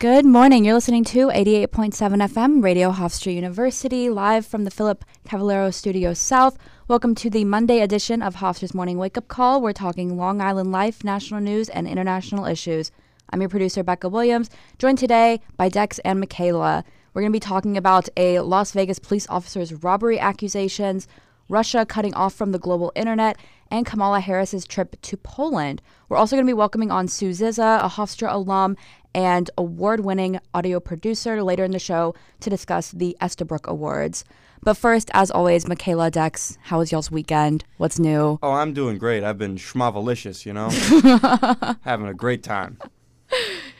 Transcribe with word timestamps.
Good 0.00 0.24
morning. 0.24 0.64
You're 0.64 0.72
listening 0.72 1.04
to 1.04 1.28
88.7 1.28 1.92
FM, 1.92 2.64
Radio 2.64 2.90
Hofstra 2.90 3.34
University, 3.34 4.08
live 4.08 4.46
from 4.46 4.64
the 4.64 4.70
Philip 4.70 5.04
Cavallero 5.26 5.70
Studio 5.70 6.14
South. 6.14 6.56
Welcome 6.88 7.14
to 7.16 7.28
the 7.28 7.44
Monday 7.44 7.82
edition 7.82 8.22
of 8.22 8.36
Hofstra's 8.36 8.72
Morning 8.72 8.96
Wake 8.96 9.18
Up 9.18 9.28
Call. 9.28 9.60
We're 9.60 9.74
talking 9.74 10.16
Long 10.16 10.40
Island 10.40 10.72
life, 10.72 11.04
national 11.04 11.42
news, 11.42 11.68
and 11.68 11.86
international 11.86 12.46
issues. 12.46 12.90
I'm 13.28 13.42
your 13.42 13.50
producer, 13.50 13.82
Becca 13.82 14.08
Williams, 14.08 14.48
joined 14.78 14.96
today 14.96 15.42
by 15.58 15.68
Dex 15.68 15.98
and 15.98 16.24
Makayla. 16.24 16.82
We're 17.12 17.20
going 17.20 17.32
to 17.32 17.36
be 17.36 17.40
talking 17.40 17.76
about 17.76 18.08
a 18.16 18.40
Las 18.40 18.72
Vegas 18.72 18.98
police 18.98 19.26
officer's 19.28 19.74
robbery 19.84 20.18
accusations, 20.18 21.08
Russia 21.50 21.84
cutting 21.84 22.14
off 22.14 22.32
from 22.32 22.52
the 22.52 22.58
global 22.58 22.92
internet, 22.94 23.36
and 23.70 23.84
Kamala 23.84 24.20
Harris's 24.20 24.64
trip 24.64 24.96
to 25.02 25.16
Poland. 25.16 25.82
We're 26.08 26.16
also 26.16 26.36
going 26.36 26.46
to 26.46 26.50
be 26.50 26.54
welcoming 26.54 26.90
on 26.90 27.08
Sue 27.08 27.32
Zizza, 27.32 27.80
a 27.82 27.88
Hofstra 27.88 28.32
alum 28.32 28.76
and 29.14 29.50
award 29.58 30.00
winning 30.00 30.38
audio 30.54 30.78
producer 30.78 31.42
later 31.42 31.64
in 31.64 31.72
the 31.72 31.80
show 31.80 32.14
to 32.38 32.50
discuss 32.50 32.92
the 32.92 33.16
Estabrook 33.20 33.66
Awards. 33.66 34.24
But 34.62 34.74
first, 34.74 35.10
as 35.12 35.30
always, 35.30 35.64
Makayla 35.64 36.12
Dex, 36.12 36.56
how 36.62 36.78
was 36.78 36.92
y'all's 36.92 37.10
weekend? 37.10 37.64
What's 37.78 37.98
new? 37.98 38.38
Oh, 38.42 38.52
I'm 38.52 38.72
doing 38.72 38.98
great. 38.98 39.24
I've 39.24 39.38
been 39.38 39.56
schmavalicious, 39.56 40.46
you 40.46 40.52
know? 40.52 40.68
Having 41.82 42.06
a 42.06 42.14
great 42.14 42.44
time. 42.44 42.78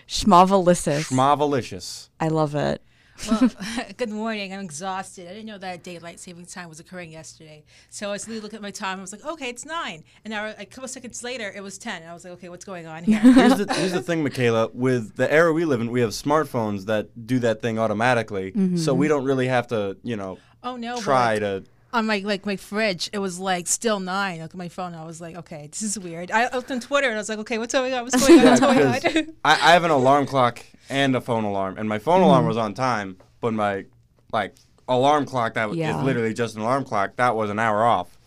Schmavalicious. 0.09 1.09
Schmavalicious. 1.09 2.09
I 2.19 2.29
love 2.29 2.57
it. 2.57 2.83
Well, 3.29 3.51
good 3.97 4.11
morning. 4.11 4.53
I'm 4.53 4.61
exhausted. 4.61 5.27
I 5.27 5.31
didn't 5.31 5.47
know 5.47 5.59
that 5.59 5.83
daylight 5.83 6.21
saving 6.21 6.47
time 6.47 6.69
was 6.69 6.81
occurring 6.81 7.13
yesterday. 7.13 7.65
So 7.91 8.09
I 8.09 8.13
was 8.13 8.29
looking 8.29 8.57
at 8.57 8.63
my 8.63 8.71
time. 8.71 8.99
I 8.99 9.01
was 9.01 9.13
like, 9.13 9.25
okay, 9.25 9.49
it's 9.49 9.65
nine. 9.65 10.05
And 10.25 10.33
now 10.33 10.55
a 10.59 10.65
couple 10.65 10.89
seconds 10.89 11.23
later, 11.23 11.53
it 11.55 11.63
was 11.63 11.79
ten. 11.79 12.03
And 12.03 12.11
I 12.11 12.15
was 12.15 12.25
like, 12.25 12.35
okay, 12.35 12.49
what's 12.49 12.65
going 12.65 12.87
on 12.87 13.05
here? 13.05 13.19
Here's 13.41 13.57
the, 13.57 13.73
here's 13.75 13.93
the 13.93 14.03
thing, 14.03 14.25
Makayla. 14.25 14.75
With 14.75 15.17
the 15.17 15.31
era 15.33 15.53
we 15.53 15.65
live 15.65 15.81
in, 15.81 15.91
we 15.91 16.01
have 16.01 16.11
smartphones 16.11 16.87
that 16.87 17.27
do 17.27 17.39
that 17.41 17.61
thing 17.63 17.79
automatically. 17.79 18.53
So 18.53 18.59
mm-hmm. 18.59 18.97
we 18.99 19.09
don't 19.09 19.25
really 19.25 19.49
have 19.49 19.69
to, 19.69 19.97
you 20.03 20.17
know, 20.17 20.39
oh 20.63 20.77
no! 20.77 21.01
try 21.01 21.33
like, 21.33 21.41
to. 21.41 21.65
on 21.93 22.07
my 22.07 22.19
like 22.19 22.47
my 22.47 22.57
fridge, 22.57 23.11
it 23.13 23.19
was 23.19 23.39
like 23.39 23.67
still 23.67 24.01
nine. 24.01 24.39
I 24.39 24.43
looked 24.43 24.55
at 24.55 24.59
my 24.59 24.69
phone. 24.69 24.95
I 24.95 25.05
was 25.05 25.21
like, 25.21 25.37
okay, 25.37 25.69
this 25.71 25.83
is 25.83 25.99
weird. 25.99 26.31
I 26.31 26.55
looked 26.55 26.71
on 26.71 26.81
Twitter 26.81 27.09
and 27.09 27.17
I 27.17 27.21
was 27.21 27.29
like, 27.29 27.39
okay, 27.41 27.59
what's 27.59 27.73
going 27.73 27.93
on? 27.95 28.05
What's 28.05 28.27
going 28.27 28.41
on? 28.41 28.47
What's 28.47 28.61
going 28.61 28.87
on? 28.87 29.35
I, 29.45 29.53
I 29.53 29.73
have 29.73 29.85
an 29.85 29.91
alarm 29.91 30.27
clock 30.27 30.65
and 30.91 31.17
a 31.17 31.21
phone 31.21 31.45
alarm, 31.45 31.79
and 31.79 31.89
my 31.89 31.99
phone 31.99 32.21
alarm 32.21 32.41
mm-hmm. 32.41 32.49
was 32.49 32.57
on 32.57 32.75
time, 32.75 33.17
but 33.41 33.55
my 33.55 33.87
like 34.33 34.55
alarm 34.89 35.25
clock 35.25 35.55
that 35.55 35.73
Yeah. 35.75 35.99
is 35.99 36.05
literally 36.05 36.35
just 36.35 36.57
an 36.57 36.63
alarm 36.63 36.85
clock 36.85 37.17
that 37.17 37.35
was 37.37 37.49
an 37.49 37.59
hour 37.59 37.85
off. 37.85 38.19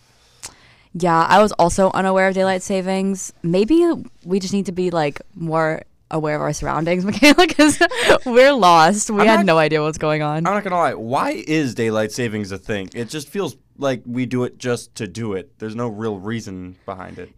Yeah, 0.93 1.25
I 1.27 1.41
was 1.41 1.51
also 1.53 1.91
unaware 1.93 2.27
of 2.27 2.35
daylight 2.35 2.61
savings. 2.61 3.33
Maybe 3.41 3.83
we 4.23 4.39
just 4.39 4.53
need 4.53 4.67
to 4.67 4.71
be 4.71 4.91
like 4.91 5.21
more 5.35 5.83
aware 6.11 6.35
of 6.35 6.41
our 6.41 6.53
surroundings, 6.53 7.03
Makayla, 7.05 7.47
because 7.47 7.79
we're 8.25 8.53
lost. 8.53 9.09
We 9.09 9.21
I'm 9.21 9.27
had 9.27 9.35
not- 9.37 9.45
no 9.45 9.57
idea 9.57 9.81
what's 9.81 9.97
going 9.97 10.21
on. 10.21 10.37
I'm 10.37 10.53
not 10.53 10.63
gonna 10.63 10.77
lie. 10.77 10.93
Why 10.93 11.31
is 11.31 11.75
daylight 11.75 12.11
savings 12.11 12.51
a 12.51 12.57
thing? 12.57 12.89
It 12.93 13.09
just 13.09 13.27
feels 13.27 13.57
like 13.77 14.03
we 14.05 14.25
do 14.25 14.43
it 14.43 14.57
just 14.57 14.95
to 14.95 15.07
do 15.07 15.33
it. 15.33 15.57
There's 15.59 15.75
no 15.75 15.87
real 15.87 16.19
reason 16.19 16.77
behind 16.85 17.17
it. 17.19 17.31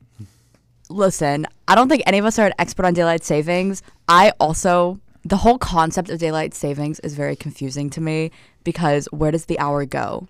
Listen, 0.90 1.48
I 1.68 1.74
don't 1.74 1.90
think 1.90 2.04
any 2.06 2.20
of 2.20 2.26
us 2.26 2.38
are 2.38 2.46
an 2.46 2.54
expert 2.60 2.86
on 2.86 2.94
daylight 2.94 3.24
savings. 3.24 3.82
I 4.08 4.34
also 4.40 5.00
the 5.26 5.38
whole 5.38 5.58
concept 5.58 6.10
of 6.10 6.20
daylight 6.20 6.54
savings 6.54 7.00
is 7.02 7.16
very 7.16 7.36
confusing 7.36 7.90
to 7.92 8.00
me 8.02 8.32
because 8.64 9.08
where 9.12 9.32
does 9.32 9.46
the 9.46 9.58
hour 9.60 9.84
go? 9.86 10.28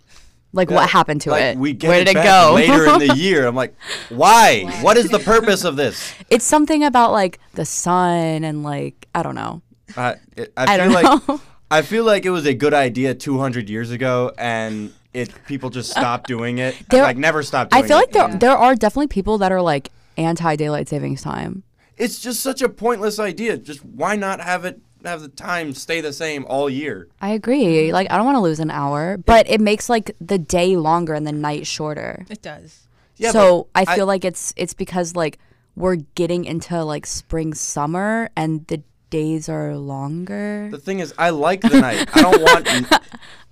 Like 0.54 0.70
Yeah, 0.70 0.76
what 0.78 0.90
happened 0.90 1.20
to 1.22 1.32
like, 1.32 1.44
it? 1.44 1.58
We 1.58 1.74
get 1.74 1.90
where 1.90 2.00
it 2.02 2.06
did 2.06 2.16
it 2.16 2.24
go? 2.24 2.54
later 2.56 2.86
in 2.88 3.00
the 3.00 3.16
year. 3.18 3.46
I'm 3.46 3.56
like, 3.56 3.76
why? 4.10 4.64
What 4.82 4.96
is 4.96 5.10
the 5.10 5.20
purpose 5.20 5.66
of 5.66 5.76
this? 5.76 6.14
it's 6.30 6.46
something 6.46 6.82
about 6.84 7.12
like 7.12 7.40
the 7.56 7.66
sun 7.66 8.44
and 8.46 8.64
like 8.64 9.08
I 9.14 9.22
don't 9.22 9.36
know. 9.36 9.62
I, 9.98 10.16
it, 10.38 10.54
I, 10.56 10.64
I 10.64 10.78
feel 10.78 10.78
don't 10.78 10.94
like 10.94 11.28
know. 11.28 11.42
I 11.72 11.82
feel 11.82 12.04
like 12.06 12.26
it 12.26 12.30
was 12.30 12.46
a 12.46 12.54
good 12.54 12.74
idea 12.74 13.14
200 13.16 13.70
years 13.70 13.90
ago, 13.92 14.32
and 14.38 14.94
it 15.14 15.34
people 15.46 15.70
just 15.72 15.90
stopped 15.92 16.28
doing 16.28 16.60
it. 16.60 16.76
There- 16.90 17.04
like 17.04 17.18
never 17.18 17.44
stopped. 17.44 17.72
Doing 17.72 17.84
it. 17.84 17.86
I 17.86 17.88
feel 17.88 17.98
it. 17.98 18.00
like 18.02 18.12
there 18.12 18.30
Yeah. 18.30 18.38
there 18.38 18.58
are 18.58 18.76
definitely 18.76 19.08
people 19.08 19.38
that 19.40 19.52
are 19.52 19.62
like 19.62 19.92
anti 20.16 20.56
daylight 20.56 20.88
savings 20.88 21.22
time. 21.22 21.64
it's 21.98 22.20
just 22.20 22.40
such 22.42 22.62
a 22.62 22.70
pointless 22.70 23.20
idea. 23.20 23.58
Just 23.58 23.84
why 23.84 24.16
not 24.16 24.40
have 24.40 24.64
it 24.64 24.80
have 25.08 25.22
the 25.22 25.28
time 25.30 25.74
stay 25.74 26.02
the 26.02 26.14
same 26.14 26.46
all 26.48 26.70
year? 26.70 27.08
I 27.22 27.30
agree. 27.30 27.92
Like 27.94 28.12
I 28.12 28.18
don't 28.18 28.26
want 28.26 28.36
to 28.38 28.42
lose 28.42 28.60
an 28.60 28.72
hour, 28.72 29.18
but 29.18 29.50
it 29.50 29.62
makes 29.62 29.90
like 29.90 30.16
the 30.20 30.38
day 30.38 30.78
longer 30.78 31.14
and 31.14 31.26
the 31.26 31.32
night 31.32 31.68
shorter. 31.68 32.26
it 32.30 32.42
does. 32.42 32.88
Yeah, 33.18 33.32
so 33.32 33.68
I 33.74 33.86
but 33.86 33.96
feel 33.96 34.06
like 34.08 34.26
it's 34.26 34.54
it's 34.58 34.74
because 34.74 35.16
like 35.16 35.40
we're 35.76 35.96
getting 36.16 36.46
into 36.46 36.84
like 36.84 37.06
spring 37.06 37.54
summer 37.54 38.30
and 38.36 38.66
the 38.68 38.82
days 39.10 39.48
are 39.48 39.76
longer. 39.78 40.68
The 40.72 40.78
thing 40.78 41.00
is, 41.00 41.14
I 41.18 41.30
like 41.30 41.62
the 41.62 41.80
night. 41.80 42.10
I 42.14 42.22
don't 42.22 42.42
want. 42.42 42.88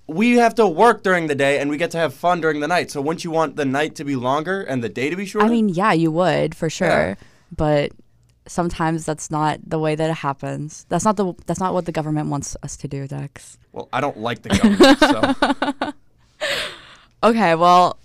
We 0.06 0.32
have 0.36 0.54
to 0.56 0.68
work 0.68 1.02
during 1.02 1.28
the 1.28 1.34
day, 1.34 1.58
and 1.60 1.70
we 1.70 1.78
get 1.78 1.90
to 1.92 1.96
have 1.98 2.12
fun 2.12 2.42
during 2.42 2.60
the 2.60 2.68
night. 2.68 2.90
So, 2.90 3.00
wouldn't 3.00 3.24
you 3.24 3.30
want 3.30 3.56
the 3.56 3.64
night 3.64 3.94
to 3.94 4.04
be 4.04 4.16
longer 4.16 4.60
and 4.60 4.84
the 4.84 4.90
day 4.90 5.08
to 5.08 5.16
be 5.16 5.24
shorter? 5.24 5.46
I 5.46 5.48
mean, 5.48 5.70
yeah, 5.70 5.94
you 5.94 6.10
would 6.12 6.54
for 6.54 6.68
sure, 6.68 6.88
Yeah. 6.88 7.14
but 7.56 7.92
sometimes 8.46 9.04
that's 9.04 9.30
not 9.30 9.58
the 9.66 9.78
way 9.78 9.94
that 9.94 10.10
it 10.10 10.14
happens. 10.16 10.86
That's 10.88 11.04
not 11.04 11.16
the 11.16 11.34
that's 11.46 11.60
not 11.60 11.74
what 11.74 11.86
the 11.86 11.92
government 11.92 12.28
wants 12.28 12.56
us 12.62 12.76
to 12.78 12.88
do, 12.88 13.06
Dex. 13.06 13.58
well, 13.72 13.88
I 13.92 14.00
don't 14.00 14.18
like 14.18 14.42
the 14.42 14.50
government, 14.50 14.98
so 14.98 15.92
Okay, 17.30 17.54
well, 17.54 17.98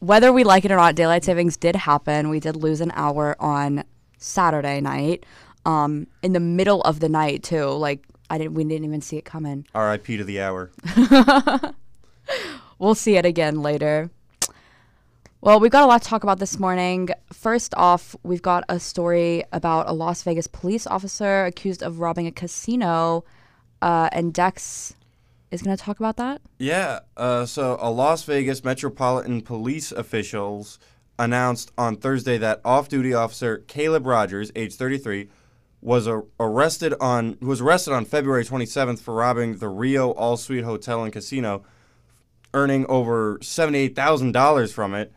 whether 0.00 0.32
we 0.32 0.42
like 0.42 0.64
it 0.64 0.72
or 0.72 0.76
not, 0.76 0.96
daylight 0.96 1.24
savings 1.24 1.56
did 1.56 1.76
happen. 1.76 2.28
We 2.28 2.40
did 2.40 2.56
lose 2.56 2.80
an 2.80 2.90
hour 2.96 3.36
on 3.38 3.84
Saturday 4.18 4.80
night, 4.80 5.24
um, 5.64 6.08
in 6.22 6.32
the 6.32 6.40
middle 6.40 6.80
of 6.82 6.98
the 7.00 7.08
night 7.08 7.42
too. 7.44 7.66
Like 7.66 8.04
I 8.28 8.38
didn't, 8.38 8.54
we 8.54 8.64
didn't 8.64 8.84
even 8.84 9.00
see 9.00 9.18
it 9.18 9.24
coming. 9.24 9.66
R.I.P. 9.74 10.16
to 10.16 10.24
the 10.24 10.40
hour. 10.40 10.70
We'll 12.78 12.94
see 12.94 13.16
it 13.16 13.24
again 13.24 13.62
later. 13.62 14.10
Well, 15.44 15.60
we've 15.60 15.70
got 15.70 15.82
a 15.82 15.86
lot 15.86 16.00
to 16.00 16.08
talk 16.08 16.22
about 16.22 16.38
this 16.38 16.58
morning. 16.58 17.10
First 17.30 17.74
off, 17.76 18.16
we've 18.22 18.40
got 18.40 18.64
a 18.70 18.80
story 18.80 19.44
about 19.52 19.90
a 19.90 19.92
Las 19.92 20.22
Vegas 20.22 20.46
police 20.46 20.86
officer 20.86 21.44
accused 21.44 21.82
of 21.82 22.00
robbing 22.00 22.26
a 22.26 22.32
casino, 22.32 23.26
uh, 23.82 24.08
and 24.10 24.32
Dex 24.32 24.94
is 25.50 25.60
going 25.60 25.76
to 25.76 25.82
talk 25.82 25.98
about 25.98 26.16
that. 26.16 26.40
Yeah, 26.58 27.00
uh, 27.18 27.44
so 27.44 27.76
a 27.78 27.90
Las 27.90 28.24
Vegas 28.24 28.64
Metropolitan 28.64 29.42
Police 29.42 29.92
officials 29.92 30.78
announced 31.18 31.70
on 31.76 31.96
Thursday 31.96 32.38
that 32.38 32.62
off-duty 32.64 33.12
officer 33.12 33.58
Caleb 33.58 34.06
Rogers, 34.06 34.50
age 34.56 34.76
33, 34.76 35.28
was 35.82 36.06
a- 36.06 36.22
arrested 36.40 36.94
on 37.02 37.36
was 37.42 37.60
arrested 37.60 37.92
on 37.92 38.06
February 38.06 38.46
27th 38.46 39.00
for 39.00 39.12
robbing 39.12 39.58
the 39.58 39.68
Rio 39.68 40.12
All 40.12 40.38
Suite 40.38 40.64
Hotel 40.64 41.04
and 41.04 41.12
Casino, 41.12 41.66
earning 42.54 42.86
over 42.86 43.36
$78,000 43.40 44.72
from 44.72 44.94
it. 44.94 45.12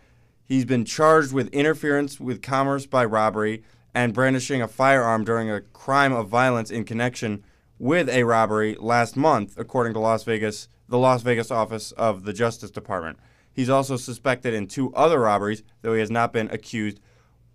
He's 0.48 0.64
been 0.64 0.86
charged 0.86 1.34
with 1.34 1.50
interference 1.50 2.22
with 2.22 2.42
commerce 2.42 2.86
by 2.86 3.04
robbery 3.04 3.64
and 3.94 4.14
brandishing 4.14 4.62
a 4.62 4.68
firearm 4.68 5.26
during 5.26 5.52
a 5.52 5.60
crime 5.60 6.14
of 6.14 6.30
violence 6.30 6.72
in 6.72 6.86
connection 6.86 7.44
with 7.78 8.08
a 8.10 8.24
robbery 8.24 8.78
last 8.80 9.18
month, 9.18 9.58
according 9.58 9.94
to 9.94 10.00
Las 10.00 10.24
Vegas, 10.24 10.70
the 10.88 10.98
Las 10.98 11.22
Vegas 11.22 11.52
office 11.52 11.92
of 11.92 12.24
the 12.24 12.32
Justice 12.32 12.72
Department. 12.72 13.20
He's 13.52 13.70
also 13.70 13.98
suspected 13.98 14.54
in 14.54 14.68
two 14.68 14.94
other 14.94 15.20
robberies, 15.20 15.64
though 15.82 15.94
he 15.94 16.00
has 16.00 16.12
not 16.12 16.32
been 16.32 16.50
accused 16.50 17.02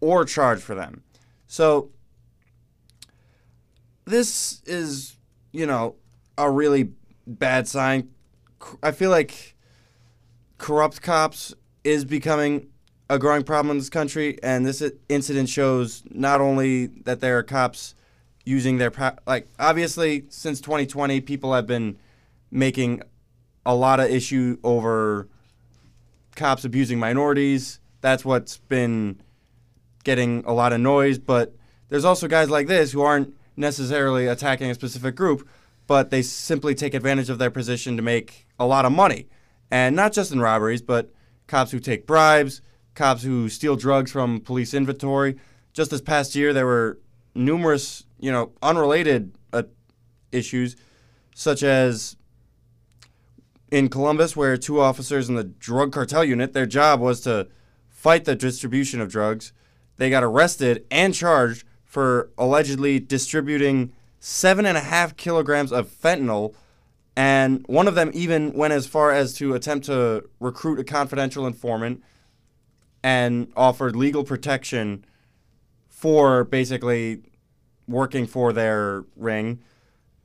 or 0.01 0.27
charged 0.27 0.63
for 0.63 0.75
them. 0.75 1.03
So 1.47 1.93
this 4.05 4.61
is, 4.67 5.17
you 5.51 5.65
know, 5.65 5.97
a 6.37 6.51
really 6.51 6.91
bad 7.27 7.69
sign. 7.69 8.11
I 8.83 8.91
feel 8.91 9.11
like 9.11 9.57
corrupt 10.59 11.01
cops 11.01 11.55
is 11.85 12.05
becoming 12.05 12.69
a 13.13 13.19
growing 13.19 13.43
problem 13.43 13.73
in 13.73 13.79
this 13.79 13.91
country, 13.91 14.39
and 14.43 14.65
this 14.65 14.83
incident 15.11 15.51
shows 15.51 16.03
not 16.11 16.41
only 16.41 16.87
that 16.87 17.21
there 17.21 17.37
are 17.37 17.43
cops 17.43 17.95
using 18.47 18.79
their 18.79 18.91
like 19.27 19.47
obviously 19.59 20.25
since 20.31 20.63
2020 20.63 21.21
people 21.21 21.53
have 21.53 21.67
been 21.67 21.99
making 22.51 23.03
a 23.67 23.75
lot 23.75 24.01
of 24.01 24.11
issue 24.11 24.57
over 24.65 25.29
cops 26.37 26.65
abusing 26.65 26.99
minorities. 26.99 27.81
That's 28.01 28.25
what's 28.25 28.57
been 28.57 29.21
getting 30.05 30.43
a 30.47 30.55
lot 30.55 30.73
of 30.73 30.81
noise, 30.81 31.19
but 31.19 31.55
there's 31.91 32.07
also 32.07 32.27
guys 32.29 32.49
like 32.49 32.67
this 32.67 32.93
who 32.93 33.03
aren't 33.03 33.35
necessarily 33.59 34.27
attacking 34.27 34.71
a 34.71 34.75
specific 34.75 35.17
group, 35.17 35.47
but 35.87 36.09
they 36.09 36.23
simply 36.23 36.75
take 36.75 36.95
advantage 36.95 37.29
of 37.29 37.39
their 37.39 37.51
position 37.51 37.99
to 37.99 38.03
make 38.03 38.47
a 38.59 38.65
lot 38.65 38.87
of 38.87 38.93
money. 38.93 39.29
And 39.71 39.95
not 39.95 40.15
just 40.15 40.33
in 40.33 40.41
robberies, 40.41 40.81
but 40.81 41.11
cops 41.47 41.73
who 41.73 41.79
take 41.79 42.07
bribes, 42.07 42.63
cops 42.95 43.23
who 43.23 43.49
steal 43.49 43.77
drugs 43.77 44.11
from 44.11 44.41
police 44.41 44.75
inventory. 44.75 45.37
Just 45.73 45.91
this 45.91 46.01
past 46.01 46.35
year, 46.35 46.53
there 46.53 46.67
were 46.67 46.99
numerous, 47.35 48.05
you 48.21 48.31
know, 48.31 48.53
unrelated 48.63 49.33
uh, 49.53 49.63
issues, 50.31 50.77
such 51.35 51.63
as 51.63 52.17
in 53.71 53.89
Columbus, 53.89 54.37
where 54.37 54.57
two 54.57 54.81
officers 54.81 55.29
in 55.29 55.35
the 55.35 55.45
drug 55.45 55.93
cartel 55.93 56.25
unit, 56.25 56.53
their 56.53 56.67
job 56.67 57.01
was 57.01 57.21
to 57.23 57.49
fight 57.89 58.27
the 58.27 58.35
distribution 58.35 59.01
of 59.01 59.11
drugs. 59.11 59.53
They 59.97 60.11
got 60.11 60.23
arrested 60.23 60.85
and 60.91 61.15
charged 61.15 61.65
for 61.85 62.31
allegedly 62.37 62.99
distributing 63.01 63.93
seven 64.19 64.67
and 64.67 64.77
a 64.77 64.81
half 64.81 65.17
kilograms 65.17 65.73
of 65.73 65.89
fentanyl, 65.89 66.55
and 67.17 67.65
one 67.67 67.89
of 67.89 67.95
them 67.95 68.11
even 68.15 68.53
went 68.53 68.73
as 68.73 68.87
far 68.87 69.11
as 69.11 69.35
to 69.35 69.55
attempt 69.55 69.87
to 69.87 70.29
recruit 70.39 70.79
a 70.79 70.85
confidential 70.85 71.47
informant 71.47 72.03
and 73.03 73.53
offered 73.57 73.97
legal 73.97 74.25
protection 74.25 75.05
for 75.89 76.45
basically 76.45 77.23
working 77.89 78.27
for 78.27 78.53
their 78.53 79.05
ring. 79.17 79.61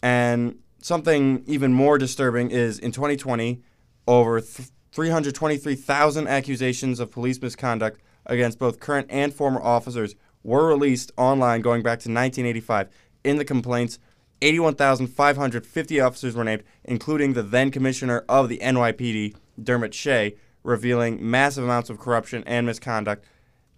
And 0.02 0.60
something 0.82 1.44
even 1.48 1.74
more 1.74 1.98
disturbing 1.98 2.52
is 2.52 2.80
in 2.80 2.92
2020, 2.92 3.62
over 4.08 4.40
th- 4.40 4.70
323,000 4.92 6.28
accusations 6.28 7.00
of 7.00 7.12
police 7.12 7.42
misconduct 7.42 8.02
against 8.26 8.58
both 8.58 8.80
current 8.80 9.08
and 9.10 9.34
former 9.34 9.62
officers 9.62 10.16
were 10.44 10.68
released 10.68 11.12
online 11.18 11.62
going 11.62 11.84
back 11.84 12.00
to 12.00 12.10
1985. 12.10 12.90
In 13.24 13.38
the 13.38 13.46
complaints, 13.46 14.00
81,550 14.42 16.00
officers 16.00 16.36
were 16.36 16.44
named, 16.44 16.64
including 16.84 17.34
the 17.34 17.44
then 17.44 17.72
commissioner 17.72 18.24
of 18.30 18.50
the 18.50 18.60
NYPD, 18.60 19.36
Dermot 19.62 19.94
Shea, 19.94 20.36
revealing 20.68 21.18
massive 21.22 21.64
amounts 21.64 21.90
of 21.90 21.98
corruption 21.98 22.44
and 22.46 22.68
misconduct 22.68 23.24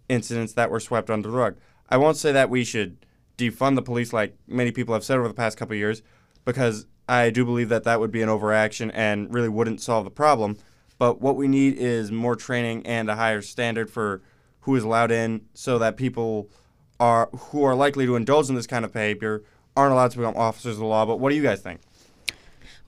incidents 0.10 0.54
that 0.54 0.72
were 0.72 0.80
swept 0.80 1.12
under 1.12 1.30
the 1.30 1.38
rug. 1.38 1.56
I 1.88 1.98
won't 1.98 2.18
say 2.18 2.32
that 2.32 2.50
we 2.50 2.64
should 2.64 3.06
defund 3.38 3.76
the 3.76 3.84
police 3.84 4.12
like 4.12 4.36
many 4.48 4.72
people 4.72 4.96
have 4.96 5.04
said 5.04 5.20
over 5.20 5.28
the 5.28 5.36
past 5.36 5.56
couple 5.56 5.76
years, 5.76 6.02
because 6.46 6.88
I 7.08 7.30
do 7.30 7.46
believe 7.46 7.70
that 7.70 7.84
that 7.84 8.00
would 8.00 8.12
be 8.12 8.24
an 8.24 8.30
overaction 8.30 8.90
and 8.90 9.32
really 9.32 9.50
wouldn't 9.50 9.82
solve 9.82 10.04
the 10.04 10.10
problem. 10.10 10.58
But 10.98 11.22
what 11.22 11.36
we 11.36 11.48
need 11.48 11.78
is 11.78 12.12
more 12.12 12.36
training 12.36 12.88
and 12.88 13.08
a 13.08 13.16
higher 13.16 13.44
standard 13.44 13.92
for 13.92 14.24
who 14.62 14.76
is 14.76 14.84
allowed 14.84 15.12
in, 15.12 15.42
so 15.54 15.78
that 15.78 15.96
people 15.96 16.50
are 17.00 17.30
who 17.34 17.64
are 17.64 17.76
likely 17.76 18.08
to 18.08 18.16
indulge 18.16 18.50
in 18.50 18.56
this 18.56 18.68
kind 18.68 18.84
of 18.84 18.92
behavior 18.92 19.44
aren't 19.78 19.94
allowed 19.94 20.12
to 20.12 20.18
become 20.18 20.36
officers 20.36 20.74
of 20.74 20.80
the 20.80 20.86
law. 20.86 21.06
But 21.06 21.20
what 21.20 21.30
do 21.30 21.36
you 21.36 21.44
guys 21.44 21.62
think? 21.62 21.82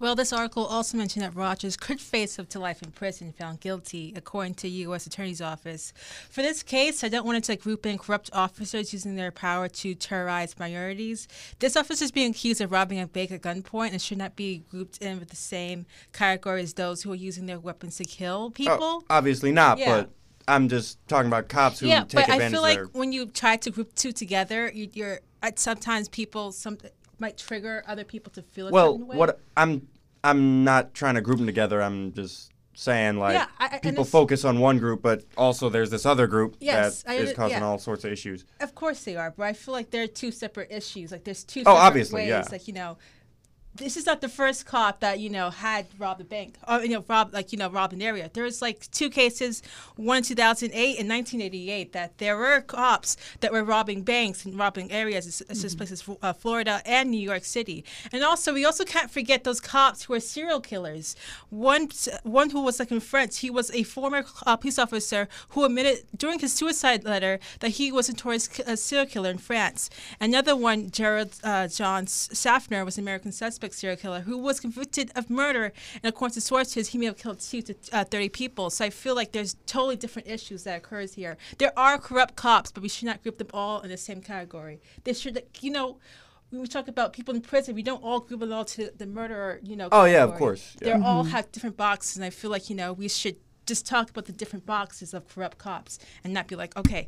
Well, 0.01 0.15
this 0.15 0.33
article 0.33 0.65
also 0.65 0.97
mentioned 0.97 1.23
that 1.23 1.35
Rogers 1.35 1.77
could 1.77 2.01
face 2.01 2.39
up 2.39 2.49
to 2.49 2.59
life 2.59 2.81
in 2.81 2.89
prison 2.89 3.27
if 3.27 3.35
found 3.35 3.59
guilty, 3.59 4.13
according 4.15 4.55
to 4.55 4.67
U.S. 4.67 5.05
Attorney's 5.05 5.41
Office. 5.41 5.93
For 6.31 6.41
this 6.41 6.63
case, 6.63 7.03
I 7.03 7.07
don't 7.07 7.23
want 7.23 7.37
it 7.37 7.43
to 7.43 7.55
group 7.55 7.85
in 7.85 7.99
corrupt 7.99 8.31
officers 8.33 8.93
using 8.93 9.15
their 9.15 9.29
power 9.29 9.67
to 9.67 9.93
terrorize 9.93 10.57
minorities. 10.57 11.27
This 11.59 11.77
officer 11.77 12.03
is 12.03 12.11
being 12.11 12.31
accused 12.31 12.61
of 12.61 12.71
robbing 12.71 12.99
a 12.99 13.05
bank 13.05 13.29
at 13.29 13.43
gunpoint 13.43 13.91
and 13.91 14.01
should 14.01 14.17
not 14.17 14.35
be 14.35 14.63
grouped 14.71 14.97
in 15.03 15.19
with 15.19 15.29
the 15.29 15.35
same 15.35 15.85
category 16.13 16.63
as 16.63 16.73
those 16.73 17.03
who 17.03 17.11
are 17.11 17.15
using 17.15 17.45
their 17.45 17.59
weapons 17.59 17.97
to 17.97 18.03
kill 18.03 18.49
people. 18.49 18.77
Oh, 18.81 19.03
obviously 19.07 19.51
not, 19.51 19.77
Yeah. 19.77 19.97
but 19.97 20.09
I'm 20.47 20.67
just 20.67 20.97
talking 21.07 21.27
about 21.27 21.47
cops 21.47 21.79
who 21.79 21.85
yeah, 21.85 22.05
take 22.05 22.13
but 22.13 22.29
I 22.29 22.33
advantage 22.33 22.51
feel 22.51 22.59
of 22.59 22.63
like 22.63 22.77
their. 22.77 22.85
when 22.87 23.11
you 23.11 23.27
try 23.27 23.55
to 23.57 23.69
group 23.69 23.93
two 23.93 24.11
together, 24.11 24.71
you, 24.73 24.89
you're 24.93 25.19
uh, 25.43 25.51
sometimes 25.55 26.09
people 26.09 26.51
some 26.51 26.79
might 27.21 27.37
trigger 27.37 27.83
other 27.87 28.03
people 28.03 28.31
to 28.33 28.41
feel 28.41 28.67
a 28.67 28.71
Well, 28.71 28.93
certain 28.93 29.07
way. 29.07 29.15
what 29.15 29.39
I'm 29.55 29.87
I'm 30.23 30.63
not 30.63 30.93
trying 30.93 31.15
to 31.15 31.21
group 31.21 31.37
them 31.37 31.45
together. 31.47 31.81
I'm 31.81 32.13
just 32.13 32.51
saying 32.73 33.17
like 33.17 33.33
Yeah, 33.35 33.45
I- 33.59 33.79
people 33.79 34.03
focus 34.05 34.43
on 34.43 34.59
one 34.59 34.77
group, 34.79 35.01
but 35.01 35.23
also 35.37 35.69
there's 35.69 35.89
this 35.91 36.05
other 36.05 36.27
group 36.27 36.57
Yes, 36.59 37.03
that 37.03 37.11
I 37.11 37.15
is 37.15 37.33
causing 37.33 37.59
yeah. 37.59 37.65
all 37.65 37.77
sorts 37.77 38.03
of 38.05 38.11
issues. 38.11 38.45
Of 38.59 38.75
course 38.75 39.03
they 39.03 39.15
are, 39.15 39.31
but 39.31 39.43
I 39.43 39.53
feel 39.53 39.73
like 39.73 39.91
they're 39.91 40.07
two 40.07 40.31
separate 40.31 40.71
issues. 40.71 41.11
Like 41.11 41.23
there's 41.23 41.43
two 41.43 41.63
Oh, 41.65 41.75
obviously, 41.75 42.21
ways. 42.21 42.29
yeah. 42.29 42.43
Like 42.51 42.67
you 42.67 42.73
know, 42.73 42.97
this 43.81 43.97
is 43.97 44.05
not 44.05 44.21
the 44.21 44.29
first 44.29 44.65
cop 44.65 44.99
that 44.99 45.19
you 45.19 45.29
know 45.29 45.49
had 45.49 45.87
robbed 45.97 46.21
a 46.21 46.23
bank 46.23 46.55
or 46.67 46.81
you 46.83 46.89
know 46.89 47.03
robbed 47.07 47.33
like 47.33 47.51
you 47.51 47.57
know 47.57 47.69
robbed 47.69 47.93
an 47.93 48.01
area. 48.01 48.29
There's 48.33 48.61
like 48.61 48.89
two 48.91 49.09
cases, 49.09 49.61
one 49.95 50.17
in 50.17 50.23
2008 50.23 50.99
and 50.99 51.09
1988, 51.09 51.93
that 51.93 52.17
there 52.17 52.37
were 52.37 52.61
cops 52.61 53.17
that 53.41 53.51
were 53.51 53.63
robbing 53.63 54.03
banks 54.03 54.45
and 54.45 54.57
robbing 54.57 54.91
areas, 54.91 55.25
such 55.35 55.47
Mm-hmm. 55.47 55.65
as 55.65 55.75
places 55.75 56.09
uh, 56.21 56.33
Florida 56.33 56.81
and 56.85 57.11
New 57.11 57.19
York 57.19 57.43
City. 57.43 57.83
And 58.11 58.23
also, 58.23 58.53
we 58.53 58.65
also 58.65 58.83
can't 58.83 59.11
forget 59.11 59.43
those 59.43 59.59
cops 59.59 60.03
who 60.03 60.13
are 60.13 60.19
serial 60.19 60.59
killers. 60.59 61.15
One 61.49 61.89
one 62.23 62.49
who 62.51 62.61
was 62.61 62.79
like 62.79 62.91
in 62.91 62.99
France, 62.99 63.37
he 63.37 63.49
was 63.49 63.71
a 63.71 63.83
former 63.83 64.23
uh, 64.45 64.55
police 64.57 64.79
officer 64.79 65.27
who 65.49 65.63
admitted 65.65 66.03
during 66.15 66.39
his 66.39 66.53
suicide 66.53 67.03
letter 67.03 67.39
that 67.59 67.71
he 67.71 67.91
was 67.91 68.09
a 68.09 68.13
notorious 68.13 68.59
uh, 68.59 68.75
serial 68.75 69.05
killer 69.07 69.29
in 69.29 69.37
France. 69.37 69.89
Another 70.19 70.55
one, 70.55 70.89
Gerald 70.91 71.33
uh, 71.43 71.67
John 71.67 72.05
Schaefer, 72.07 72.83
was 72.85 72.97
an 72.97 73.03
American 73.03 73.31
suspect 73.31 73.70
serial 73.73 73.97
killer 73.97 74.21
who 74.21 74.37
was 74.37 74.59
convicted 74.59 75.11
of 75.15 75.29
murder. 75.29 75.71
And 76.03 76.05
according 76.13 76.33
to 76.35 76.41
sources, 76.41 76.89
he 76.89 76.97
may 76.97 77.05
have 77.05 77.17
killed 77.17 77.39
two 77.39 77.61
to 77.63 77.75
uh, 77.91 78.03
30 78.03 78.29
people. 78.29 78.69
So 78.69 78.85
I 78.85 78.89
feel 78.89 79.15
like 79.15 79.31
there's 79.31 79.55
totally 79.65 79.95
different 79.95 80.27
issues 80.27 80.63
that 80.63 80.77
occurs 80.77 81.13
here. 81.13 81.37
There 81.57 81.77
are 81.77 81.97
corrupt 81.97 82.35
cops, 82.35 82.71
but 82.71 82.83
we 82.83 82.89
should 82.89 83.05
not 83.05 83.23
group 83.23 83.37
them 83.37 83.47
all 83.53 83.81
in 83.81 83.89
the 83.89 83.97
same 83.97 84.21
category. 84.21 84.81
They 85.03 85.13
should, 85.13 85.41
you 85.61 85.71
know, 85.71 85.97
when 86.49 86.61
we 86.61 86.67
talk 86.67 86.87
about 86.89 87.13
people 87.13 87.33
in 87.33 87.41
prison, 87.41 87.75
we 87.75 87.83
don't 87.83 88.03
all 88.03 88.19
group 88.19 88.41
them 88.41 88.51
all 88.51 88.65
to 88.65 88.91
the 88.97 89.05
murderer, 89.05 89.59
you 89.63 89.75
know. 89.77 89.87
Oh, 89.91 90.03
yeah, 90.05 90.23
of 90.23 90.33
course, 90.35 90.75
yeah. 90.81 90.87
They 90.87 90.93
Mm-hmm. 90.95 91.05
all 91.05 91.23
have 91.23 91.51
different 91.53 91.77
boxes, 91.77 92.17
and 92.17 92.25
I 92.25 92.29
feel 92.29 92.51
like 92.51 92.69
you 92.69 92.75
know 92.75 92.91
we 92.91 93.07
should 93.07 93.37
just 93.65 93.85
talk 93.85 94.09
about 94.09 94.25
the 94.25 94.33
different 94.33 94.65
boxes 94.65 95.13
of 95.13 95.27
corrupt 95.29 95.57
cops 95.59 95.97
and 96.25 96.33
not 96.33 96.47
be 96.47 96.55
like, 96.57 96.75
okay, 96.75 97.07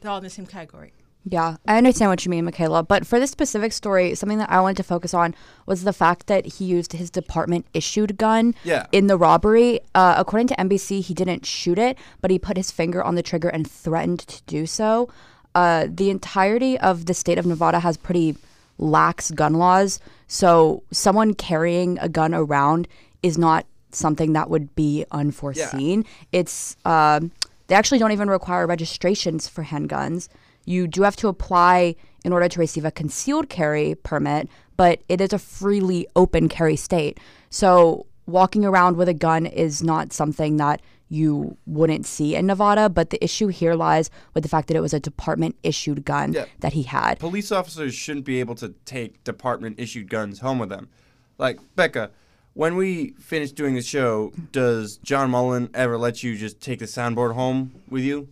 they're 0.00 0.10
all 0.10 0.18
in 0.18 0.24
the 0.24 0.30
same 0.30 0.46
category. 0.46 0.92
Yeah, 1.24 1.56
I 1.68 1.78
understand 1.78 2.10
what 2.10 2.24
you 2.24 2.30
mean, 2.30 2.44
Makayla. 2.50 2.88
But 2.88 3.06
for 3.06 3.20
this 3.20 3.30
specific 3.30 3.72
story, 3.72 4.14
something 4.16 4.38
that 4.38 4.50
I 4.50 4.60
wanted 4.60 4.78
to 4.78 4.82
focus 4.82 5.14
on 5.14 5.34
was 5.66 5.84
the 5.84 5.92
fact 5.92 6.26
that 6.26 6.44
he 6.46 6.64
used 6.64 6.92
his 6.94 7.10
department 7.10 7.64
issued 7.72 8.16
gun 8.18 8.54
Yeah. 8.64 8.86
in 8.90 9.06
the 9.06 9.16
robbery. 9.16 9.80
Uh, 9.94 10.14
according 10.18 10.48
to 10.48 10.56
NBC, 10.60 11.00
he 11.00 11.14
didn't 11.14 11.46
shoot 11.46 11.78
it, 11.78 11.96
but 12.20 12.32
he 12.32 12.38
put 12.40 12.56
his 12.56 12.72
finger 12.72 13.02
on 13.02 13.14
the 13.14 13.22
trigger 13.22 13.48
and 13.48 13.70
threatened 13.70 14.20
to 14.20 14.42
do 14.46 14.66
so. 14.66 15.08
Uh, 15.54 15.86
the 15.88 16.10
entirety 16.10 16.76
of 16.78 17.06
the 17.06 17.14
state 17.14 17.38
of 17.38 17.46
Nevada 17.46 17.78
has 17.80 17.96
pretty 17.96 18.36
lax 18.78 19.30
gun 19.30 19.54
laws. 19.54 20.00
So 20.26 20.82
someone 20.90 21.34
carrying 21.34 21.98
a 22.00 22.08
gun 22.08 22.34
around 22.34 22.88
is 23.22 23.38
not 23.38 23.64
something 23.92 24.32
that 24.32 24.50
would 24.50 24.74
be 24.74 25.04
unforeseen. 25.12 26.04
It's 26.32 26.76
um 26.84 27.30
they 27.68 27.74
actually 27.76 27.98
don't 27.98 28.12
even 28.12 28.28
require 28.28 28.66
registrations 28.66 29.46
for 29.46 29.62
handguns. 29.64 30.28
You 30.64 30.86
do 30.86 31.02
have 31.02 31.16
to 31.16 31.28
apply 31.28 31.96
in 32.24 32.32
order 32.32 32.48
to 32.48 32.60
receive 32.60 32.84
a 32.84 32.90
concealed 32.90 33.48
carry 33.48 33.94
permit, 33.96 34.48
but 34.76 35.02
it 35.08 35.20
is 35.20 35.32
a 35.32 35.38
freely 35.38 36.06
open 36.14 36.48
carry 36.48 36.76
state. 36.76 37.18
So 37.50 38.06
walking 38.26 38.64
around 38.64 38.96
with 38.96 39.08
a 39.08 39.14
gun 39.14 39.46
is 39.46 39.82
not 39.82 40.12
something 40.12 40.56
that 40.58 40.80
you 41.08 41.56
wouldn't 41.66 42.06
see 42.06 42.34
in 42.34 42.46
Nevada, 42.46 42.88
but 42.88 43.10
the 43.10 43.22
issue 43.22 43.48
here 43.48 43.74
lies 43.74 44.08
with 44.32 44.44
the 44.44 44.48
fact 44.48 44.68
that 44.68 44.76
it 44.76 44.80
was 44.80 44.94
a 44.94 45.00
department 45.00 45.56
issued 45.62 46.04
gun 46.06 46.32
Yeah. 46.32 46.46
that 46.60 46.72
he 46.72 46.84
had. 46.84 47.18
Police 47.18 47.52
officers 47.52 47.94
shouldn't 47.94 48.24
be 48.24 48.40
able 48.40 48.54
to 48.54 48.70
take 48.86 49.22
department 49.24 49.78
issued 49.78 50.08
guns 50.08 50.38
home 50.38 50.58
with 50.58 50.70
them. 50.70 50.88
Like 51.36 51.58
Becca, 51.76 52.12
when 52.54 52.76
we 52.76 53.10
finish 53.18 53.52
doing 53.52 53.74
the 53.74 53.82
show, 53.82 54.32
does 54.52 54.96
John 54.98 55.30
Mullen 55.30 55.68
ever 55.74 55.98
let 55.98 56.22
you 56.22 56.36
just 56.36 56.60
take 56.60 56.78
the 56.78 56.86
soundboard 56.86 57.34
home 57.34 57.72
with 57.90 58.04
you? 58.04 58.28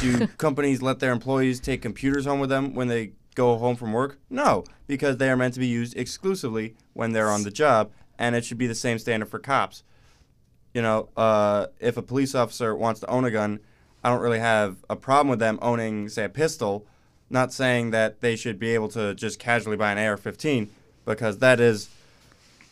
Do 0.00 0.26
companies 0.38 0.82
let 0.82 0.98
their 0.98 1.12
employees 1.12 1.60
take 1.60 1.82
computers 1.82 2.24
home 2.24 2.40
with 2.40 2.50
them 2.50 2.74
when 2.74 2.88
they 2.88 3.12
go 3.34 3.56
home 3.58 3.76
from 3.76 3.92
work? 3.92 4.18
No, 4.28 4.64
because 4.86 5.18
they 5.18 5.30
are 5.30 5.36
meant 5.36 5.54
to 5.54 5.60
be 5.60 5.66
used 5.66 5.96
exclusively 5.96 6.74
when 6.94 7.12
they're 7.12 7.30
on 7.30 7.44
the 7.44 7.50
job, 7.50 7.90
and 8.18 8.34
it 8.34 8.44
should 8.44 8.58
be 8.58 8.66
the 8.66 8.74
same 8.74 8.98
standard 8.98 9.28
for 9.28 9.38
cops. 9.38 9.84
You 10.74 10.82
know, 10.82 11.08
uh, 11.16 11.66
if 11.80 11.96
a 11.96 12.02
police 12.02 12.34
officer 12.34 12.74
wants 12.74 13.00
to 13.00 13.06
own 13.08 13.24
a 13.24 13.30
gun, 13.30 13.60
I 14.02 14.10
don't 14.10 14.20
really 14.20 14.40
have 14.40 14.84
a 14.90 14.96
problem 14.96 15.28
with 15.28 15.38
them 15.38 15.58
owning, 15.62 16.08
say, 16.08 16.24
a 16.24 16.28
pistol. 16.28 16.86
Not 17.28 17.52
saying 17.52 17.90
that 17.90 18.20
they 18.20 18.36
should 18.36 18.58
be 18.58 18.74
able 18.74 18.88
to 18.90 19.14
just 19.14 19.38
casually 19.38 19.76
buy 19.76 19.92
an 19.92 19.98
AR-15, 19.98 20.68
because 21.04 21.38
that 21.38 21.60
is 21.60 21.88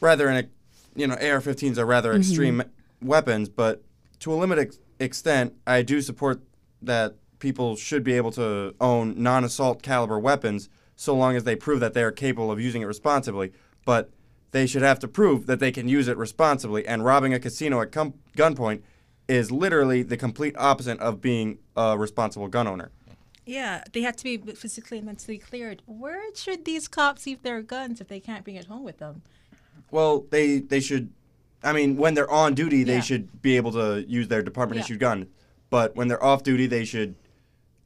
rather 0.00 0.28
an, 0.28 0.48
you 0.94 1.06
know, 1.06 1.14
AR-15s 1.14 1.78
are 1.78 1.86
rather 1.86 2.12
extreme 2.12 2.62
weapons. 3.02 3.48
But 3.48 3.82
to 4.20 4.32
a 4.32 4.36
limited 4.36 4.76
extent, 5.00 5.54
I 5.66 5.82
do 5.82 6.00
support 6.00 6.40
that 6.86 7.16
people 7.38 7.76
should 7.76 8.04
be 8.04 8.14
able 8.14 8.30
to 8.32 8.74
own 8.80 9.14
non-assault 9.22 9.82
caliber 9.82 10.18
weapons 10.18 10.68
so 10.96 11.14
long 11.14 11.36
as 11.36 11.44
they 11.44 11.56
prove 11.56 11.80
that 11.80 11.94
they 11.94 12.02
are 12.02 12.12
capable 12.12 12.50
of 12.50 12.60
using 12.60 12.82
it 12.82 12.86
responsibly. 12.86 13.52
But 13.84 14.10
they 14.52 14.66
should 14.66 14.82
have 14.82 14.98
to 15.00 15.08
prove 15.08 15.46
that 15.46 15.58
they 15.58 15.72
can 15.72 15.88
use 15.88 16.08
it 16.08 16.16
responsibly. 16.16 16.86
And 16.86 17.04
robbing 17.04 17.34
a 17.34 17.40
casino 17.40 17.80
at 17.80 17.92
com- 17.92 18.14
gunpoint 18.36 18.82
is 19.28 19.50
literally 19.50 20.02
the 20.02 20.16
complete 20.16 20.54
opposite 20.56 20.98
of 21.00 21.20
being 21.20 21.58
a 21.76 21.98
responsible 21.98 22.48
gun 22.48 22.66
owner. 22.68 22.90
Yeah, 23.46 23.82
they 23.92 24.00
have 24.02 24.16
to 24.16 24.24
be 24.24 24.38
physically 24.38 24.98
and 24.98 25.06
mentally 25.06 25.36
cleared. 25.38 25.82
Where 25.86 26.22
should 26.34 26.64
these 26.64 26.88
cops 26.88 27.26
leave 27.26 27.42
their 27.42 27.60
guns 27.60 28.00
if 28.00 28.08
they 28.08 28.20
can't 28.20 28.42
bring 28.44 28.56
it 28.56 28.66
home 28.66 28.84
with 28.84 28.98
them? 28.98 29.22
Well, 29.90 30.24
they 30.30 30.60
they 30.60 30.80
should. 30.80 31.10
I 31.62 31.72
mean, 31.72 31.96
when 31.96 32.14
they're 32.14 32.30
on 32.30 32.54
duty, 32.54 32.84
they 32.84 32.94
Yeah. 32.96 33.00
should 33.00 33.42
be 33.42 33.56
able 33.56 33.72
to 33.72 34.04
use 34.08 34.28
their 34.28 34.42
department 34.42 34.78
Yeah. 34.78 34.84
issued 34.84 35.00
gun. 35.00 35.26
But 35.74 35.96
when 35.96 36.06
they're 36.06 36.22
off 36.22 36.44
duty, 36.44 36.68
they 36.68 36.84
should 36.84 37.16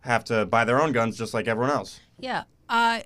have 0.00 0.23
to 0.25 0.45
buy 0.45 0.66
their 0.66 0.78
own 0.78 0.92
guns 0.92 1.16
just 1.16 1.33
like 1.33 1.49
everyone 1.49 1.71
else. 1.71 2.00
Yeah, 2.18 2.42
uh, 2.68 3.00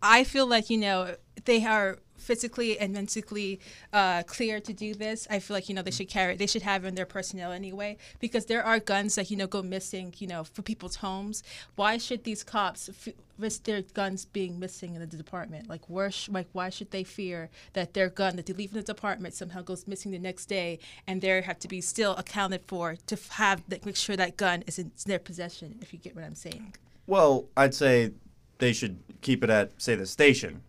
I 0.00 0.24
feel 0.24 0.46
like 0.46 0.70
you 0.70 0.78
know 0.78 1.16
they 1.44 1.62
are 1.66 1.98
physically 2.24 2.78
and 2.78 2.92
mentally 2.92 3.60
uh, 3.92 4.22
clear 4.24 4.60
to 4.60 4.72
do 4.72 4.94
this, 4.94 5.26
I 5.30 5.38
feel 5.38 5.54
like 5.54 5.68
you 5.68 5.74
know 5.74 5.82
they 5.82 5.90
should 5.90 6.08
carry, 6.08 6.36
they 6.36 6.46
should 6.46 6.62
have 6.62 6.84
in 6.84 6.94
their 6.94 7.06
personnel 7.06 7.52
anyway, 7.52 7.96
because 8.18 8.46
there 8.46 8.64
are 8.64 8.78
guns 8.78 9.14
that 9.16 9.30
you 9.30 9.36
know 9.36 9.46
go 9.46 9.62
missing, 9.62 10.14
you 10.18 10.26
know, 10.26 10.44
for 10.44 10.62
people's 10.62 10.96
homes. 10.96 11.42
Why 11.76 11.98
should 11.98 12.24
these 12.24 12.42
cops 12.42 12.88
f- 12.88 13.14
risk 13.38 13.64
their 13.64 13.82
guns 13.82 14.24
being 14.24 14.58
missing 14.58 14.94
in 14.94 15.00
the 15.00 15.06
department? 15.06 15.68
Like, 15.68 15.88
where, 15.88 16.10
sh- 16.10 16.28
like, 16.30 16.48
why 16.52 16.70
should 16.70 16.90
they 16.90 17.04
fear 17.04 17.50
that 17.74 17.94
their 17.94 18.08
gun 18.08 18.36
that 18.36 18.46
they 18.46 18.52
leave 18.52 18.70
in 18.70 18.76
the 18.76 18.82
department 18.82 19.34
somehow 19.34 19.62
goes 19.62 19.86
missing 19.86 20.12
the 20.12 20.18
next 20.18 20.46
day, 20.46 20.78
and 21.06 21.20
they 21.20 21.40
have 21.42 21.58
to 21.60 21.68
be 21.68 21.80
still 21.80 22.14
accounted 22.16 22.62
for 22.66 22.96
to 23.06 23.18
have 23.30 23.62
that, 23.68 23.84
make 23.84 23.96
sure 23.96 24.16
that 24.16 24.36
gun 24.36 24.64
is 24.66 24.78
in 24.78 24.90
their 25.06 25.18
possession? 25.18 25.78
If 25.82 25.92
you 25.92 25.98
get 25.98 26.14
what 26.16 26.24
I'm 26.24 26.34
saying. 26.34 26.74
Well, 27.06 27.44
I'd 27.56 27.74
say 27.74 28.12
they 28.58 28.72
should 28.72 28.98
keep 29.20 29.44
it 29.44 29.50
at, 29.50 29.70
say, 29.76 29.94
the 29.94 30.06
station. 30.06 30.62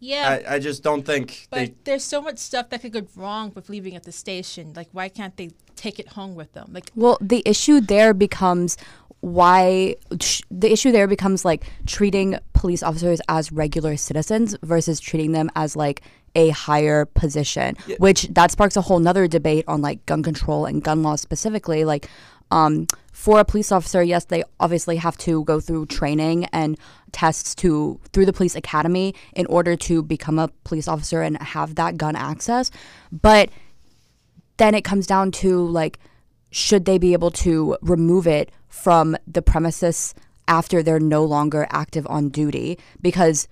Yeah. 0.00 0.40
I, 0.48 0.54
I 0.54 0.58
just 0.58 0.82
don't 0.82 1.04
think 1.04 1.46
But 1.50 1.56
they. 1.58 1.74
there's 1.84 2.04
so 2.04 2.20
much 2.22 2.38
stuff 2.38 2.70
that 2.70 2.80
could 2.82 2.92
go 2.92 3.02
wrong 3.14 3.52
with 3.54 3.68
leaving 3.68 3.94
at 3.96 4.04
the 4.04 4.12
station. 4.12 4.72
Like, 4.74 4.88
why 4.92 5.08
can't 5.08 5.36
they 5.36 5.50
take 5.76 5.98
it 5.98 6.08
home 6.08 6.34
with 6.34 6.52
them? 6.54 6.70
Like, 6.72 6.90
Well, 6.94 7.18
the 7.20 7.42
issue 7.46 7.80
there 7.80 8.14
becomes 8.14 8.76
why 9.20 9.96
sh- 10.20 10.40
the 10.50 10.72
issue 10.72 10.90
there 10.92 11.06
becomes 11.06 11.44
like 11.44 11.64
treating 11.86 12.38
police 12.54 12.82
officers 12.82 13.20
as 13.28 13.52
regular 13.52 13.96
citizens 13.98 14.56
versus 14.62 14.98
treating 14.98 15.32
them 15.32 15.50
as 15.54 15.76
like 15.76 16.00
a 16.34 16.48
higher 16.50 17.04
position, 17.04 17.76
which 17.98 18.22
that 18.28 18.50
sparks 18.50 18.76
a 18.76 18.80
whole 18.80 18.98
nother 18.98 19.28
debate 19.28 19.64
on 19.68 19.82
like 19.82 20.06
gun 20.06 20.22
control 20.22 20.64
and 20.64 20.82
gun 20.82 21.02
laws 21.02 21.20
specifically. 21.20 21.84
Like, 21.84 22.08
um, 22.50 22.86
for 23.12 23.40
a 23.40 23.44
police 23.44 23.72
officer, 23.72 24.02
yes, 24.02 24.24
they 24.24 24.44
obviously 24.60 24.96
have 24.96 25.18
to 25.18 25.44
go 25.44 25.60
through 25.60 25.86
training 25.86 26.46
and 26.46 26.78
tests 27.12 27.54
to 27.56 28.00
through 28.12 28.26
the 28.26 28.32
police 28.32 28.54
academy 28.54 29.14
in 29.34 29.46
order 29.46 29.76
to 29.76 30.02
become 30.02 30.38
a 30.38 30.48
police 30.64 30.86
officer 30.86 31.22
and 31.22 31.36
have 31.38 31.74
that 31.74 31.96
gun 31.96 32.14
access. 32.16 32.70
But 33.10 33.50
then 34.58 34.74
it 34.74 34.84
comes 34.84 35.06
down 35.06 35.32
to 35.32 35.66
like 35.66 35.98
should 36.50 36.84
they 36.84 36.98
be 36.98 37.12
able 37.12 37.30
to 37.30 37.76
remove 37.80 38.26
it 38.26 38.50
from 38.68 39.16
the 39.26 39.42
premises 39.42 40.14
after 40.48 40.82
they're 40.82 41.00
no 41.00 41.24
longer 41.24 41.66
active 41.70 42.06
on 42.08 42.28
duty 42.28 42.78
because 43.00 43.48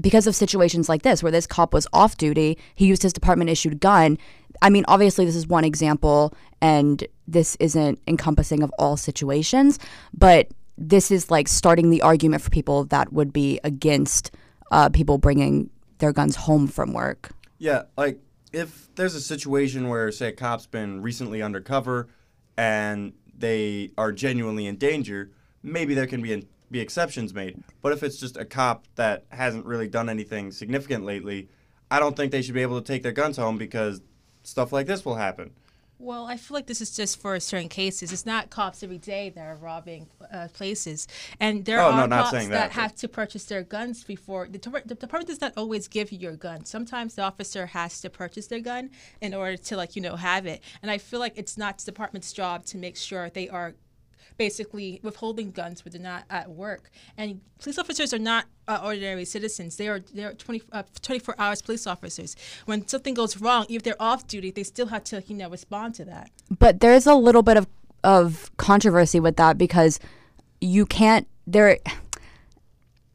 because 0.00 0.26
of 0.26 0.34
situations 0.34 0.88
like 0.88 1.02
this 1.02 1.22
where 1.22 1.32
this 1.32 1.46
cop 1.46 1.72
was 1.72 1.86
off 1.92 2.16
duty 2.16 2.58
he 2.74 2.86
used 2.86 3.02
his 3.02 3.12
department 3.12 3.48
issued 3.50 3.80
gun 3.80 4.18
i 4.60 4.68
mean 4.68 4.84
obviously 4.88 5.24
this 5.24 5.36
is 5.36 5.46
one 5.46 5.64
example 5.64 6.34
and 6.62 7.06
this 7.28 7.56
isn't 7.60 7.98
encompassing 8.06 8.62
of 8.62 8.72
all 8.78 8.96
situations 8.96 9.78
but 10.16 10.48
this 10.78 11.10
is 11.10 11.30
like 11.30 11.46
starting 11.48 11.90
the 11.90 12.00
argument 12.00 12.42
for 12.42 12.48
people 12.48 12.84
that 12.84 13.12
would 13.12 13.32
be 13.32 13.60
against 13.62 14.30
uh, 14.70 14.88
people 14.88 15.18
bringing 15.18 15.68
their 15.98 16.12
guns 16.12 16.34
home 16.36 16.66
from 16.66 16.94
work 16.94 17.32
Yeah, 17.58 17.82
like 17.96 18.18
if 18.52 18.94
there's 18.94 19.14
a 19.14 19.20
situation 19.20 19.88
where, 19.88 20.10
say, 20.12 20.28
a 20.28 20.32
cop's 20.32 20.66
been 20.66 21.00
recently 21.00 21.42
undercover 21.42 22.08
and 22.56 23.12
they 23.38 23.90
are 23.96 24.12
genuinely 24.12 24.66
in 24.66 24.76
danger, 24.76 25.30
maybe 25.62 25.94
there 25.94 26.06
can 26.06 26.20
be 26.22 26.46
be 26.70 26.80
exceptions 26.80 27.34
made. 27.34 27.62
But 27.82 27.92
if 27.92 28.02
it's 28.02 28.18
just 28.18 28.36
a 28.36 28.46
cop 28.46 28.86
that 28.94 29.26
hasn't 29.28 29.66
really 29.66 29.88
done 29.88 30.08
anything 30.08 30.52
significant 30.52 31.04
lately, 31.04 31.50
I 31.90 32.00
don't 32.00 32.16
think 32.16 32.32
they 32.32 32.40
should 32.40 32.54
be 32.54 32.62
able 32.62 32.80
to 32.80 32.86
take 32.86 33.02
their 33.02 33.12
guns 33.12 33.36
home 33.36 33.58
because 33.58 34.00
stuff 34.42 34.72
like 34.72 34.86
this 34.86 35.04
will 35.04 35.16
happen. 35.16 35.52
Well, 36.02 36.26
I 36.26 36.36
feel 36.36 36.56
like 36.56 36.66
this 36.66 36.80
is 36.80 36.94
just 36.94 37.20
for 37.20 37.38
certain 37.38 37.68
cases. 37.68 38.12
It's 38.12 38.26
not 38.26 38.50
cops 38.50 38.82
every 38.82 38.98
day 38.98 39.30
that 39.30 39.46
are 39.46 39.54
robbing 39.54 40.08
uh, 40.32 40.48
places, 40.52 41.06
and 41.38 41.64
there 41.64 41.80
Oh, 41.80 41.92
are 41.92 42.08
no, 42.08 42.16
cops 42.16 42.32
that, 42.32 42.48
that, 42.50 42.72
have 42.72 42.94
to 42.96 43.08
purchase 43.08 43.44
their 43.44 43.62
guns 43.62 44.02
before 44.02 44.48
the, 44.48 44.58
the 44.58 44.94
department 44.96 45.28
does 45.28 45.40
not 45.40 45.52
always 45.56 45.86
give 45.88 46.10
you 46.10 46.18
your 46.18 46.36
gun. 46.36 46.64
Sometimes 46.64 47.14
the 47.14 47.22
officer 47.22 47.66
has 47.66 48.00
to 48.00 48.10
purchase 48.10 48.48
their 48.48 48.60
gun 48.60 48.90
in 49.20 49.32
order 49.32 49.56
to 49.56 49.76
like 49.76 49.94
you 49.94 50.02
know 50.02 50.16
have 50.16 50.44
it, 50.46 50.60
and 50.82 50.90
I 50.90 50.98
feel 50.98 51.20
like 51.20 51.34
it's 51.36 51.56
not 51.56 51.78
the 51.78 51.84
department's 51.84 52.32
job 52.32 52.64
to 52.66 52.78
make 52.78 52.96
sure 52.96 53.30
they 53.30 53.48
are 53.48 53.74
basically 54.38 55.00
withholding 55.02 55.50
guns 55.50 55.84
when 55.84 55.92
they're 55.92 56.00
not 56.00 56.24
at 56.30 56.50
work. 56.50 56.90
And 57.16 57.40
police 57.60 57.78
officers 57.78 58.12
are 58.14 58.18
not 58.18 58.46
uh, 58.68 58.80
ordinary 58.82 59.24
citizens. 59.24 59.76
They 59.76 59.88
are 59.88 60.00
they're 60.14 60.34
20, 60.34 60.62
uh, 60.72 60.82
24 61.00 61.34
hours 61.38 61.62
police 61.62 61.86
officers. 61.86 62.36
When 62.66 62.86
something 62.86 63.14
goes 63.14 63.40
wrong, 63.40 63.66
if 63.68 63.82
they're 63.82 64.00
off 64.00 64.26
duty, 64.26 64.50
they 64.50 64.62
still 64.62 64.86
have 64.86 65.04
to 65.04 65.22
you 65.26 65.36
know 65.36 65.48
respond 65.50 65.94
to 65.96 66.04
that. 66.06 66.30
but 66.58 66.80
there's 66.80 67.06
a 67.06 67.14
little 67.14 67.42
bit 67.42 67.56
of 67.56 67.66
of 68.04 68.50
controversy 68.56 69.20
with 69.20 69.36
that 69.36 69.56
because 69.56 70.00
you 70.60 70.84
can't 70.86 71.26
there 71.46 71.78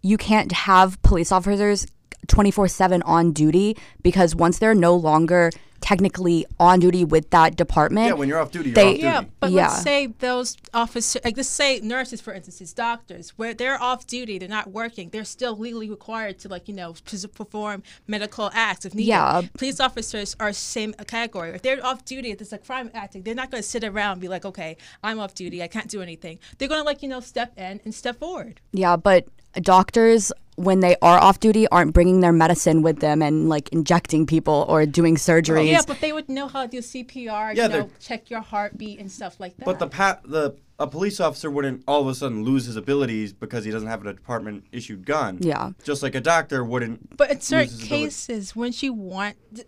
you 0.02 0.18
can't 0.18 0.52
have 0.52 1.02
police 1.02 1.32
officers 1.32 1.88
24/7 2.28 3.02
on 3.06 3.32
duty 3.32 3.78
because 4.02 4.36
once 4.36 4.60
they're 4.60 4.76
no 4.76 4.96
longer 4.96 5.50
technically 5.82 6.46
on 6.60 6.80
duty 6.80 7.06
with 7.06 7.30
that 7.30 7.56
department 7.56 8.08
Yeah, 8.08 8.14
when 8.14 8.28
you're 8.28 8.40
off 8.40 8.52
duty, 8.52 8.70
you're 8.70 8.76
They- 8.76 8.82
off 8.88 8.92
duty. 8.96 9.04
Yeah, 9.04 9.22
but 9.40 9.52
Yeah. 9.52 9.68
let's 9.70 9.82
say 9.84 10.08
those 10.20 10.58
officers, 10.74 11.22
like 11.24 11.38
let's 11.38 11.50
say 11.50 11.80
nurses, 11.82 12.20
for 12.22 12.34
instance, 12.34 12.74
doctors, 12.74 13.30
where 13.38 13.54
they're 13.54 13.82
off 13.82 14.06
duty, 14.08 14.38
they're 14.38 14.50
not 14.50 14.72
working, 14.72 15.10
they're 15.10 15.24
still 15.26 15.56
legally 15.58 15.90
required 15.90 16.40
to, 16.40 16.48
like, 16.50 16.68
you 16.68 16.74
know, 16.74 16.94
pers- 17.06 17.26
perform 17.28 17.84
medical 18.08 18.50
acts 18.54 18.86
if 18.86 18.94
needed. 18.94 19.10
Yeah. 19.10 19.42
Police 19.58 19.80
officers 19.80 20.36
are 20.40 20.52
same 20.54 20.94
category. 21.08 21.52
If 21.52 21.62
they're 21.62 21.84
off 21.86 22.04
duty, 22.06 22.32
if 22.32 22.40
there's 22.40 22.54
a 22.54 22.58
crime 22.58 22.90
acting, 22.94 23.24
they're 23.24 23.36
not 23.36 23.52
going 23.52 23.62
to 23.64 23.68
sit 23.70 23.84
around 23.84 24.14
and 24.14 24.22
be 24.22 24.28
like, 24.28 24.46
okay, 24.46 24.78
I'm 25.04 25.20
off 25.20 25.34
duty, 25.36 25.62
I 25.64 25.68
can't 25.68 25.90
do 25.90 26.02
anything. 26.02 26.40
They're 26.58 26.68
going 26.68 26.82
to, 26.82 26.86
like, 26.86 27.02
you 27.04 27.10
know, 27.10 27.20
step 27.20 27.54
in 27.58 27.80
and 27.86 27.94
step 27.94 28.20
forward. 28.20 28.60
Yeah, 28.72 28.96
but 28.98 29.28
doctors, 29.62 30.32
when 30.58 30.80
they 30.80 30.96
are 31.04 31.20
off 31.20 31.40
duty, 31.40 31.68
aren't 31.68 31.94
bringing 31.94 32.20
their 32.20 32.34
medicine 32.34 32.82
with 32.82 33.00
them 33.00 33.22
and 33.22 33.48
like 33.48 33.70
injecting 33.70 34.26
people 34.26 34.66
or 34.68 34.86
doing 34.88 35.14
oh, 35.14 35.18
surgeries. 35.18 35.70
Yeah, 35.70 35.82
but 35.88 36.02
they 36.02 36.12
would 36.12 36.28
know 36.30 36.48
how 36.48 36.64
to 36.64 36.68
do 36.68 36.80
CPR, 36.80 37.56
Yeah, 37.56 37.68
you 37.68 37.70
know, 37.70 37.90
check 38.00 38.30
your 38.32 38.42
heartbeat 38.42 39.00
and 39.00 39.12
stuff 39.12 39.40
like 39.40 39.56
that. 39.58 39.66
But 39.66 39.78
the 39.78 39.88
pa- 39.88 40.20
the 40.26 40.58
a 40.80 40.88
police 40.88 41.20
officer 41.20 41.50
wouldn't 41.50 41.84
all 41.88 42.02
of 42.02 42.08
a 42.08 42.16
sudden 42.16 42.44
lose 42.44 42.66
his 42.66 42.76
abilities 42.76 43.34
because 43.34 43.66
he 43.66 43.72
doesn't 43.72 43.88
have 43.88 44.06
a 44.06 44.14
department 44.14 44.66
issued 44.72 45.06
gun. 45.06 45.38
Yeah. 45.42 45.72
Just 45.84 46.02
like 46.04 46.16
a 46.16 46.22
doctor 46.22 46.64
wouldn't. 46.64 47.16
But 47.16 47.32
in 47.32 47.42
certain 47.42 47.68
loses 47.68 47.86
ability. 47.86 48.04
cases, 48.04 48.56
once 48.56 48.82
you 48.82 48.94
want 48.94 49.38
th- 49.54 49.68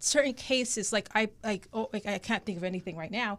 certain 0.00 0.34
cases, 0.34 0.92
like 0.92 1.08
I 1.14 1.30
like 1.44 1.68
oh 1.72 1.90
like 1.92 2.06
I 2.06 2.18
can't 2.18 2.44
think 2.44 2.58
of 2.58 2.64
anything 2.64 2.96
right 2.96 3.10
now. 3.10 3.38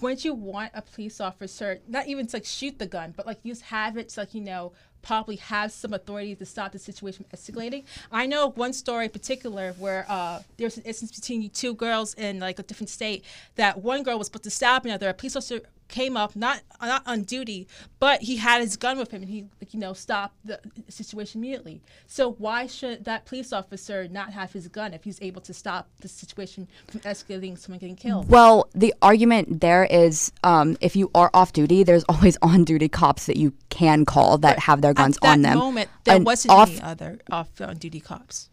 Once 0.00 0.24
you 0.24 0.32
want 0.32 0.70
a 0.74 0.82
police 0.82 1.20
officer, 1.20 1.80
not 1.88 2.06
even 2.06 2.26
to 2.26 2.36
like 2.36 2.44
shoot 2.44 2.78
the 2.78 2.86
gun, 2.86 3.14
but 3.16 3.26
like 3.26 3.38
you 3.42 3.52
just 3.52 3.62
have 3.62 3.96
it 3.96 4.10
to 4.10 4.20
like 4.20 4.34
you 4.34 4.42
know 4.42 4.72
probably 5.02 5.36
have 5.36 5.72
some 5.72 5.92
authority 5.92 6.34
to 6.34 6.46
stop 6.46 6.72
the 6.72 6.78
situation 6.78 7.24
from 7.24 7.38
escalating. 7.38 7.84
I 8.10 8.26
know 8.26 8.50
one 8.50 8.72
story 8.72 9.06
in 9.06 9.10
particular 9.10 9.72
where 9.78 10.06
uh, 10.08 10.42
there 10.56 10.66
was 10.66 10.76
an 10.76 10.84
instance 10.84 11.12
between 11.12 11.48
two 11.50 11.74
girls 11.74 12.14
in 12.14 12.40
like 12.40 12.58
a 12.58 12.62
different 12.62 12.90
state 12.90 13.24
that 13.56 13.82
one 13.82 14.02
girl 14.02 14.18
was 14.18 14.26
supposed 14.26 14.44
to 14.44 14.50
stab 14.50 14.84
another. 14.84 15.08
A 15.08 15.14
police 15.14 15.36
officer 15.36 15.60
came 15.88 16.16
up, 16.16 16.36
not 16.36 16.60
not 16.80 17.02
on 17.06 17.22
duty, 17.22 17.66
but 17.98 18.22
he 18.22 18.36
had 18.36 18.60
his 18.60 18.76
gun 18.76 18.98
with 18.98 19.10
him, 19.10 19.22
and 19.22 19.30
he 19.30 19.46
like, 19.60 19.74
you 19.74 19.80
know 19.80 19.92
stopped 19.94 20.34
the 20.44 20.60
situation 20.88 21.40
immediately. 21.40 21.80
So 22.06 22.32
why 22.32 22.66
should 22.66 23.04
that 23.06 23.24
police 23.24 23.52
officer 23.52 24.06
not 24.08 24.32
have 24.32 24.52
his 24.52 24.68
gun 24.68 24.94
if 24.94 25.04
he's 25.04 25.20
able 25.20 25.40
to 25.42 25.54
stop 25.54 25.88
the 26.00 26.08
situation 26.08 26.68
from 26.88 27.00
escalating, 27.00 27.58
someone 27.58 27.78
getting 27.78 27.96
killed? 27.96 28.28
Well, 28.28 28.68
the 28.74 28.94
argument 29.02 29.60
there 29.60 29.84
is 29.84 30.30
um, 30.44 30.76
if 30.80 30.94
you 30.94 31.10
are 31.14 31.30
off 31.34 31.52
duty, 31.52 31.82
there's 31.82 32.04
always 32.04 32.38
on 32.42 32.64
duty 32.64 32.88
cops 32.88 33.26
that 33.26 33.36
you 33.36 33.52
can 33.70 34.04
call 34.04 34.38
that 34.38 34.60
have 34.60 34.82
their 34.82 34.87
guns 34.94 35.16
At 35.18 35.22
that 35.22 35.32
on 35.32 35.42
them. 35.42 35.58
moment, 35.58 35.90
there 36.04 36.16
And 36.16 36.26
wasn't 36.26 36.52
off, 36.52 36.70
any 36.70 36.80
other 36.82 37.18
off 37.30 37.60
on 37.60 37.76
duty 37.76 38.00
cops. 38.00 38.48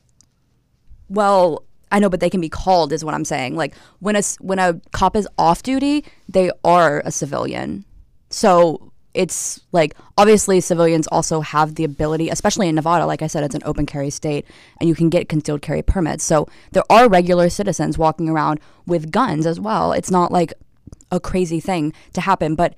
Well, 1.10 1.64
I 1.92 2.00
know, 2.00 2.10
but 2.10 2.20
they 2.20 2.30
can 2.30 2.42
be 2.42 2.50
called, 2.50 2.92
is 2.92 3.06
what 3.06 3.14
I'm 3.14 3.26
saying. 3.26 3.56
Like 3.56 3.76
when 4.00 4.16
a 4.16 4.22
when 4.40 4.60
a 4.60 4.82
cop 4.92 5.16
is 5.16 5.28
off 5.38 5.64
duty, 5.64 6.04
they 6.28 6.52
are 6.64 7.02
a 7.06 7.12
civilian. 7.12 7.86
So 8.30 8.92
it's 9.14 9.62
like 9.72 9.96
obviously 10.18 10.60
civilians 10.60 11.08
also 11.08 11.42
have 11.42 11.76
the 11.76 11.84
ability, 11.84 12.30
especially 12.30 12.68
in 12.68 12.76
Nevada. 12.76 13.06
Like 13.06 13.22
I 13.22 13.28
said, 13.28 13.44
it's 13.44 13.56
an 13.56 13.62
open 13.66 13.86
carry 13.86 14.10
state, 14.10 14.46
and 14.80 14.90
you 14.90 14.96
can 14.96 15.10
get 15.10 15.30
concealed 15.30 15.62
carry 15.62 15.82
permits. 15.82 16.24
So 16.24 16.48
there 16.72 16.84
are 16.90 17.08
regular 17.08 17.50
citizens 17.50 17.98
walking 17.98 18.30
around 18.30 18.60
with 18.86 19.12
guns 19.12 19.46
as 19.46 19.60
well. 19.60 19.94
It's 19.94 20.12
not 20.12 20.32
like 20.32 20.54
a 21.12 21.20
crazy 21.20 21.60
thing 21.60 21.94
to 22.14 22.22
happen, 22.22 22.56
but 22.56 22.76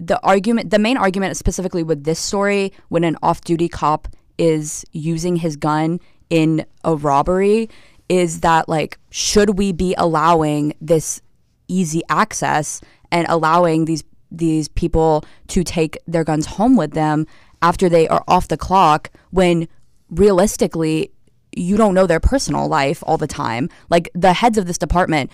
the 0.00 0.20
argument 0.22 0.70
the 0.70 0.78
main 0.78 0.96
argument 0.96 1.36
specifically 1.36 1.82
with 1.82 2.04
this 2.04 2.18
story 2.18 2.72
when 2.88 3.04
an 3.04 3.16
off-duty 3.22 3.68
cop 3.68 4.08
is 4.38 4.84
using 4.92 5.36
his 5.36 5.56
gun 5.56 5.98
in 6.30 6.64
a 6.84 6.94
robbery 6.94 7.68
is 8.08 8.40
that 8.40 8.68
like 8.68 8.98
should 9.10 9.58
we 9.58 9.72
be 9.72 9.94
allowing 9.98 10.74
this 10.80 11.20
easy 11.68 12.02
access 12.08 12.80
and 13.10 13.26
allowing 13.28 13.84
these 13.84 14.04
these 14.30 14.68
people 14.68 15.24
to 15.48 15.64
take 15.64 15.98
their 16.06 16.24
guns 16.24 16.46
home 16.46 16.76
with 16.76 16.92
them 16.92 17.26
after 17.62 17.88
they 17.88 18.06
are 18.08 18.22
off 18.28 18.48
the 18.48 18.56
clock 18.56 19.10
when 19.30 19.66
realistically 20.10 21.10
you 21.56 21.76
don't 21.76 21.94
know 21.94 22.06
their 22.06 22.20
personal 22.20 22.68
life 22.68 23.02
all 23.06 23.16
the 23.16 23.26
time? 23.26 23.68
Like 23.90 24.10
the 24.14 24.32
heads 24.32 24.58
of 24.58 24.66
this 24.66 24.78
department 24.78 25.30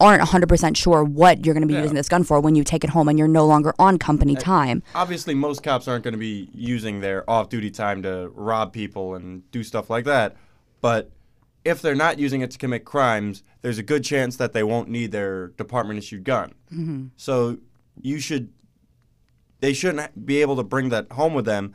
aren't 0.00 0.22
100% 0.22 0.76
sure 0.76 1.04
what 1.04 1.44
you're 1.44 1.54
going 1.54 1.62
to 1.62 1.68
be 1.68 1.74
Yeah. 1.74 1.82
using 1.82 1.94
this 1.94 2.08
gun 2.08 2.24
for 2.24 2.40
when 2.40 2.54
you 2.54 2.64
take 2.64 2.82
it 2.82 2.90
home 2.90 3.08
and 3.08 3.18
you're 3.18 3.28
no 3.28 3.46
longer 3.46 3.74
on 3.78 3.98
company 3.98 4.34
time. 4.34 4.82
Obviously, 4.94 5.34
most 5.34 5.62
cops 5.62 5.86
aren't 5.86 6.02
going 6.04 6.12
to 6.12 6.18
be 6.18 6.50
using 6.52 7.00
their 7.00 7.28
off-duty 7.30 7.70
time 7.70 8.02
to 8.02 8.30
rob 8.34 8.72
people 8.72 9.14
and 9.14 9.48
do 9.52 9.62
stuff 9.62 9.88
like 9.88 10.04
that. 10.04 10.36
But 10.80 11.10
if 11.64 11.80
they're 11.80 11.94
not 11.94 12.18
using 12.18 12.40
it 12.40 12.50
to 12.52 12.58
commit 12.58 12.84
crimes, 12.84 13.42
there's 13.62 13.78
a 13.78 13.82
good 13.82 14.02
chance 14.02 14.36
that 14.36 14.52
they 14.52 14.62
won't 14.62 14.88
need 14.88 15.12
their 15.12 15.48
department-issued 15.48 16.24
gun. 16.24 16.54
Mm-hmm. 16.72 17.06
So 17.16 17.58
you 18.00 18.18
should, 18.18 18.52
they 19.60 19.72
shouldn't 19.72 20.26
be 20.26 20.40
able 20.40 20.56
to 20.56 20.64
bring 20.64 20.88
that 20.88 21.12
home 21.12 21.34
with 21.34 21.44
them. 21.44 21.74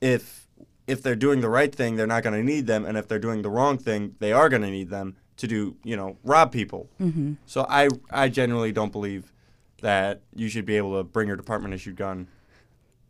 If 0.00 0.48
if 0.86 1.00
they're 1.00 1.14
doing 1.14 1.40
the 1.40 1.48
right 1.48 1.72
thing, 1.72 1.94
they're 1.96 2.08
not 2.08 2.24
going 2.24 2.34
to 2.34 2.42
need 2.42 2.66
them, 2.66 2.84
and 2.84 2.98
if 2.98 3.06
they're 3.06 3.20
doing 3.20 3.42
the 3.42 3.48
wrong 3.48 3.78
thing, 3.78 4.16
they 4.18 4.32
are 4.32 4.48
going 4.48 4.62
to 4.62 4.70
need 4.70 4.90
them 4.90 5.16
to 5.36 5.46
do, 5.46 5.76
you 5.82 5.96
know, 5.96 6.16
rob 6.24 6.52
people. 6.52 6.88
Mm-hmm. 7.00 7.34
So 7.46 7.66
I 7.68 7.88
I 8.10 8.28
generally 8.28 8.72
don't 8.72 8.92
believe 8.92 9.32
that 9.80 10.20
you 10.34 10.48
should 10.48 10.64
be 10.64 10.76
able 10.76 10.96
to 10.96 11.04
bring 11.04 11.28
your 11.28 11.36
department 11.36 11.74
issued 11.74 11.96
gun. 11.96 12.28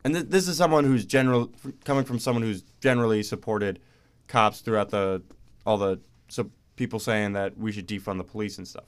And 0.03 0.13
th- 0.15 0.27
this 0.27 0.47
is 0.47 0.57
someone 0.57 0.83
who's 0.83 1.05
general 1.05 1.51
coming 1.85 2.03
from 2.03 2.19
someone 2.19 2.43
who's 2.43 2.63
generally 2.81 3.23
supported 3.23 3.79
cops 4.27 4.61
throughout 4.61 4.89
the 4.89 5.21
all 5.65 5.77
the 5.77 5.99
so 6.27 6.49
people 6.75 6.99
saying 6.99 7.33
that 7.33 7.57
we 7.57 7.71
should 7.71 7.87
defund 7.87 8.17
the 8.17 8.23
police 8.23 8.57
and 8.57 8.67
stuff. 8.67 8.85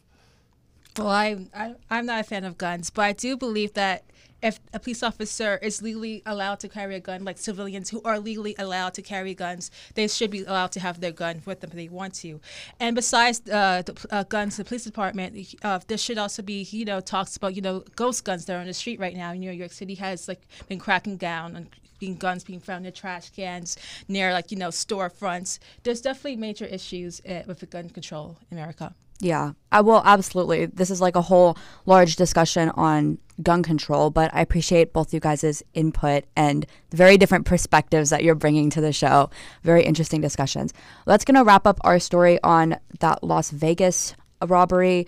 Well, 0.98 1.08
I, 1.08 1.46
I 1.54 1.76
I'm 1.90 2.06
not 2.06 2.22
a 2.22 2.24
fan 2.24 2.44
of 2.44 2.58
guns, 2.58 2.90
but 2.90 3.04
I 3.04 3.14
do 3.14 3.38
believe 3.38 3.74
that 3.74 4.06
if 4.46 4.60
a 4.74 4.80
police 4.80 5.02
officer 5.02 5.58
is 5.58 5.82
legally 5.82 6.22
allowed 6.24 6.60
to 6.60 6.70
carry 6.70 6.96
a 6.96 7.00
gun, 7.00 7.26
like 7.26 7.40
civilians 7.40 7.90
who 7.90 8.00
are 8.06 8.20
legally 8.20 8.54
allowed 8.60 8.94
to 8.94 9.02
carry 9.02 9.34
guns, 9.34 9.72
they 9.96 10.08
should 10.08 10.30
be 10.30 10.44
allowed 10.44 10.72
to 10.74 10.80
have 10.80 11.02
their 11.02 11.12
gun 11.12 11.42
with 11.46 11.62
them 11.62 11.72
if 11.72 11.76
they 11.76 11.90
want 11.90 12.14
to. 12.14 12.40
And 12.80 12.96
besides 12.96 13.42
uh, 13.50 13.82
the 13.84 14.08
uh, 14.12 14.24
guns, 14.24 14.58
the 14.58 14.64
police 14.64 14.84
department, 14.84 15.56
uh, 15.64 15.80
there 15.88 15.98
should 15.98 16.20
also 16.20 16.44
be 16.44 16.62
you 16.62 16.86
know 16.86 17.00
talks 17.00 17.36
about 17.36 17.56
you 17.56 17.62
know 17.64 17.84
ghost 17.96 18.24
guns 18.24 18.46
that 18.46 18.56
are 18.56 18.60
on 18.60 18.68
the 18.68 18.74
street 18.74 19.00
right 19.00 19.16
now. 19.16 19.34
New 19.34 19.52
York 19.52 19.72
City 19.72 19.96
has 19.96 20.28
like 20.28 20.42
been 20.68 20.80
cracking 20.80 21.18
down 21.18 21.56
on 21.56 21.68
being 21.98 22.16
guns 22.16 22.44
being 22.44 22.60
found 22.60 22.86
in 22.86 22.94
trash 22.94 23.32
cans 23.32 23.78
near 24.08 24.32
like 24.32 24.52
you 24.52 24.58
know 24.58 24.70
storefronts. 24.70 25.58
There's 25.84 26.02
definitely 26.02 26.36
major 26.36 26.66
issues 26.66 27.20
uh, 27.28 27.42
with 27.48 27.60
the 27.62 27.66
gun 27.66 27.90
control 27.90 28.38
in 28.52 28.58
America. 28.58 28.94
Yeah, 29.20 29.54
I 29.72 29.82
will 29.82 30.02
absolutely. 30.04 30.66
This 30.66 30.90
is 30.90 31.00
like 31.00 31.16
a 31.16 31.22
whole 31.22 31.58
large 31.86 32.16
discussion 32.16 32.70
on 32.72 33.18
gun 33.42 33.64
control, 33.64 34.10
but 34.10 34.30
I 34.34 34.42
appreciate 34.42 34.94
both 34.94 35.14
you 35.14 35.20
guys' 35.20 35.64
input 35.74 36.26
and 36.36 36.66
the 36.90 36.98
very 36.98 37.18
different 37.18 37.46
perspectives 37.46 38.10
that 38.10 38.24
you're 38.24 38.36
bringing 38.36 38.70
to 38.72 38.82
the 38.82 38.94
show. 38.94 39.30
Very 39.64 39.84
interesting 39.84 40.22
discussions. 40.22 40.74
That's 41.06 41.26
going 41.26 41.36
to 41.36 41.44
wrap 41.44 41.66
up 41.66 41.80
our 41.82 42.00
story 42.00 42.40
on 42.44 42.78
that 43.00 43.24
Las 43.24 43.52
Vegas 43.52 44.16
robbery. 44.46 45.08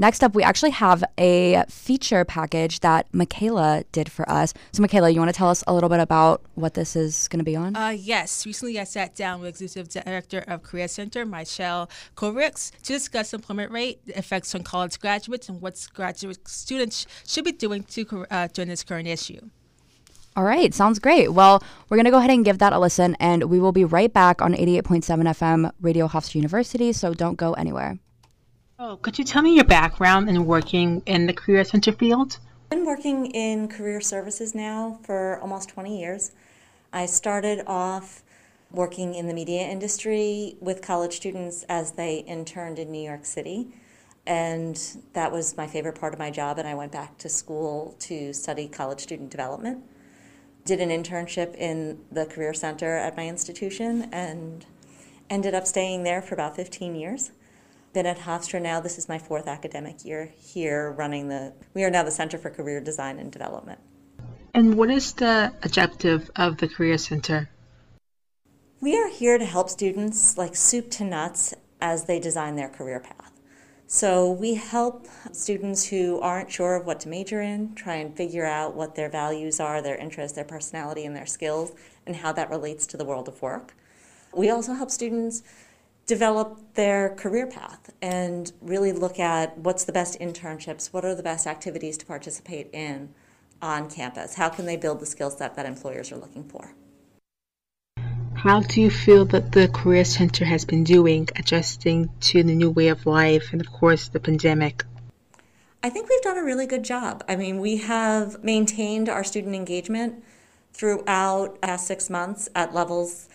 Next 0.00 0.22
up, 0.22 0.34
we 0.34 0.44
actually 0.44 0.70
have 0.70 1.02
a 1.18 1.64
feature 1.68 2.24
package 2.24 2.80
that 2.80 3.10
Makayla 3.12 3.84
did 3.90 4.10
for 4.10 4.28
us. 4.30 4.54
So, 4.70 4.80
Makayla, 4.80 5.12
you 5.12 5.18
want 5.18 5.30
to 5.30 5.36
tell 5.36 5.48
us 5.48 5.64
a 5.66 5.74
little 5.74 5.88
bit 5.88 5.98
about 5.98 6.40
what 6.54 6.74
this 6.74 6.94
is 6.94 7.26
going 7.26 7.40
to 7.40 7.44
be 7.44 7.56
on? 7.56 7.74
Uh, 7.74 7.88
yes, 7.88 8.46
recently 8.46 8.78
I 8.78 8.84
sat 8.84 9.16
down 9.16 9.40
with 9.40 9.60
Executive 9.60 10.04
Director 10.04 10.44
of 10.46 10.62
Career 10.62 10.86
Center, 10.86 11.26
Michelle 11.26 11.90
Kyriakides, 12.16 12.70
to 12.82 12.92
discuss 12.92 13.34
employment 13.34 13.72
rate, 13.72 14.04
the 14.06 14.16
effects 14.16 14.54
on 14.54 14.62
college 14.62 15.00
graduates, 15.00 15.48
and 15.48 15.60
what 15.60 15.84
graduate 15.94 16.46
students 16.46 17.06
should 17.26 17.44
be 17.44 17.52
doing 17.52 17.82
to 17.82 18.26
uh, 18.30 18.46
during 18.52 18.68
this 18.68 18.84
current 18.84 19.08
issue. 19.08 19.40
All 20.36 20.44
right, 20.44 20.72
sounds 20.72 21.00
great. 21.00 21.32
Well, 21.32 21.60
we're 21.88 21.96
going 21.96 22.04
to 22.04 22.12
go 22.12 22.18
ahead 22.18 22.30
and 22.30 22.44
give 22.44 22.58
that 22.58 22.72
a 22.72 22.78
listen, 22.78 23.16
and 23.18 23.44
we 23.44 23.58
will 23.58 23.72
be 23.72 23.84
right 23.84 24.12
back 24.12 24.40
on 24.40 24.54
88.7 24.54 25.02
FM 25.02 25.72
Radio 25.80 26.06
Hofstra 26.06 26.36
University, 26.36 26.92
so 26.92 27.12
don't 27.12 27.36
go 27.36 27.54
anywhere. 27.54 27.98
Oh, 28.80 28.96
could 28.96 29.18
you 29.18 29.24
tell 29.24 29.42
me 29.42 29.56
your 29.56 29.64
background 29.64 30.28
in 30.28 30.46
working 30.46 31.02
in 31.04 31.26
the 31.26 31.32
Career 31.32 31.64
Center 31.64 31.90
field? 31.90 32.38
I've 32.70 32.78
been 32.78 32.86
working 32.86 33.26
in 33.26 33.66
career 33.66 34.00
services 34.00 34.54
now 34.54 35.00
for 35.02 35.40
almost 35.40 35.70
20 35.70 35.98
years. 35.98 36.30
I 36.92 37.06
started 37.06 37.64
off 37.66 38.22
working 38.70 39.16
in 39.16 39.26
the 39.26 39.34
media 39.34 39.62
industry 39.62 40.54
with 40.60 40.80
college 40.80 41.16
students 41.16 41.64
as 41.68 41.90
they 41.90 42.18
interned 42.18 42.78
in 42.78 42.92
New 42.92 43.02
York 43.02 43.24
City. 43.24 43.66
And 44.28 44.80
that 45.12 45.32
was 45.32 45.56
my 45.56 45.66
favorite 45.66 45.98
part 45.98 46.12
of 46.12 46.20
my 46.20 46.30
job, 46.30 46.60
and 46.60 46.68
I 46.68 46.74
went 46.76 46.92
back 46.92 47.18
to 47.18 47.28
school 47.28 47.96
to 47.98 48.32
study 48.32 48.68
college 48.68 49.00
student 49.00 49.30
development. 49.30 49.82
Did 50.64 50.80
an 50.80 50.90
internship 50.90 51.56
in 51.56 51.98
the 52.12 52.26
Career 52.26 52.54
Center 52.54 52.96
at 52.96 53.16
my 53.16 53.26
institution 53.26 54.08
and 54.12 54.64
ended 55.28 55.52
up 55.52 55.66
staying 55.66 56.04
there 56.04 56.22
for 56.22 56.34
about 56.34 56.54
15 56.54 56.94
years 56.94 57.32
been 57.92 58.06
at 58.06 58.18
Hofstra 58.18 58.60
now. 58.60 58.80
This 58.80 58.98
is 58.98 59.08
my 59.08 59.18
fourth 59.18 59.46
academic 59.46 60.04
year 60.04 60.32
here 60.38 60.92
running 60.92 61.28
the, 61.28 61.52
we 61.74 61.84
are 61.84 61.90
now 61.90 62.02
the 62.02 62.10
Center 62.10 62.38
for 62.38 62.50
Career 62.50 62.80
Design 62.80 63.18
and 63.18 63.32
Development. 63.32 63.78
And 64.54 64.76
what 64.76 64.90
is 64.90 65.12
the 65.12 65.52
objective 65.62 66.30
of 66.36 66.58
the 66.58 66.68
Career 66.68 66.98
Center? 66.98 67.48
We 68.80 68.96
are 68.96 69.08
here 69.08 69.38
to 69.38 69.44
help 69.44 69.68
students 69.70 70.38
like 70.38 70.54
soup 70.54 70.90
to 70.92 71.04
nuts 71.04 71.54
as 71.80 72.04
they 72.04 72.20
design 72.20 72.56
their 72.56 72.68
career 72.68 73.00
path. 73.00 73.32
So 73.90 74.30
we 74.30 74.54
help 74.54 75.08
students 75.32 75.86
who 75.86 76.20
aren't 76.20 76.52
sure 76.52 76.76
of 76.76 76.84
what 76.84 77.00
to 77.00 77.08
major 77.08 77.40
in 77.40 77.74
try 77.74 77.94
and 77.94 78.14
figure 78.14 78.44
out 78.44 78.74
what 78.74 78.94
their 78.94 79.08
values 79.08 79.60
are, 79.60 79.80
their 79.80 79.96
interests, 79.96 80.36
their 80.36 80.44
personality, 80.44 81.06
and 81.06 81.16
their 81.16 81.26
skills, 81.26 81.72
and 82.06 82.14
how 82.14 82.32
that 82.32 82.50
relates 82.50 82.86
to 82.88 82.96
the 82.96 83.04
world 83.04 83.28
of 83.28 83.40
work. 83.40 83.74
We 84.34 84.50
also 84.50 84.74
help 84.74 84.90
students 84.90 85.42
develop 86.08 86.58
their 86.74 87.10
career 87.10 87.46
path 87.46 87.92
and 88.00 88.50
really 88.62 88.92
look 88.92 89.20
at 89.20 89.56
what's 89.58 89.84
the 89.84 89.92
best 89.92 90.18
internships, 90.18 90.86
what 90.92 91.04
are 91.04 91.14
the 91.14 91.22
best 91.22 91.46
activities 91.46 91.98
to 91.98 92.06
participate 92.06 92.68
in 92.72 93.10
on 93.60 93.90
campus, 93.90 94.34
how 94.34 94.48
can 94.48 94.64
they 94.64 94.76
build 94.76 95.00
the 95.00 95.06
skill 95.06 95.30
set 95.30 95.54
that 95.54 95.66
employers 95.66 96.10
are 96.10 96.16
looking 96.16 96.44
for. 96.44 96.72
How 98.34 98.60
do 98.60 98.80
you 98.80 98.90
feel 98.90 99.26
that 99.26 99.52
the 99.52 99.68
Career 99.68 100.04
Center 100.04 100.44
has 100.44 100.64
been 100.64 100.84
doing, 100.84 101.28
adjusting 101.36 102.08
to 102.20 102.42
the 102.42 102.54
new 102.54 102.70
way 102.70 102.88
of 102.88 103.04
life 103.04 103.52
and, 103.52 103.60
of 103.60 103.70
course, 103.70 104.08
the 104.08 104.20
pandemic? 104.20 104.84
I 105.82 105.90
think 105.90 106.08
we've 106.08 106.22
done 106.22 106.38
a 106.38 106.44
really 106.44 106.66
good 106.66 106.84
job. 106.84 107.24
I 107.28 107.36
mean, 107.36 107.58
we 107.58 107.78
have 107.78 108.42
maintained 108.42 109.08
our 109.08 109.24
student 109.24 109.56
engagement 109.56 110.22
throughout 110.72 111.60
past 111.60 111.86
six 111.86 112.08
months 112.08 112.48
at 112.54 112.72
levels 112.72 113.28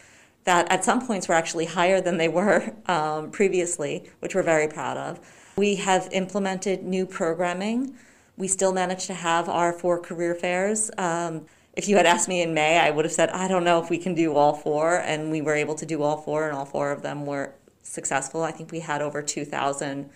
that 0.43 0.69
at 0.71 0.83
some 0.83 1.05
points 1.05 1.27
were 1.27 1.35
actually 1.35 1.65
higher 1.65 2.01
than 2.01 2.17
they 2.17 2.27
were 2.27 2.73
um, 2.87 3.31
previously, 3.31 4.09
which 4.19 4.35
we're 4.35 4.43
very 4.43 4.67
proud 4.67 4.97
of. 4.97 5.19
We 5.55 5.75
have 5.75 6.09
implemented 6.11 6.83
new 6.83 7.05
programming. 7.05 7.95
We 8.37 8.47
still 8.47 8.73
manage 8.73 9.05
to 9.07 9.13
have 9.13 9.47
our 9.47 9.71
four 9.71 9.99
career 9.99 10.35
fairs. 10.35 10.89
Um, 10.97 11.45
if 11.75 11.87
you 11.87 11.95
had 11.97 12.05
asked 12.05 12.27
me 12.27 12.41
in 12.41 12.53
May, 12.53 12.79
I 12.79 12.89
would 12.89 13.05
have 13.05 13.11
said, 13.11 13.29
I 13.29 13.47
don't 13.47 13.63
know 13.63 13.81
if 13.81 13.89
we 13.89 13.97
can 13.97 14.13
do 14.15 14.35
all 14.35 14.53
four. 14.53 14.97
And 14.97 15.31
we 15.31 15.41
were 15.41 15.55
able 15.55 15.75
to 15.75 15.85
do 15.85 16.01
all 16.03 16.17
four, 16.17 16.47
and 16.47 16.55
all 16.55 16.65
four 16.65 16.91
of 16.91 17.01
them 17.01 17.25
were 17.25 17.55
successful. 17.83 18.43
I 18.43 18.51
think 18.51 18.71
we 18.71 18.79
had 18.79 19.01
over 19.01 19.21
2,000 19.21 20.09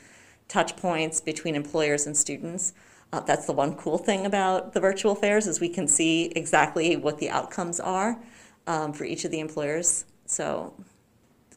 touch 0.47 0.75
points 0.77 1.21
between 1.21 1.55
employers 1.55 2.07
and 2.07 2.15
students. 2.15 2.73
Uh, 3.13 3.21
that's 3.21 3.45
the 3.45 3.53
one 3.53 3.75
cool 3.75 3.97
thing 3.97 4.25
about 4.25 4.73
the 4.73 4.79
virtual 4.79 5.15
fairs 5.15 5.47
is 5.47 5.59
we 5.59 5.69
can 5.69 5.87
see 5.87 6.25
exactly 6.35 6.95
what 6.97 7.19
the 7.19 7.29
outcomes 7.29 7.79
are 7.79 8.19
um, 8.65 8.91
for 8.91 9.05
each 9.05 9.23
of 9.23 9.31
the 9.31 9.39
employers. 9.39 10.05
So 10.27 10.73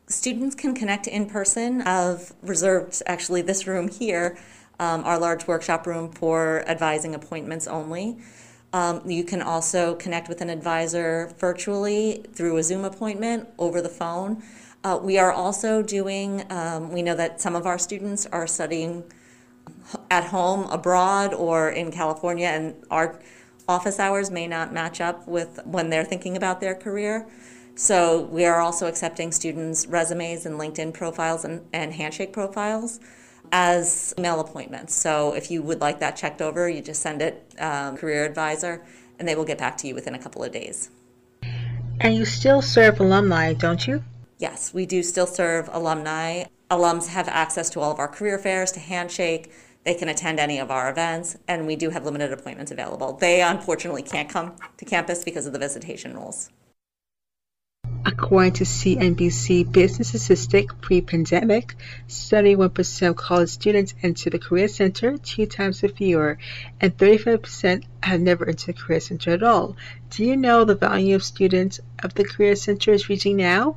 students 0.06 0.54
can 0.54 0.74
connect 0.74 1.06
in 1.06 1.26
person. 1.26 1.82
I've 1.82 2.32
reserved 2.40 3.02
actually 3.04 3.42
this 3.42 3.66
room 3.66 3.88
here, 3.88 4.38
um, 4.78 5.04
our 5.04 5.18
large 5.18 5.46
workshop 5.46 5.86
room 5.86 6.10
for 6.12 6.64
advising 6.66 7.14
appointments 7.14 7.66
only. 7.66 8.18
Um, 8.72 9.02
you 9.04 9.24
can 9.24 9.42
also 9.42 9.96
connect 9.96 10.28
with 10.28 10.40
an 10.40 10.48
advisor 10.48 11.34
virtually 11.38 12.24
through 12.32 12.56
a 12.56 12.62
Zoom 12.62 12.84
appointment 12.84 13.48
over 13.58 13.82
the 13.82 13.88
phone. 13.88 14.42
Uh, 14.84 14.98
we 15.02 15.18
are 15.18 15.32
also 15.32 15.82
doing, 15.82 16.44
um, 16.50 16.92
we 16.92 17.02
know 17.02 17.16
that 17.16 17.40
some 17.40 17.56
of 17.56 17.66
our 17.66 17.78
students 17.78 18.24
are 18.26 18.46
studying 18.46 19.02
at 20.10 20.24
home, 20.24 20.70
abroad, 20.70 21.34
or 21.34 21.70
in 21.70 21.90
California, 21.90 22.46
and 22.46 22.74
our 22.90 23.18
office 23.68 23.98
hours 23.98 24.30
may 24.30 24.46
not 24.46 24.72
match 24.72 25.00
up 25.00 25.26
with 25.26 25.58
when 25.64 25.90
they're 25.90 26.04
thinking 26.04 26.36
about 26.36 26.60
their 26.60 26.74
career. 26.74 27.26
So 27.74 28.22
we 28.22 28.44
are 28.44 28.60
also 28.60 28.86
accepting 28.86 29.32
students' 29.32 29.86
resumes 29.86 30.46
and 30.46 30.60
LinkedIn 30.60 30.92
profiles 30.92 31.44
and, 31.44 31.66
and 31.72 31.94
handshake 31.94 32.32
profiles 32.32 33.00
as 33.52 34.14
email 34.18 34.40
appointments. 34.40 34.94
So 34.94 35.32
if 35.34 35.50
you 35.50 35.62
would 35.62 35.80
like 35.80 36.00
that 36.00 36.16
checked 36.16 36.42
over, 36.42 36.68
you 36.68 36.82
just 36.82 37.02
send 37.02 37.22
it 37.22 37.54
um, 37.58 37.96
career 37.96 38.24
advisor, 38.24 38.84
and 39.18 39.26
they 39.26 39.34
will 39.34 39.44
get 39.44 39.58
back 39.58 39.76
to 39.78 39.88
you 39.88 39.94
within 39.94 40.14
a 40.14 40.18
couple 40.18 40.44
of 40.44 40.52
days. 40.52 40.90
And 42.00 42.14
you 42.14 42.24
still 42.24 42.62
serve 42.62 43.00
alumni, 43.00 43.52
don't 43.52 43.86
you? 43.86 44.02
Yes, 44.38 44.72
we 44.72 44.86
do 44.86 45.02
still 45.02 45.26
serve 45.26 45.68
alumni. 45.72 46.44
Alums 46.70 47.08
have 47.08 47.28
access 47.28 47.68
to 47.70 47.80
all 47.80 47.92
of 47.92 47.98
our 47.98 48.08
career 48.08 48.38
fairs, 48.38 48.72
to 48.72 48.80
Handshake. 48.80 49.52
They 49.84 49.94
can 49.94 50.08
attend 50.08 50.38
any 50.38 50.58
of 50.58 50.70
our 50.70 50.90
events, 50.90 51.36
and 51.48 51.66
we 51.66 51.76
do 51.76 51.90
have 51.90 52.04
limited 52.04 52.32
appointments 52.32 52.70
available. 52.70 53.14
They 53.14 53.42
unfortunately 53.42 54.02
can't 54.02 54.28
come 54.28 54.56
to 54.76 54.84
campus 54.84 55.24
because 55.24 55.46
of 55.46 55.52
the 55.52 55.58
visitation 55.58 56.14
rules. 56.14 56.50
According 58.04 58.52
to 58.54 58.64
CNBC 58.64 59.70
Business 59.70 60.08
Statistics 60.08 60.74
pre-pandemic, 60.80 61.74
71% 62.08 63.08
of 63.10 63.16
college 63.16 63.50
students 63.50 63.94
enter 64.02 64.30
the 64.30 64.38
Career 64.38 64.68
Center 64.68 65.18
two 65.18 65.44
times 65.44 65.84
a 65.84 65.88
year, 65.98 66.38
and 66.80 66.96
35% 66.96 67.84
have 68.02 68.20
never 68.20 68.48
entered 68.48 68.74
the 68.74 68.80
Career 68.80 69.00
Center 69.00 69.32
at 69.32 69.42
all. 69.42 69.76
Do 70.08 70.24
you 70.24 70.36
know 70.36 70.64
the 70.64 70.74
value 70.74 71.14
of 71.14 71.22
students 71.22 71.80
of 72.02 72.14
the 72.14 72.24
Career 72.24 72.56
Center 72.56 72.92
is 72.92 73.10
reaching 73.10 73.36
now? 73.36 73.76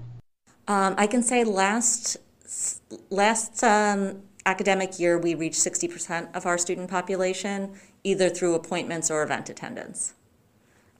Um, 0.69 0.95
I 0.97 1.07
can 1.07 1.21
say 1.21 1.43
last 1.43 2.17
last 3.09 3.63
um, 3.63 4.21
academic 4.45 4.99
year 4.99 5.17
we 5.17 5.36
reached 5.36 5.59
60% 5.59 6.36
of 6.36 6.45
our 6.45 6.57
student 6.57 6.89
population 6.89 7.73
either 8.03 8.29
through 8.29 8.53
appointments 8.55 9.09
or 9.12 9.23
event 9.23 9.49
attendance. 9.49 10.13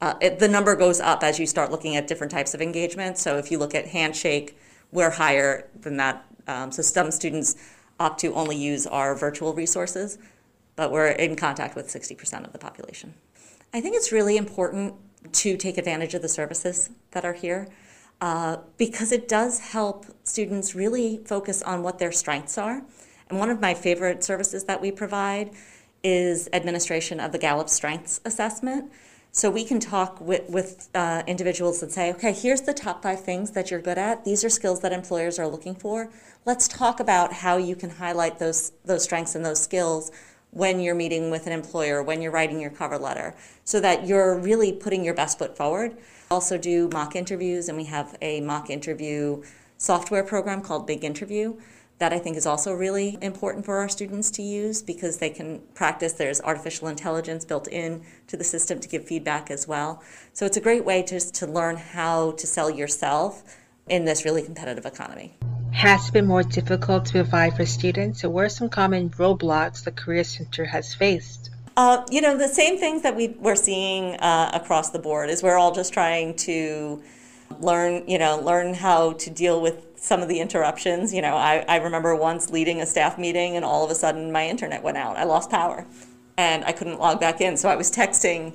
Uh, 0.04 0.16
it, 0.20 0.38
the 0.38 0.50
number 0.50 0.76
goes 0.76 1.00
up 1.00 1.24
as 1.24 1.40
you 1.40 1.48
start 1.48 1.72
looking 1.72 1.96
at 1.96 2.08
different 2.08 2.30
types 2.30 2.54
of 2.54 2.62
engagement. 2.62 3.18
So 3.18 3.38
if 3.38 3.50
you 3.50 3.58
look 3.58 3.74
at 3.74 3.88
Handshake, 3.88 4.58
we're 4.92 5.12
higher 5.12 5.70
than 5.80 5.96
that. 5.96 6.26
Um, 6.46 6.74
so 6.74 6.82
some 6.82 7.10
students 7.10 7.56
opt 8.02 8.20
to 8.20 8.34
only 8.34 8.58
use 8.58 8.86
our 8.86 9.16
virtual 9.16 9.54
resources, 9.54 10.18
but 10.76 10.92
we're 10.92 11.08
in 11.08 11.38
contact 11.38 11.78
with 11.78 11.88
60% 11.88 12.46
of 12.46 12.52
the 12.52 12.60
population. 12.60 13.14
I 13.74 13.80
think 13.80 13.96
it's 13.96 14.12
really 14.12 14.36
important 14.36 14.96
to 15.32 15.56
take 15.56 15.78
advantage 15.78 16.14
of 16.16 16.22
the 16.22 16.28
services 16.28 16.90
that 17.12 17.24
are 17.24 17.32
here 17.32 17.70
uh, 18.20 18.58
because 18.78 19.14
it 19.14 19.30
does 19.30 19.60
help 19.60 20.06
students 20.26 20.76
really 20.76 21.22
focus 21.26 21.62
on 21.62 21.82
what 21.82 22.00
their 22.00 22.12
strengths 22.12 22.58
are. 22.58 22.84
And 23.30 23.40
one 23.40 23.50
of 23.50 23.62
my 23.62 23.74
favorite 23.74 24.22
services 24.22 24.66
that 24.66 24.82
we 24.82 24.92
provide 24.92 25.52
is 26.04 26.50
administration 26.52 27.22
of 27.22 27.32
the 27.32 27.38
Gallup 27.38 27.70
Strengths 27.70 28.20
Assessment. 28.26 28.92
So 29.36 29.50
we 29.50 29.66
can 29.66 29.80
talk 29.80 30.22
with, 30.22 30.48
with 30.48 30.90
uh, 30.94 31.24
individuals 31.26 31.82
and 31.82 31.92
say, 31.92 32.12
okay, 32.12 32.34
here's 32.34 32.62
the 32.62 32.74
top 32.74 33.02
five 33.02 33.26
things 33.26 33.50
that 33.52 33.72
you're 33.72 33.82
good 33.82 33.98
at. 33.98 34.24
These 34.24 34.44
are 34.44 34.50
skills 34.50 34.82
that 34.82 34.94
employers 34.94 35.40
are 35.40 35.48
looking 35.48 35.74
for. 35.74 36.12
Let's 36.46 36.68
talk 36.68 37.00
about 37.00 37.34
how 37.34 37.58
you 37.58 37.76
can 37.76 37.90
highlight 37.90 38.38
those, 38.38 38.74
those 38.86 39.04
strengths 39.04 39.34
and 39.34 39.44
those 39.44 39.60
skills 39.60 40.12
when 40.52 40.80
you're 40.80 40.94
meeting 40.94 41.32
with 41.32 41.48
an 41.48 41.52
employer, 41.52 42.04
when 42.04 42.22
you're 42.22 42.32
writing 42.32 42.62
your 42.62 42.70
cover 42.70 43.00
letter, 43.00 43.34
so 43.64 43.80
that 43.80 44.06
you're 44.06 44.38
really 44.38 44.72
putting 44.72 45.04
your 45.04 45.16
best 45.16 45.40
foot 45.40 45.58
forward. 45.58 45.96
We 45.96 46.04
also 46.30 46.60
do 46.60 46.88
mock 46.94 47.16
interviews, 47.16 47.70
and 47.70 47.76
we 47.76 47.86
have 47.86 48.16
a 48.22 48.40
mock 48.42 48.70
interview 48.70 49.42
software 49.80 50.24
program 50.24 50.62
called 50.62 50.86
Big 50.86 51.04
Interview 51.04 51.58
that 52.00 52.12
I 52.12 52.20
think 52.20 52.38
is 52.38 52.46
also 52.46 52.74
really 52.74 53.18
important 53.22 53.66
for 53.66 53.78
our 53.78 53.88
students 53.88 54.32
to 54.32 54.42
use 54.42 54.82
because 54.82 55.18
they 55.18 55.30
can 55.30 55.62
practice. 55.74 56.14
There's 56.14 56.42
artificial 56.42 56.88
intelligence 56.88 57.46
built 57.46 57.68
in 57.68 58.04
to 58.28 58.36
the 58.36 58.44
system 58.44 58.80
to 58.80 58.88
give 58.88 59.06
feedback 59.06 59.50
as 59.52 59.68
well. 59.68 60.04
So 60.34 60.46
it's 60.46 60.58
a 60.58 60.62
great 60.62 60.84
way 60.84 61.04
just 61.04 61.36
to 61.36 61.48
learn 61.48 61.78
how 61.78 62.32
to 62.32 62.48
sell 62.48 62.70
yourself 62.70 63.44
in 63.88 64.06
this 64.06 64.26
really 64.26 64.42
competitive 64.42 64.86
economy. 64.86 65.36
Has 65.72 66.08
it 66.08 66.14
been 66.14 66.28
more 66.28 66.44
difficult 66.44 67.06
to 67.06 67.14
provide 67.14 67.56
for 67.56 67.66
students? 67.66 68.24
And 68.24 68.34
what 68.34 68.46
are 68.46 68.50
some 68.50 68.70
common 68.70 69.10
roadblocks 69.12 69.84
the 69.84 69.92
Career 69.92 70.24
Center 70.24 70.66
has 70.66 70.94
faced? 70.94 71.50
Uh, 71.76 72.06
you 72.12 72.22
know, 72.22 72.38
the 72.38 72.48
same 72.48 72.78
things 72.78 73.02
that 73.02 73.16
we, 73.16 73.30
we're 73.30 73.56
seeing 73.56 74.16
uh, 74.18 74.52
across 74.54 74.92
the 74.92 75.00
board 75.00 75.30
is 75.30 75.42
we're 75.42 75.58
all 75.58 75.74
just 75.74 75.92
trying 75.92 76.36
to 76.36 77.02
learn, 77.60 78.08
you 78.08 78.20
know, 78.20 78.40
learn 78.40 78.76
how 78.76 79.14
to 79.14 79.30
deal 79.30 79.60
with 79.60 79.93
some 80.04 80.22
of 80.22 80.28
the 80.28 80.42
interruptions. 80.42 81.14
You 81.14 81.22
know, 81.22 81.36
I, 81.36 81.64
I 81.70 81.78
remember 81.78 82.14
once 82.14 82.50
leading 82.50 82.82
a 82.82 82.86
staff 82.86 83.18
meeting 83.18 83.56
and 83.56 83.64
all 83.64 83.86
of 83.86 83.90
a 83.90 83.96
sudden 83.96 84.34
my 84.34 84.46
internet 84.46 84.84
went 84.84 84.98
out. 84.98 85.16
I 85.16 85.24
lost 85.24 85.50
power 85.50 85.88
and 86.38 86.66
I 86.66 86.74
couldn't 86.74 87.00
log 87.00 87.22
back 87.22 87.40
in. 87.40 87.56
So 87.56 87.70
I 87.70 87.78
was 87.78 87.90
texting 87.90 88.54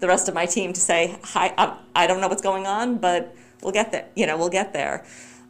the 0.00 0.06
rest 0.06 0.28
of 0.28 0.34
my 0.34 0.44
team 0.44 0.74
to 0.74 0.80
say, 0.80 1.18
hi, 1.24 1.54
I, 1.56 1.78
I 1.96 2.06
don't 2.06 2.20
know 2.20 2.28
what's 2.28 2.42
going 2.42 2.66
on, 2.66 2.98
but 2.98 3.34
we'll 3.62 3.72
get 3.72 3.90
there. 3.90 4.06
You 4.14 4.26
know, 4.26 4.36
we'll 4.36 4.50
get 4.50 4.74
there. 4.74 5.06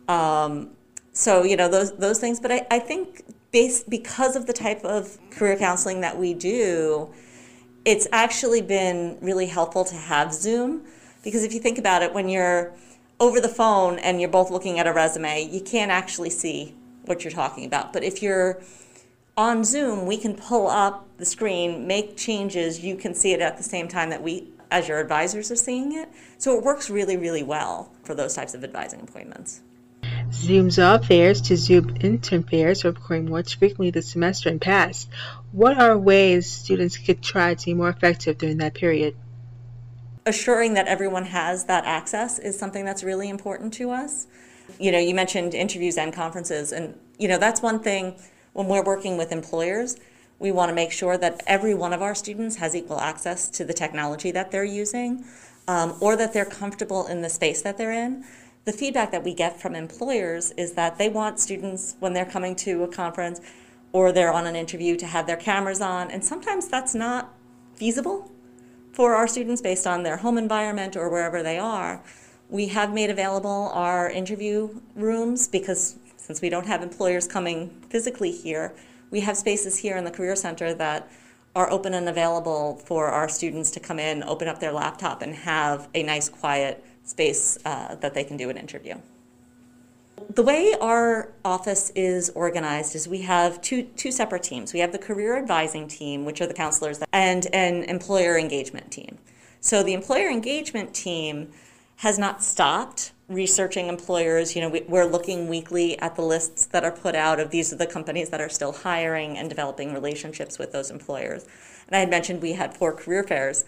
Um, 0.07 0.71
so, 1.13 1.43
you 1.43 1.57
know, 1.57 1.69
those, 1.69 1.97
those 1.97 2.21
things. 2.21 2.39
But 2.39 2.53
I, 2.53 2.67
I 2.71 2.79
think 2.79 3.25
based, 3.51 3.91
because 3.91 4.37
of 4.37 4.47
the 4.47 4.53
type 4.53 4.85
of 4.85 5.19
career 5.31 5.57
counseling 5.57 6.03
that 6.03 6.17
we 6.17 6.35
do, 6.35 7.13
it's 7.85 8.07
actually 8.13 8.63
been 8.63 9.19
really 9.21 9.47
helpful 9.47 9.85
to 9.87 9.97
have 9.97 10.33
Zoom 10.33 10.85
because 11.25 11.43
if 11.43 11.53
you 11.53 11.59
think 11.59 11.79
about 11.79 12.03
it, 12.03 12.15
when 12.15 12.29
you're 12.29 12.75
over 13.23 13.41
the 13.41 13.49
phone 13.49 14.01
and 14.01 14.21
you're 14.21 14.29
both 14.29 14.51
looking 14.51 14.81
at 14.81 14.87
a 14.89 14.93
resume, 14.93 15.49
you 15.49 15.61
can't 15.61 15.93
actually 15.93 16.29
see 16.29 16.75
what 17.05 17.23
you're 17.23 17.31
talking 17.31 17.65
about. 17.65 17.93
But 17.93 18.03
if 18.03 18.21
you're 18.21 18.61
on 19.37 19.63
Zoom, 19.63 20.07
we 20.07 20.17
can 20.17 20.35
pull 20.35 20.67
up 20.67 21.07
the 21.19 21.25
screen, 21.25 21.87
make 21.87 22.17
changes. 22.17 22.81
You 22.81 22.97
can 22.97 23.15
see 23.15 23.33
it 23.33 23.41
at 23.41 23.57
the 23.57 23.63
same 23.63 23.87
time 23.87 24.11
that 24.11 24.25
we, 24.25 24.49
as 24.73 24.89
your 24.89 24.99
advisors, 24.99 25.53
are 25.53 25.57
seeing 25.57 25.93
it. 25.97 26.09
So 26.39 26.59
it 26.59 26.65
works 26.65 26.91
really, 26.91 27.17
really 27.17 27.45
well 27.45 27.93
for 28.03 28.17
those 28.17 28.35
types 28.35 28.55
of 28.55 28.65
advising 28.65 29.01
appointments. 29.01 29.61
Zoom 30.33 30.69
Zob 30.69 31.05
fairs 31.05 31.43
to 31.43 31.57
Zoom 31.57 31.97
intern 32.01 32.43
fairs 32.43 32.85
are 32.85 32.89
occurring 32.89 33.27
more 33.27 33.45
frequently 33.45 33.91
this 33.91 34.11
semester 34.11 34.49
and 34.49 34.61
past. 34.61 35.09
What 35.53 35.79
are 35.79 35.97
ways 35.97 36.51
students 36.51 36.99
could 36.99 37.23
try 37.23 37.55
to 37.55 37.65
be 37.65 37.75
more 37.75 37.89
effective 37.89 38.39
during 38.39 38.59
that 38.59 38.75
period? 38.75 39.15
Assuring 40.27 40.75
that 40.75 40.87
everyone 40.87 41.25
has 41.25 41.65
that 41.65 41.85
access 41.85 42.39
is 42.39 42.59
something 42.59 42.85
that's 42.85 43.03
really 43.03 43.29
important 43.29 43.73
to 43.75 43.91
us. 43.91 44.27
You 44.79 44.93
know, 44.93 44.99
you 44.99 45.15
mentioned 45.15 45.55
interviews 45.55 45.99
and 45.99 46.13
conferences, 46.13 46.73
and 46.73 46.99
you 47.19 47.29
know 47.29 47.39
that's 47.39 47.61
one 47.61 47.81
thing 47.81 48.17
when 48.53 48.69
we're 48.69 48.85
working 48.85 49.17
with 49.17 49.33
employers. 49.33 49.97
We 50.39 50.53
want 50.53 50.71
to 50.71 50.75
make 50.75 50.93
sure 50.93 51.17
that 51.19 51.43
every 51.47 51.75
one 51.75 51.93
of 51.93 52.03
our 52.03 52.15
students 52.15 52.57
has 52.57 52.75
equal 52.75 53.01
access 53.01 53.49
to 53.51 53.65
the 53.65 53.73
technology 53.73 54.31
that 54.33 54.51
they're 54.51 54.65
using, 54.65 55.25
um, 55.69 55.97
or 56.01 56.17
that 56.17 56.33
they're 56.33 56.45
comfortable 56.45 57.07
in 57.07 57.23
the 57.23 57.29
space 57.29 57.63
that 57.63 57.79
they're 57.79 57.93
in. 57.93 58.25
The 58.65 58.73
feedback 58.73 59.11
that 59.11 59.25
we 59.25 59.35
get 59.35 59.61
from 59.61 59.75
employers 59.75 60.53
is 60.53 60.73
that 60.73 60.99
they 60.99 61.09
want 61.09 61.41
students 61.41 61.97
when 61.99 62.13
they're 62.13 62.25
coming 62.25 62.55
to 62.57 62.85
a 62.85 62.89
conference 62.89 63.41
or 63.93 64.13
they're 64.13 64.33
on 64.33 64.47
an 64.47 64.57
interview 64.57 64.97
to 64.97 65.07
have 65.07 65.27
their 65.27 65.37
cameras 65.37 65.81
on, 65.81 66.11
and 66.11 66.25
sometimes 66.25 66.69
that's 66.69 66.95
not 66.95 67.35
feasible 67.75 68.32
for 68.93 69.15
our 69.15 69.27
students 69.27 69.61
based 69.61 69.87
on 69.87 70.03
their 70.03 70.19
home 70.19 70.39
environment 70.39 70.97
or 70.97 71.09
wherever 71.09 71.43
they 71.43 71.59
are. 71.59 72.03
We 72.49 72.69
have 72.69 72.93
made 72.93 73.11
available 73.11 73.71
our 73.73 74.11
interview 74.11 74.81
rooms 74.95 75.49
because 75.49 75.97
since 76.17 76.41
we 76.41 76.51
don't 76.51 76.67
have 76.67 76.83
employers 76.83 77.27
coming 77.27 77.71
physically 77.89 78.31
here, 78.31 78.75
we 79.11 79.21
have 79.21 79.37
spaces 79.37 79.79
here 79.79 79.97
in 79.97 80.05
the 80.05 80.11
Career 80.11 80.37
Center 80.37 80.75
that 80.75 81.11
are 81.55 81.71
open 81.71 81.95
and 81.95 82.09
available 82.09 82.77
for 82.85 83.09
our 83.09 83.29
students 83.29 83.71
to 83.73 83.81
come 83.81 83.99
in, 83.99 84.23
open 84.25 84.49
up 84.49 84.59
their 84.59 84.73
laptop, 84.73 85.23
and 85.23 85.35
have 85.35 85.89
a 85.95 86.03
nice, 86.03 86.29
quiet 86.29 86.85
space 87.05 87.59
uh, 87.65 87.95
that 87.97 88.15
they 88.15 88.25
can 88.25 88.37
do 88.37 88.49
an 88.49 88.57
interview. 88.57 88.95
The 90.35 90.43
way 90.43 90.75
our 90.81 91.33
office 91.45 91.91
is 91.95 92.31
organized 92.31 92.95
is 92.95 93.09
we 93.09 93.23
have 93.23 93.61
two, 93.61 93.83
two 93.83 94.13
separate 94.13 94.43
teams. 94.43 94.73
We 94.73 94.81
have 94.81 94.93
the 94.93 94.99
career 94.99 95.37
advising 95.37 95.89
team, 95.89 96.25
which 96.25 96.41
are 96.41 96.47
the 96.47 96.55
counselors, 96.55 97.03
and 97.13 97.47
an 97.53 97.85
employer 97.85 98.39
engagement 98.39 98.91
team. 98.91 99.19
So 99.61 99.83
the 99.83 99.93
employer 99.95 100.29
engagement 100.29 100.95
team 100.95 101.51
has 101.97 102.19
not 102.19 102.43
stopped 102.43 103.13
researching 103.29 103.89
employers. 103.89 104.55
You 104.55 104.63
know, 104.63 104.69
we, 104.69 104.85
are 104.99 105.07
looking 105.07 105.49
weekly 105.49 105.99
at 105.99 106.17
the 106.17 106.23
lists 106.23 106.67
that 106.67 106.85
are 106.85 106.93
put 106.93 107.15
out 107.15 107.41
of 107.41 107.51
these 107.51 107.73
are 107.73 107.77
the 107.77 107.87
companies 107.87 108.31
that 108.31 108.41
are 108.41 108.49
still 108.49 108.73
hiring 108.73 109.39
and 109.39 109.49
developing 109.49 109.95
relationships 109.95 110.59
with 110.59 110.73
those 110.73 110.91
employers. 110.91 111.45
And 111.87 111.97
I 111.97 112.01
had 112.01 112.11
mentioned 112.11 112.43
we 112.43 112.53
had 112.53 112.77
four 112.77 112.93
career 112.93 113.23
fairs. 113.23 113.65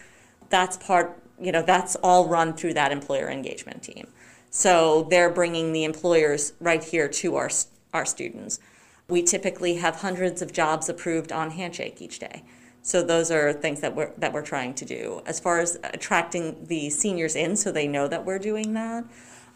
That's 0.51 0.77
part, 0.77 1.19
you 1.41 1.53
know, 1.53 1.63
that's 1.63 1.97
all 1.97 2.27
run 2.27 2.55
through 2.55 2.75
that 2.75 2.93
employer 2.93 3.29
engagement 3.29 3.83
team. 3.83 4.09
So 4.57 5.09
they're 5.11 5.31
bringing 5.31 5.73
the 5.73 5.83
employers 5.83 6.53
right 6.61 6.83
here 6.83 7.09
to 7.09 7.35
our, 7.35 7.51
our 7.93 8.07
students. 8.07 8.61
We 9.09 9.21
typically 9.25 9.75
have 9.79 9.97
hundreds 9.97 10.43
of 10.43 10.53
jobs 10.53 10.89
approved 10.89 11.33
on 11.33 11.51
Handshake 11.51 12.01
each 12.01 12.21
day. 12.21 12.45
So 12.81 13.03
those 13.03 13.33
are 13.33 13.53
things 13.53 13.81
that 13.81 13.97
we're, 13.97 14.13
that 14.17 14.33
we're 14.33 14.47
trying 14.47 14.75
to 14.75 14.85
do. 14.85 15.23
As 15.27 15.41
far 15.41 15.59
as 15.59 15.77
attracting 15.83 16.67
the 16.67 16.89
seniors 16.89 17.35
in 17.35 17.57
so 17.57 17.73
they 17.73 17.89
know 17.89 18.07
that 18.07 18.25
we're 18.25 18.39
doing 18.39 18.75
that, 18.75 19.05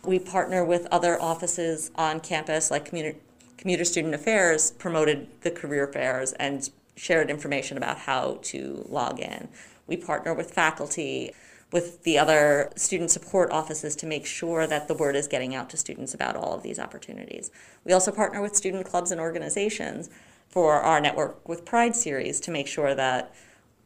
we 0.05 0.19
partner 0.19 0.65
with 0.65 0.89
other 0.91 1.23
offices 1.23 1.93
on 1.95 2.19
campus 2.19 2.69
like 2.69 2.85
Commuter, 2.85 3.17
Commuter 3.57 3.85
Student 3.85 4.17
Affairs 4.17 4.73
promoted 4.73 5.29
the 5.43 5.53
career 5.53 5.87
fairs 5.87 6.33
and 6.33 6.71
shared 6.97 7.31
information 7.31 7.77
about 7.77 7.99
how 7.99 8.41
to 8.43 8.85
log 8.89 9.21
in. 9.21 9.49
We 9.87 9.97
partner 9.97 10.35
with 10.35 10.51
faculty 10.51 11.35
with 11.71 12.03
the 12.05 12.19
other 12.19 12.71
student 12.77 13.11
support 13.11 13.51
offices 13.51 13.95
to 13.97 14.07
make 14.07 14.25
sure 14.25 14.67
that 14.67 14.89
the 14.89 14.95
word 14.95 15.15
is 15.15 15.29
getting 15.29 15.55
out 15.55 15.69
to 15.71 15.77
students 15.77 16.15
about 16.15 16.35
all 16.35 16.55
of 16.55 16.63
these 16.63 16.79
opportunities. 16.79 17.51
We 17.85 17.93
also 17.93 18.11
partner 18.11 18.41
with 18.41 18.57
student 18.57 18.87
clubs 18.87 19.11
and 19.11 19.21
organizations 19.21 20.09
for 20.49 20.75
our 20.75 21.01
Network 21.01 21.47
with 21.47 21.67
Pride 21.67 21.95
series 21.95 22.41
to 22.41 22.51
make 22.51 22.67
sure 22.67 22.95
that 22.95 23.35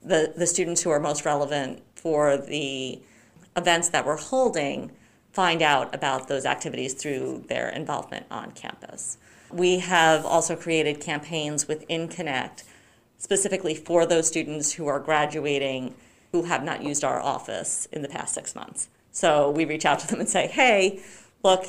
the, 0.03 0.33
the 0.37 0.47
students 0.47 0.83
who 0.83 0.90
are 0.90 1.01
most 1.01 1.25
relevant 1.25 1.83
for 1.97 2.37
the 2.37 3.01
events 3.57 3.88
that 3.90 4.07
we're 4.07 4.16
holding 4.16 4.92
find 5.33 5.62
out 5.62 5.95
about 5.95 6.29
those 6.29 6.45
activities 6.45 6.95
through 6.95 7.45
their 7.49 7.68
involvement 7.68 8.27
on 8.31 8.53
campus. 8.53 9.18
We 9.51 9.79
have 9.81 10.25
also 10.25 10.57
created 10.57 11.01
campaigns 11.01 11.66
within 11.66 12.09
Connect 12.09 12.64
specifically 13.18 13.75
for 13.75 14.05
those 14.05 14.27
students 14.27 14.73
who 14.73 14.87
are 14.88 14.99
graduating 14.99 15.95
who 16.33 16.45
have 16.45 16.64
not 16.64 16.83
used 16.83 17.05
our 17.05 17.21
office 17.21 17.87
in 17.92 18.03
the 18.03 18.09
past 18.09 18.35
six 18.35 18.55
months. 18.55 18.88
So 19.12 19.51
we 19.51 19.64
reach 19.64 19.85
out 19.85 19.99
to 20.01 20.07
them 20.07 20.21
and 20.21 20.29
say, 20.29 20.47
hey, 20.47 21.01
look, 21.45 21.66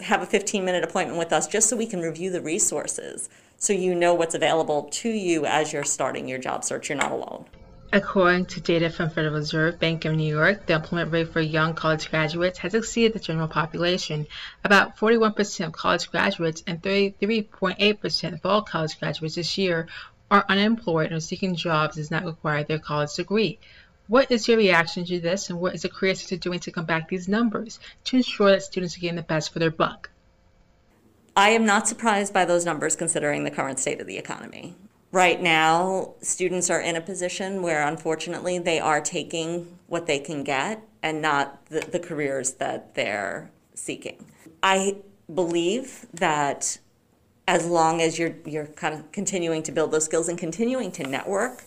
have 0.00 0.22
a 0.22 0.26
15 0.26 0.64
minute 0.64 0.84
appointment 0.84 1.18
with 1.18 1.32
us 1.32 1.46
just 1.46 1.68
so 1.68 1.76
we 1.76 1.86
can 1.86 2.00
review 2.00 2.30
the 2.30 2.40
resources 2.40 3.28
so 3.58 3.74
you 3.74 3.94
know 3.94 4.14
what's 4.14 4.34
available 4.34 4.84
to 4.84 5.08
you 5.10 5.44
as 5.44 5.72
you're 5.72 5.84
starting 5.84 6.26
your 6.26 6.38
job 6.38 6.64
search. 6.64 6.88
You're 6.88 6.96
not 6.96 7.12
alone. 7.12 7.44
According 7.92 8.46
to 8.46 8.60
data 8.60 8.88
from 8.88 9.10
Federal 9.10 9.34
Reserve 9.34 9.78
Bank 9.78 10.04
of 10.04 10.14
New 10.14 10.32
York, 10.32 10.64
the 10.64 10.74
employment 10.74 11.12
rate 11.12 11.32
for 11.32 11.40
young 11.40 11.74
college 11.74 12.08
graduates 12.08 12.58
has 12.60 12.72
exceeded 12.72 13.12
the 13.12 13.18
general 13.18 13.48
population. 13.48 14.28
About 14.64 14.96
41% 14.96 15.66
of 15.66 15.72
college 15.72 16.10
graduates 16.10 16.62
and 16.66 16.80
33.8% 16.80 18.32
of 18.32 18.46
all 18.46 18.62
college 18.62 18.98
graduates 18.98 19.34
this 19.34 19.58
year 19.58 19.88
are 20.30 20.44
unemployed 20.48 21.10
or 21.10 21.18
seeking 21.18 21.56
jobs 21.56 21.96
that 21.96 22.02
does 22.02 22.10
not 22.10 22.24
require 22.24 22.62
their 22.62 22.78
college 22.78 23.14
degree. 23.14 23.58
What 24.10 24.32
is 24.32 24.48
your 24.48 24.56
reaction 24.56 25.04
to 25.04 25.20
this, 25.20 25.50
and 25.50 25.60
what 25.60 25.72
is 25.72 25.82
the 25.82 25.88
Career 25.88 26.16
Center 26.16 26.34
doing 26.36 26.58
to 26.60 26.72
combat 26.72 27.06
these 27.08 27.28
numbers 27.28 27.78
to 28.06 28.16
ensure 28.16 28.50
that 28.50 28.64
students 28.64 28.96
are 28.96 29.00
getting 29.00 29.14
the 29.14 29.22
best 29.22 29.52
for 29.52 29.60
their 29.60 29.70
buck? 29.70 30.10
I 31.36 31.50
am 31.50 31.64
not 31.64 31.86
surprised 31.86 32.34
by 32.34 32.44
those 32.44 32.64
numbers 32.64 32.96
considering 32.96 33.44
the 33.44 33.52
current 33.52 33.78
state 33.78 34.00
of 34.00 34.08
the 34.08 34.18
economy. 34.18 34.74
Right 35.12 35.40
now, 35.40 36.14
students 36.22 36.70
are 36.70 36.80
in 36.80 36.96
a 36.96 37.00
position 37.00 37.62
where 37.62 37.86
unfortunately 37.86 38.58
they 38.58 38.80
are 38.80 39.00
taking 39.00 39.78
what 39.86 40.08
they 40.08 40.18
can 40.18 40.42
get 40.42 40.82
and 41.04 41.22
not 41.22 41.64
the, 41.66 41.78
the 41.78 42.00
careers 42.00 42.54
that 42.54 42.96
they're 42.96 43.52
seeking. 43.74 44.26
I 44.60 44.96
believe 45.32 46.06
that 46.14 46.80
as 47.46 47.64
long 47.64 48.00
as 48.00 48.18
you're 48.18 48.34
you're 48.44 48.66
kind 48.66 48.92
of 48.92 49.12
continuing 49.12 49.62
to 49.62 49.70
build 49.70 49.92
those 49.92 50.04
skills 50.04 50.28
and 50.28 50.36
continuing 50.36 50.90
to 50.92 51.04
network. 51.04 51.62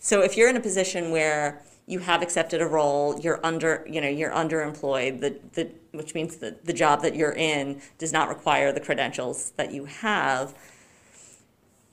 So 0.00 0.22
if 0.22 0.36
you're 0.36 0.50
in 0.50 0.56
a 0.56 0.60
position 0.60 1.12
where 1.12 1.62
you 1.86 1.98
have 1.98 2.22
accepted 2.22 2.62
a 2.62 2.66
role, 2.66 3.18
you're 3.20 3.44
under, 3.44 3.84
you 3.88 4.00
know, 4.00 4.08
you're 4.08 4.30
underemployed, 4.30 5.20
the, 5.20 5.38
the, 5.52 5.70
which 5.92 6.14
means 6.14 6.36
that 6.36 6.64
the 6.64 6.72
job 6.72 7.02
that 7.02 7.14
you're 7.14 7.32
in 7.32 7.80
does 7.98 8.12
not 8.12 8.28
require 8.28 8.72
the 8.72 8.80
credentials 8.80 9.52
that 9.56 9.72
you 9.72 9.84
have 9.84 10.54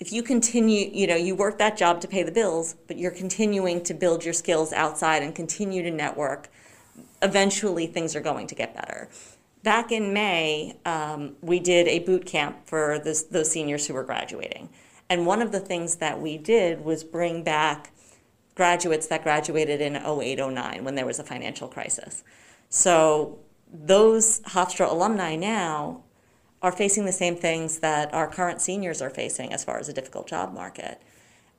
if 0.02 0.12
you 0.12 0.24
continue, 0.24 0.90
you 0.92 1.06
know, 1.06 1.16
you 1.16 1.36
work 1.36 1.60
that 1.60 1.78
job 1.78 2.02
to 2.02 2.08
pay 2.08 2.24
the 2.24 2.32
bills, 2.32 2.76
but 2.88 2.98
you're 2.98 3.12
continuing 3.12 3.84
to 3.84 3.94
build 3.94 4.26
your 4.26 4.34
skills 4.34 4.74
outside 4.74 5.22
and 5.22 5.36
continue 5.36 5.84
to 5.84 5.92
network, 5.92 6.50
eventually 7.22 7.86
things 7.86 8.16
are 8.16 8.20
going 8.20 8.48
to 8.48 8.56
get 8.56 8.74
better. 8.74 9.10
Back 9.62 9.92
in 9.92 10.12
May, 10.12 10.76
um, 10.86 11.36
we 11.42 11.60
did 11.60 11.88
a 11.88 12.00
boot 12.00 12.26
camp 12.26 12.66
for 12.66 12.98
this, 12.98 13.22
those 13.22 13.52
seniors 13.52 13.86
who 13.86 13.94
were 13.94 14.04
graduating. 14.04 14.70
And 15.08 15.28
one 15.28 15.40
of 15.40 15.52
the 15.52 15.60
things 15.60 15.98
that 15.98 16.20
we 16.20 16.36
did 16.36 16.84
was 16.84 17.04
bring 17.04 17.44
back 17.44 17.92
graduates 18.56 19.08
that 19.08 19.24
graduated 19.24 19.82
in 19.82 19.96
08, 19.96 20.38
09 20.38 20.84
when 20.84 20.96
there 20.96 21.06
was 21.06 21.20
a 21.20 21.24
financial 21.24 21.68
crisis. 21.68 22.24
So 22.70 23.40
those 23.72 24.42
Hofstra 24.42 24.90
alumni 24.90 25.36
now 25.36 26.04
are 26.62 26.72
facing 26.72 27.06
the 27.06 27.12
same 27.12 27.36
things 27.36 27.80
that 27.80 28.14
our 28.14 28.28
current 28.28 28.62
seniors 28.62 29.02
are 29.02 29.10
facing 29.10 29.52
as 29.54 29.64
far 29.64 29.80
as 29.80 29.90
a 29.90 29.94
difficult 29.94 30.28
job 30.28 30.54
market. 30.54 31.02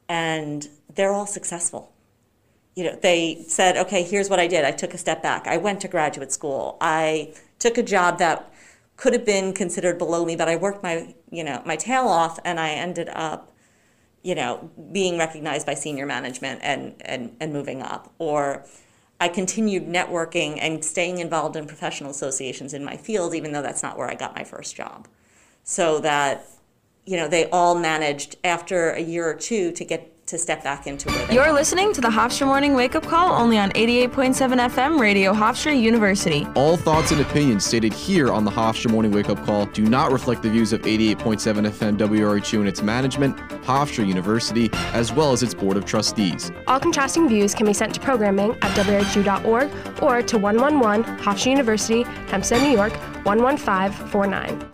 And 0.09 0.69
they're 0.95 1.13
all 1.13 1.27
successful. 1.27 1.93
You 2.75 2.85
know, 2.85 2.99
they 3.03 3.45
said, 3.49 3.77
okay, 3.77 4.03
here's 4.03 4.31
what 4.31 4.39
I 4.39 4.47
did. 4.47 4.65
I 4.65 4.71
took 4.71 4.95
a 4.95 4.99
step 4.99 5.23
back. 5.23 5.47
I 5.47 5.57
went 5.57 5.81
to 5.83 5.89
graduate 5.89 6.33
school. 6.33 6.77
I 6.81 7.35
took 7.59 7.77
a 7.79 7.83
job 7.83 8.19
that 8.19 8.53
could 8.97 9.13
have 9.13 9.25
been 9.25 9.53
considered 9.53 9.99
below 9.99 10.25
me, 10.25 10.37
but 10.37 10.49
I 10.49 10.57
worked 10.57 10.83
my, 10.83 11.15
you 11.31 11.43
know, 11.43 11.63
my 11.67 11.77
tail 11.77 12.07
off 12.07 12.39
and 12.45 12.61
I 12.61 12.71
ended 12.71 13.09
up, 13.13 13.52
you 14.23 14.35
know, 14.35 14.71
being 14.93 15.19
recognized 15.19 15.67
by 15.67 15.75
senior 15.75 16.07
management 16.07 16.61
and, 16.63 16.95
and, 17.05 17.37
and 17.41 17.53
moving 17.53 17.83
up. 17.83 18.13
Or 18.19 18.65
I 19.21 19.29
continued 19.29 19.87
networking 19.87 20.59
and 20.61 20.85
staying 20.85 21.19
involved 21.19 21.57
in 21.57 21.67
professional 21.67 22.11
associations 22.11 22.75
in 22.75 22.85
my 22.85 22.97
field, 22.97 23.35
even 23.35 23.53
though 23.53 23.63
that's 23.63 23.83
not 23.83 23.99
where 23.99 24.11
I 24.11 24.15
got 24.15 24.35
my 24.35 24.45
first 24.45 24.77
job. 24.77 25.09
So 25.65 25.99
that, 26.01 26.47
you 27.05 27.17
know, 27.17 27.29
they 27.29 27.49
all 27.51 27.77
managed 27.77 28.37
after 28.45 28.91
a 28.91 29.01
year 29.01 29.29
or 29.29 29.35
two 29.35 29.73
to 29.73 29.85
get 29.85 30.12
to 30.27 30.39
step 30.39 30.63
back 30.63 30.87
into 30.87 31.09
where 31.11 31.27
they 31.27 31.35
You're 31.35 31.45
are. 31.45 31.53
listening 31.53 31.93
to 31.95 32.01
the 32.01 32.09
Hofstra 32.09 32.47
Morning 32.47 32.75
Wake 32.75 32.95
Up 32.95 33.03
Call 33.05 33.33
only 33.33 33.59
on 33.59 33.71
88.7 33.73 34.35
FM 34.71 34.99
Radio 35.01 35.33
Hofstra 35.33 35.79
University. 35.79 36.47
All 36.55 36.77
thoughts 36.77 37.11
and 37.11 37.21
opinions 37.21 37.65
stated 37.65 37.93
here 37.93 38.33
on 38.33 38.45
the 38.45 38.51
Hofstra 38.51 38.91
Morning 38.91 39.11
Wake 39.13 39.29
Up 39.29 39.45
Call 39.45 39.67
do 39.67 39.83
not 39.85 40.13
reflect 40.13 40.43
the 40.43 40.49
views 40.51 40.73
of 40.73 40.83
88.7 40.83 41.19
FM 41.69 41.97
WRHU 41.99 42.61
and 42.61 42.69
its 42.69 42.83
management, 42.83 43.37
Hofstra 43.65 44.07
University, 44.07 44.71
as 44.93 45.13
well 45.13 45.33
as 45.33 45.43
its 45.43 45.55
Board 45.55 45.77
of 45.77 45.85
Trustees. 45.85 46.51
All 46.67 46.81
contrasting 46.81 47.29
views 47.29 47.55
can 47.55 47.67
be 47.67 47.73
sent 47.75 47.93
to 47.95 48.01
programming 48.01 48.53
at 48.63 48.77
WRHU.org 48.77 49.71
or 50.03 50.23
to 50.23 50.39
111 50.39 51.19
Hofstra 51.19 51.51
University, 51.51 52.03
Hempstead, 52.29 52.63
New 52.63 52.71
York 52.71 52.93
11549. 53.27 54.69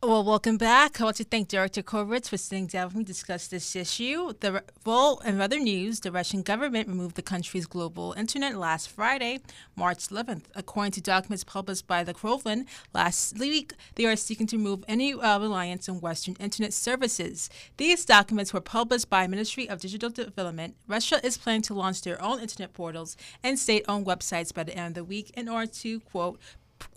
Well, 0.00 0.22
welcome 0.22 0.58
back. 0.58 1.00
I 1.00 1.04
want 1.04 1.16
to 1.16 1.24
thank 1.24 1.48
Director 1.48 1.82
Kyriakides 1.82 2.28
for 2.28 2.36
sitting 2.36 2.68
down 2.68 2.86
with 2.86 2.94
me 2.94 3.02
to 3.02 3.08
discuss 3.08 3.48
this 3.48 3.74
issue. 3.74 4.32
The 4.38 4.62
well, 4.86 5.20
in 5.24 5.40
other 5.40 5.58
news, 5.58 5.98
the 5.98 6.12
Russian 6.12 6.42
government 6.42 6.86
removed 6.86 7.16
the 7.16 7.22
country's 7.22 7.66
global 7.66 8.14
internet 8.16 8.56
last 8.56 8.88
Friday, 8.90 9.40
March 9.74 10.06
11th. 10.06 10.44
According 10.54 10.92
to 10.92 11.00
documents 11.00 11.42
published 11.42 11.88
by 11.88 12.04
the 12.04 12.14
Kremlin 12.14 12.66
last 12.94 13.40
week, 13.40 13.72
they 13.96 14.06
are 14.06 14.14
seeking 14.14 14.46
to 14.46 14.56
remove 14.56 14.84
any 14.86 15.14
uh, 15.14 15.40
reliance 15.40 15.88
on 15.88 16.00
Western 16.00 16.36
internet 16.38 16.72
services. 16.72 17.50
These 17.76 18.04
documents 18.04 18.54
were 18.54 18.60
published 18.60 19.10
by 19.10 19.26
Ministry 19.26 19.68
of 19.68 19.80
Digital 19.80 20.10
Development. 20.10 20.76
Russia 20.86 21.18
is 21.26 21.36
planning 21.36 21.62
to 21.62 21.74
launch 21.74 22.02
their 22.02 22.22
own 22.22 22.38
internet 22.38 22.72
portals 22.72 23.16
and 23.42 23.58
state-owned 23.58 24.06
websites 24.06 24.54
by 24.54 24.62
the 24.62 24.76
end 24.76 24.90
of 24.90 24.94
the 24.94 25.04
week 25.04 25.32
in 25.36 25.48
order 25.48 25.66
to 25.66 25.98
quote 25.98 26.38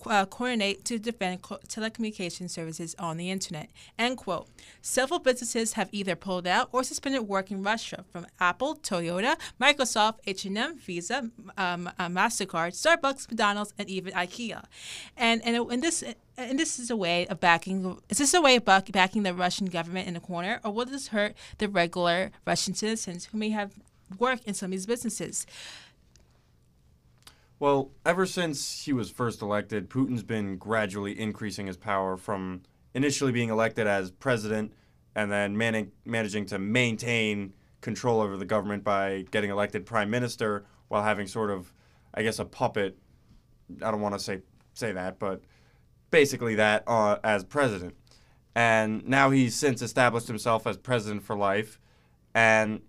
uh, 0.05 0.25
coordinate 0.25 0.83
to 0.85 0.99
defend 0.99 1.41
co- 1.41 1.59
telecommunication 1.67 2.49
services 2.49 2.95
on 2.99 3.17
the 3.17 3.29
internet. 3.29 3.69
End 3.97 4.17
quote. 4.17 4.47
Several 4.81 5.19
businesses 5.19 5.73
have 5.73 5.89
either 5.91 6.15
pulled 6.15 6.47
out 6.47 6.69
or 6.71 6.83
suspended 6.83 7.27
work 7.27 7.51
in 7.51 7.63
Russia, 7.63 8.05
from 8.11 8.25
Apple, 8.39 8.75
Toyota, 8.75 9.35
Microsoft, 9.59 10.19
H&M, 10.25 10.77
Visa, 10.77 11.29
um, 11.57 11.89
uh, 11.99 12.07
Mastercard, 12.07 12.73
Starbucks, 12.73 13.29
McDonald's, 13.29 13.73
and 13.77 13.89
even 13.89 14.13
IKEA. 14.13 14.63
And 15.17 15.41
and, 15.45 15.55
and 15.71 15.83
this. 15.83 16.03
And 16.37 16.57
this 16.57 16.79
is 16.79 16.89
a 16.89 16.95
way 16.95 17.27
of 17.27 17.39
backing. 17.39 17.99
Is 18.09 18.17
this 18.17 18.33
a 18.33 18.41
way 18.41 18.55
of 18.55 18.65
back, 18.65 18.91
backing 18.91 19.23
the 19.23 19.33
Russian 19.33 19.67
government 19.67 20.07
in 20.07 20.15
a 20.15 20.19
corner, 20.19 20.59
or 20.63 20.71
will 20.71 20.85
this 20.85 21.09
hurt 21.09 21.35
the 21.59 21.67
regular 21.67 22.31
Russian 22.47 22.73
citizens 22.73 23.25
who 23.25 23.37
may 23.37 23.49
have 23.49 23.73
worked 24.17 24.45
in 24.45 24.55
some 24.55 24.67
of 24.67 24.71
these 24.71 24.87
businesses? 24.87 25.45
Well, 27.61 27.91
ever 28.07 28.25
since 28.25 28.85
he 28.85 28.91
was 28.91 29.11
first 29.11 29.43
elected, 29.43 29.87
Putin's 29.87 30.23
been 30.23 30.57
gradually 30.57 31.19
increasing 31.19 31.67
his 31.67 31.77
power 31.77 32.17
from 32.17 32.63
initially 32.95 33.31
being 33.31 33.49
elected 33.49 33.85
as 33.85 34.09
president 34.09 34.73
and 35.13 35.31
then 35.31 35.55
man- 35.55 35.91
managing 36.03 36.47
to 36.47 36.57
maintain 36.57 37.53
control 37.81 38.19
over 38.19 38.35
the 38.35 38.45
government 38.45 38.83
by 38.83 39.25
getting 39.29 39.51
elected 39.51 39.85
prime 39.85 40.09
minister 40.09 40.65
while 40.87 41.03
having 41.03 41.27
sort 41.27 41.51
of, 41.51 41.71
I 42.15 42.23
guess, 42.23 42.39
a 42.39 42.45
puppet. 42.45 42.97
I 43.83 43.91
don't 43.91 44.01
want 44.01 44.15
to 44.15 44.19
say 44.19 44.39
say 44.73 44.91
that, 44.93 45.19
but 45.19 45.43
basically 46.09 46.55
that 46.55 46.83
uh, 46.87 47.19
as 47.23 47.43
president. 47.43 47.93
And 48.55 49.07
now 49.07 49.29
he's 49.29 49.53
since 49.53 49.83
established 49.83 50.27
himself 50.27 50.65
as 50.65 50.77
president 50.77 51.21
for 51.21 51.35
life. 51.35 51.79
And 52.33 52.81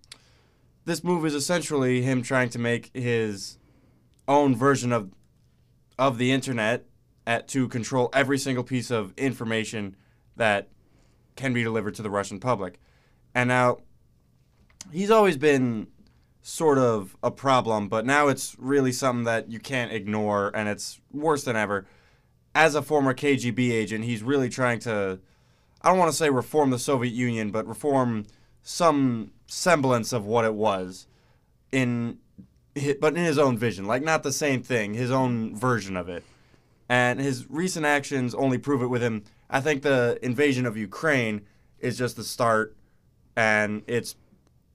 this 0.85 1.03
move 1.03 1.27
is 1.27 1.35
essentially 1.35 2.01
him 2.01 2.23
trying 2.23 2.49
to 2.49 2.57
make 2.57 2.89
his 2.95 3.59
own 4.27 4.55
version 4.55 4.91
of 4.91 5.11
of 5.97 6.17
the 6.17 6.31
internet 6.31 6.85
at 7.25 7.47
to 7.47 7.67
control 7.67 8.09
every 8.13 8.37
single 8.37 8.63
piece 8.63 8.89
of 8.89 9.13
information 9.17 9.95
that 10.35 10.69
can 11.35 11.53
be 11.53 11.63
delivered 11.63 11.95
to 11.95 12.01
the 12.01 12.09
Russian 12.09 12.39
public. 12.39 12.79
And 13.35 13.47
now 13.47 13.77
he's 14.91 15.11
always 15.11 15.37
been 15.37 15.87
sort 16.41 16.77
of 16.77 17.15
a 17.23 17.31
problem, 17.31 17.87
but 17.87 18.05
now 18.05 18.27
it's 18.27 18.55
really 18.59 18.91
something 18.91 19.23
that 19.23 19.49
you 19.49 19.59
can't 19.59 19.91
ignore 19.91 20.51
and 20.55 20.67
it's 20.67 20.99
worse 21.11 21.43
than 21.43 21.55
ever. 21.55 21.85
As 22.55 22.75
a 22.75 22.81
former 22.81 23.13
KGB 23.13 23.71
agent, 23.71 24.03
he's 24.03 24.21
really 24.23 24.49
trying 24.49 24.79
to 24.79 25.19
I 25.81 25.89
don't 25.89 25.97
want 25.97 26.11
to 26.11 26.17
say 26.17 26.29
reform 26.29 26.69
the 26.69 26.79
Soviet 26.79 27.11
Union, 27.11 27.51
but 27.51 27.67
reform 27.67 28.25
some 28.61 29.31
semblance 29.47 30.13
of 30.13 30.25
what 30.25 30.45
it 30.45 30.53
was 30.53 31.07
in 31.73 32.19
but 32.99 33.15
in 33.15 33.23
his 33.23 33.37
own 33.37 33.57
vision, 33.57 33.85
like 33.85 34.03
not 34.03 34.23
the 34.23 34.31
same 34.31 34.63
thing, 34.63 34.93
his 34.93 35.11
own 35.11 35.55
version 35.55 35.95
of 35.95 36.09
it. 36.09 36.23
And 36.89 37.19
his 37.19 37.49
recent 37.49 37.85
actions 37.85 38.35
only 38.35 38.57
prove 38.57 38.81
it 38.81 38.87
with 38.87 39.01
him. 39.01 39.23
I 39.49 39.61
think 39.61 39.81
the 39.83 40.19
invasion 40.21 40.65
of 40.65 40.75
Ukraine 40.75 41.41
is 41.79 41.97
just 41.97 42.15
the 42.15 42.23
start, 42.23 42.75
and 43.35 43.83
it's 43.87 44.15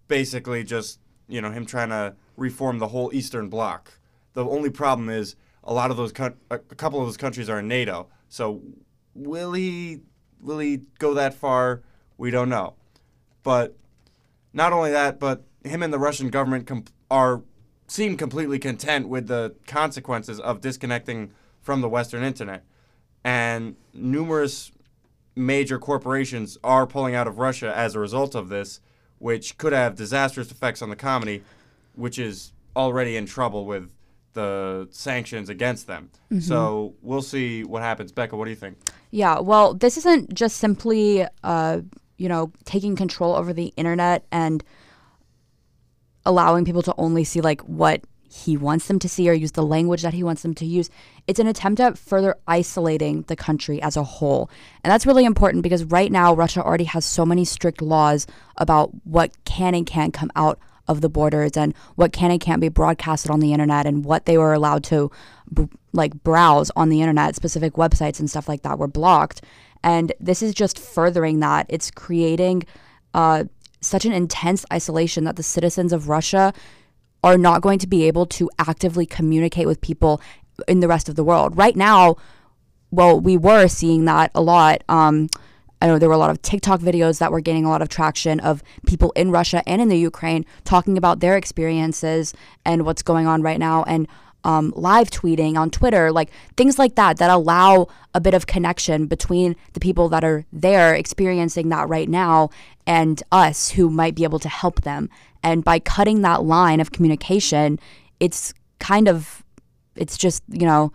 basically 0.07 0.65
just 0.65 1.01
you 1.29 1.41
know 1.41 1.51
him 1.51 1.67
trying 1.67 1.91
to 1.91 2.15
reform 2.37 2.79
the 2.79 2.89
whole 2.89 3.13
Eastern 3.13 3.49
Bloc. 3.49 3.93
The 4.35 4.45
only 4.45 4.71
problem 4.71 5.09
is 5.09 5.37
a 5.65 5.73
lot 5.73 5.91
of 5.91 5.97
those 5.97 6.13
a 6.51 6.59
couple 6.59 7.01
of 7.01 7.07
those 7.07 7.17
countries 7.17 7.49
are 7.49 7.59
in 7.59 7.69
NATO. 7.69 8.09
So 8.29 8.63
will 9.15 9.53
he 9.53 10.01
will 10.41 10.59
he 10.59 10.83
go 10.99 11.15
that 11.15 11.35
far? 11.35 11.83
We 12.17 12.31
don't 12.31 12.49
know. 12.49 12.75
But 13.43 13.77
not 14.53 14.73
only 14.73 14.91
that, 14.91 15.19
but 15.19 15.45
him 15.65 15.83
and 15.83 15.93
the 15.93 15.99
Russian 15.99 16.29
government 16.31 16.91
are 17.11 17.43
seem 17.89 18.17
completely 18.17 18.59
content 18.59 19.09
with 19.09 19.27
the 19.27 19.55
consequences 19.67 20.39
of 20.39 20.61
disconnecting 20.61 21.33
from 21.61 21.81
the 21.81 21.89
Western 21.89 22.23
Internet, 22.23 22.65
and 23.25 23.77
numerous 23.93 24.71
major 25.35 25.79
corporations 25.79 26.59
are 26.63 26.87
pulling 26.87 27.15
out 27.15 27.27
of 27.27 27.39
Russia 27.39 27.77
as 27.77 27.95
a 27.95 27.99
result 27.99 28.35
of 28.35 28.49
this, 28.49 28.81
which 29.19 29.59
could 29.59 29.73
have 29.73 29.95
disastrous 29.95 30.51
effects 30.51 30.83
on 30.83 30.91
the 30.91 30.97
comedy, 30.97 31.43
which 31.95 32.19
is 32.19 32.53
already 32.77 33.17
in 33.17 33.27
trouble 33.27 33.67
with 33.67 33.91
the 34.35 34.87
sanctions 34.91 35.49
against 35.49 35.87
them. 35.87 36.11
Mm-hmm. 36.31 36.41
So 36.41 36.95
we'll 37.03 37.23
see 37.23 37.65
what 37.65 37.83
happens. 37.83 38.13
Becca, 38.13 38.37
what 38.37 38.45
do 38.45 38.51
you 38.51 38.57
think? 38.57 38.79
Yeah, 39.11 39.41
well, 39.41 39.75
this 39.75 39.97
isn't 39.97 40.35
just 40.35 40.59
simply, 40.59 41.27
uh, 41.43 41.81
you 42.19 42.29
know, 42.29 42.53
taking 42.65 42.95
control 42.95 43.35
over 43.35 43.53
the 43.53 43.73
internet 43.77 44.27
and 44.31 44.63
allowing 46.29 46.65
people 46.65 46.83
to 46.83 46.95
only 46.99 47.25
see 47.25 47.41
like 47.41 47.63
what 47.63 48.03
he 48.31 48.57
wants 48.57 48.87
them 48.87 48.99
to 48.99 49.09
see 49.09 49.29
or 49.29 49.33
use 49.33 49.53
the 49.53 49.63
language 49.63 50.03
that 50.03 50.13
he 50.13 50.23
wants 50.23 50.43
them 50.43 50.55
to 50.55 50.67
use. 50.67 50.91
It's 51.27 51.41
an 51.41 51.47
attempt 51.47 51.81
at 51.81 51.97
further 51.97 52.37
isolating 52.47 53.23
the 53.23 53.35
country 53.35 53.81
as 53.81 53.97
a 53.97 54.05
whole. 54.05 54.51
And 54.85 54.93
that's 54.93 55.07
really 55.07 55.25
important 55.25 55.63
because 55.63 55.85
right 55.85 56.13
now, 56.13 56.35
Russia 56.35 56.63
already 56.63 56.85
has 56.85 57.07
so 57.07 57.25
many 57.25 57.47
strict 57.47 57.81
laws 57.81 58.27
about 58.59 58.91
what 59.05 59.33
can 59.47 59.75
and 59.75 59.87
can't 59.87 60.13
come 60.13 60.31
out 60.37 60.59
of 60.87 61.01
the 61.01 61.09
borders 61.09 61.57
and 61.57 61.75
what 61.97 62.13
can 62.13 62.31
and 62.31 62.41
can't 62.41 62.61
be 62.61 62.69
broadcasted 62.69 63.31
on 63.31 63.41
the 63.41 63.53
internet 63.55 63.87
and 63.87 64.05
what 64.05 64.27
they 64.27 64.37
were 64.37 64.53
allowed 64.53 64.85
to 64.85 65.11
b- 65.53 65.69
like 65.93 66.15
browse 66.23 66.71
on 66.77 66.91
the 66.91 67.01
internet 67.01 67.35
specific 67.35 67.75
websites 67.75 68.21
and 68.21 68.31
stuff 68.31 68.49
like 68.49 68.63
that 68.63 68.79
were 68.79 68.89
blocked 68.89 69.43
and 69.85 70.13
this 70.19 70.43
is 70.43 70.55
just 70.55 70.79
furthering 70.79 71.41
that 71.41 71.67
it's 71.69 71.91
creating 71.91 72.63
uh, 73.15 73.45
such 73.81 74.05
an 74.05 74.13
intense 74.13 74.65
isolation 74.73 75.25
that 75.25 75.37
the 75.37 75.43
citizens 75.43 75.93
of 75.93 76.09
russia 76.09 76.53
are 77.23 77.39
not 77.39 77.63
going 77.63 77.79
to 77.79 77.87
be 77.87 78.05
able 78.05 78.27
to 78.27 78.51
actively 78.59 79.07
communicate 79.07 79.67
with 79.67 79.81
people 79.81 80.21
in 80.67 80.81
the 80.81 80.89
rest 80.89 81.09
of 81.09 81.17
the 81.17 81.25
world. 81.25 81.57
Right 81.57 81.77
now 81.77 82.17
well 82.91 83.21
we 83.21 83.37
were 83.37 83.69
seeing 83.69 84.05
that 84.07 84.31
a 84.35 84.41
lot. 84.41 84.83
Um, 84.89 85.29
I 85.81 85.87
know 85.87 85.99
there 85.99 86.09
were 86.09 86.15
a 86.15 86.19
lot 86.19 86.31
of 86.31 86.43
TikTok 86.43 86.81
videos 86.81 87.19
that 87.19 87.31
were 87.31 87.41
gaining 87.41 87.65
a 87.65 87.69
lot 87.69 87.83
of 87.83 87.89
traction 87.89 88.41
of 88.41 88.63
people 88.87 89.13
in 89.15 89.31
Russia 89.31 89.63
and 89.67 89.81
in 89.81 89.89
the 89.89 89.99
Ukraine 89.99 90.45
talking 90.65 90.99
about 90.99 91.21
their 91.21 91.37
experiences 91.37 92.35
and 92.65 92.85
what's 92.85 93.03
going 93.03 93.27
on 93.27 93.43
right 93.43 93.61
now. 93.61 93.85
And 93.85 94.09
um, 94.45 94.73
live 94.77 95.11
tweeting 95.11 95.57
on 95.57 95.71
Twitter, 95.71 96.13
like 96.13 96.31
things 96.57 96.79
like 96.79 96.95
that, 96.95 97.19
that 97.19 97.31
allow 97.31 97.89
a 98.15 98.21
bit 98.21 98.35
of 98.35 98.47
connection 98.47 99.07
between 99.07 99.57
the 99.73 99.81
people 99.81 100.09
that 100.09 100.25
are 100.25 100.45
there 100.53 100.95
experiencing 100.95 101.69
that 101.69 101.89
right 101.89 102.09
now 102.09 102.51
and 102.87 103.23
us 103.33 103.71
who 103.71 103.91
might 103.91 104.15
be 104.15 104.25
able 104.25 104.39
to 104.39 104.49
help 104.49 104.83
them. 104.83 105.11
And 105.43 105.65
by 105.65 105.79
cutting 105.79 106.23
that 106.23 106.45
line 106.45 106.81
of 106.81 106.93
communication, 106.93 107.79
it's 108.21 108.55
kind 108.79 109.09
of, 109.09 109.45
it's 109.95 110.17
just, 110.17 110.43
you 110.49 110.67
know, 110.67 110.93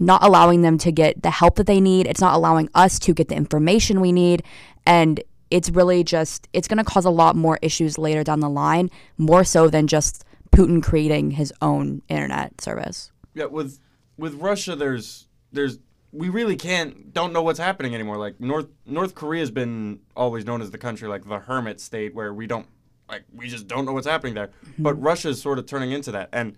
not 0.00 0.22
allowing 0.22 0.62
them 0.62 0.78
to 0.78 0.90
get 0.90 1.22
the 1.22 1.30
help 1.30 1.56
that 1.56 1.66
they 1.66 1.80
need. 1.80 2.06
It's 2.06 2.20
not 2.20 2.34
allowing 2.34 2.68
us 2.74 2.98
to 3.00 3.14
get 3.14 3.28
the 3.28 3.36
information 3.36 4.00
we 4.00 4.12
need. 4.12 4.42
And 4.84 5.22
it's 5.50 5.70
really 5.70 6.02
just, 6.02 6.48
it's 6.52 6.66
going 6.66 6.78
to 6.78 6.84
cause 6.84 7.04
a 7.04 7.10
lot 7.10 7.36
more 7.36 7.58
issues 7.62 7.98
later 7.98 8.24
down 8.24 8.40
the 8.40 8.48
line, 8.48 8.90
more 9.16 9.44
so 9.44 9.68
than 9.68 9.86
just 9.86 10.24
Putin 10.52 10.82
creating 10.82 11.32
his 11.32 11.52
own 11.60 12.02
internet 12.08 12.60
service. 12.60 13.10
Yeah, 13.34 13.46
with 13.46 13.78
with 14.16 14.34
Russia, 14.34 14.76
there's 14.76 15.26
there's 15.50 15.78
we 16.12 16.28
really 16.28 16.56
can't 16.56 17.12
don't 17.12 17.32
know 17.32 17.42
what's 17.42 17.58
happening 17.58 17.94
anymore. 17.94 18.18
Like 18.18 18.38
North 18.38 18.68
North 18.86 19.14
Korea's 19.14 19.50
been 19.50 20.00
always 20.14 20.44
known 20.44 20.60
as 20.60 20.70
the 20.70 20.78
country 20.78 21.08
like 21.08 21.26
the 21.26 21.38
hermit 21.38 21.80
state 21.80 22.14
where 22.14 22.32
we 22.32 22.46
don't 22.46 22.66
like 23.08 23.24
we 23.34 23.48
just 23.48 23.66
don't 23.66 23.86
know 23.86 23.92
what's 23.92 24.06
happening 24.06 24.34
there. 24.34 24.48
Mm-hmm. 24.48 24.82
But 24.82 25.00
Russia's 25.00 25.40
sort 25.40 25.58
of 25.58 25.66
turning 25.66 25.90
into 25.90 26.12
that, 26.12 26.28
and 26.32 26.56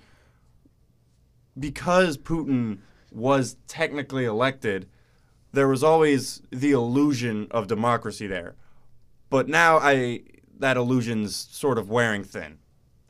because 1.59 2.19
Putin 2.19 2.79
was 3.13 3.57
technically 3.69 4.25
elected, 4.25 4.89
there 5.53 5.69
was 5.69 5.85
always 5.85 6.43
the 6.51 6.73
illusion 6.73 7.47
of 7.53 7.69
democracy 7.69 8.27
there. 8.27 8.57
But 9.31 9.49
now 9.49 9.79
I 9.79 10.23
that 10.59 10.77
illusion's 10.77 11.35
sort 11.37 11.79
of 11.79 11.89
wearing 11.89 12.25
thin. 12.25 12.59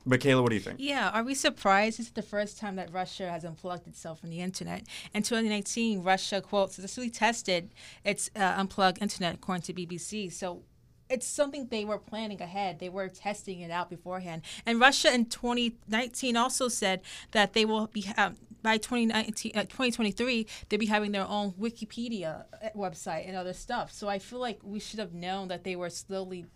Makayla, 0.07 0.43
what 0.43 0.51
do 0.51 0.55
you 0.55 0.61
think? 0.61 0.77
Yeah, 0.81 1.11
are 1.11 1.23
we 1.23 1.35
surprised? 1.35 1.99
This 1.99 2.07
is 2.07 2.13
the 2.13 2.23
first 2.23 2.59
time 2.59 2.77
that 2.77 2.93
Russia 2.93 3.31
has 3.31 3.45
unplugged 3.45 3.87
itself 3.87 4.21
from 4.21 4.31
the 4.31 4.41
internet. 4.41 4.83
In 5.15 5.23
2019, 5.23 6.03
Russia, 6.03 6.41
quote, 6.43 6.73
successfully 6.73 7.11
tested 7.11 7.71
its 8.05 8.31
uh, 8.37 8.55
unplugged 8.57 9.01
internet, 9.01 9.37
according 9.37 9.63
to 9.63 9.73
BBC. 9.73 10.31
So 10.31 10.63
it's 11.09 11.27
something 11.27 11.69
they 11.69 11.87
were 11.87 11.99
planning 11.99 12.43
ahead. 12.43 12.81
They 12.81 12.91
were 12.91 13.09
testing 13.09 13.61
it 13.61 13.71
out 13.71 13.89
beforehand. 13.89 14.43
And 14.67 14.79
Russia 14.79 15.13
in 15.13 15.27
2019 15.27 16.37
also 16.37 16.69
said 16.69 17.01
that 17.33 17.55
they 17.55 17.65
will 17.65 17.87
be. 17.87 18.07
Um, 18.17 18.37
by 18.63 18.79
2019, 18.79 19.53
uh, 19.55 19.61
2023, 19.65 20.47
they'll 20.69 20.81
be 20.81 20.87
having 20.87 21.13
their 21.13 21.29
own 21.29 21.53
Wikipedia 21.53 22.45
uh, 22.63 22.69
website 22.75 23.29
and 23.29 23.37
other 23.37 23.53
stuff. 23.53 23.93
So 23.93 24.09
I 24.09 24.19
feel 24.19 24.39
like 24.39 24.59
we 24.63 24.81
should 24.81 25.01
have 25.01 25.13
known 25.13 25.49
that 25.49 25.65
they 25.65 25.77
were 25.77 25.91
slowly 25.91 26.47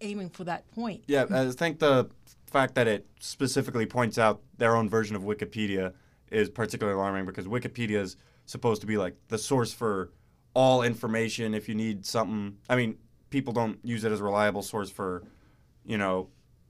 aiming 0.00 0.30
for 0.30 0.42
that 0.42 0.68
point. 0.72 1.04
Yeah, 1.06 1.26
I 1.30 1.48
think 1.50 1.78
the 1.78 2.10
fact 2.46 2.74
that 2.74 2.86
it 2.86 3.06
specifically 3.20 3.86
points 3.86 4.18
out 4.18 4.40
their 4.58 4.76
own 4.76 4.88
version 4.88 5.16
of 5.16 5.22
Wikipedia 5.22 5.92
is 6.30 6.48
particularly 6.48 6.96
alarming 6.96 7.26
because 7.26 7.46
Wikipedia 7.46 8.00
is 8.00 8.16
supposed 8.46 8.80
to 8.80 8.86
be 8.86 8.96
like 8.96 9.14
the 9.28 9.38
source 9.38 9.72
for 9.72 10.12
all 10.54 10.82
information. 10.82 11.54
If 11.54 11.68
you 11.68 11.74
need 11.74 12.06
something, 12.06 12.56
I 12.68 12.76
mean, 12.76 12.98
people 13.30 13.52
don't 13.52 13.78
use 13.84 14.04
it 14.04 14.12
as 14.12 14.20
a 14.20 14.24
reliable 14.24 14.62
source 14.62 14.90
for, 14.90 15.24
you 15.84 15.98
know, 15.98 16.28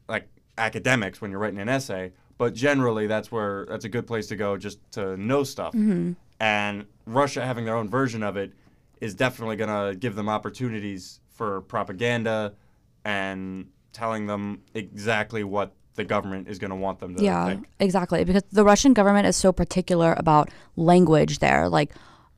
like 0.08 0.28
academics 0.58 1.20
when 1.20 1.30
you're 1.30 1.40
writing 1.40 1.60
an 1.60 1.68
essay. 1.68 2.12
But 2.38 2.54
generally, 2.54 3.06
that's 3.06 3.32
where 3.32 3.66
that's 3.68 3.84
a 3.84 3.88
good 3.88 4.06
place 4.06 4.26
to 4.28 4.36
go 4.36 4.56
just 4.56 4.78
to 4.92 5.16
know 5.16 5.44
stuff. 5.44 5.72
Mm-hmm. 5.72 6.12
And 6.38 6.84
Russia 7.06 7.44
having 7.44 7.64
their 7.64 7.76
own 7.76 7.88
version 7.88 8.22
of 8.22 8.36
it 8.36 8.52
is 9.00 9.14
definitely 9.14 9.56
going 9.56 9.70
to 9.70 9.98
give 9.98 10.14
them 10.14 10.28
opportunities 10.28 11.20
for 11.28 11.62
propaganda 11.62 12.54
and 13.04 13.68
telling 13.96 14.26
them 14.26 14.60
exactly 14.74 15.42
what 15.42 15.74
the 15.94 16.04
government 16.04 16.46
is 16.48 16.58
going 16.58 16.68
to 16.70 16.76
want 16.76 17.00
them 17.00 17.16
to 17.16 17.24
Yeah, 17.24 17.46
think. 17.46 17.66
exactly. 17.80 18.22
Because 18.24 18.42
the 18.52 18.62
Russian 18.64 18.92
government 18.92 19.26
is 19.26 19.34
so 19.36 19.50
particular 19.52 20.14
about 20.18 20.50
language 20.76 21.38
there. 21.38 21.68
Like, 21.70 21.90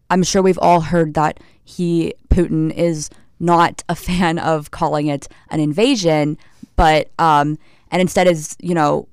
I'm 0.08 0.22
sure 0.22 0.40
we've 0.40 0.58
all 0.62 0.80
heard 0.80 1.14
that 1.14 1.40
he, 1.64 2.14
Putin, 2.30 2.72
is 2.72 3.10
not 3.40 3.82
a 3.88 3.96
fan 3.96 4.38
of 4.38 4.70
calling 4.70 5.08
it 5.08 5.26
an 5.50 5.58
invasion, 5.58 6.38
but, 6.76 7.10
um, 7.18 7.58
and 7.90 8.00
instead 8.00 8.28
is, 8.28 8.56
you 8.60 8.74
know, 8.74 9.08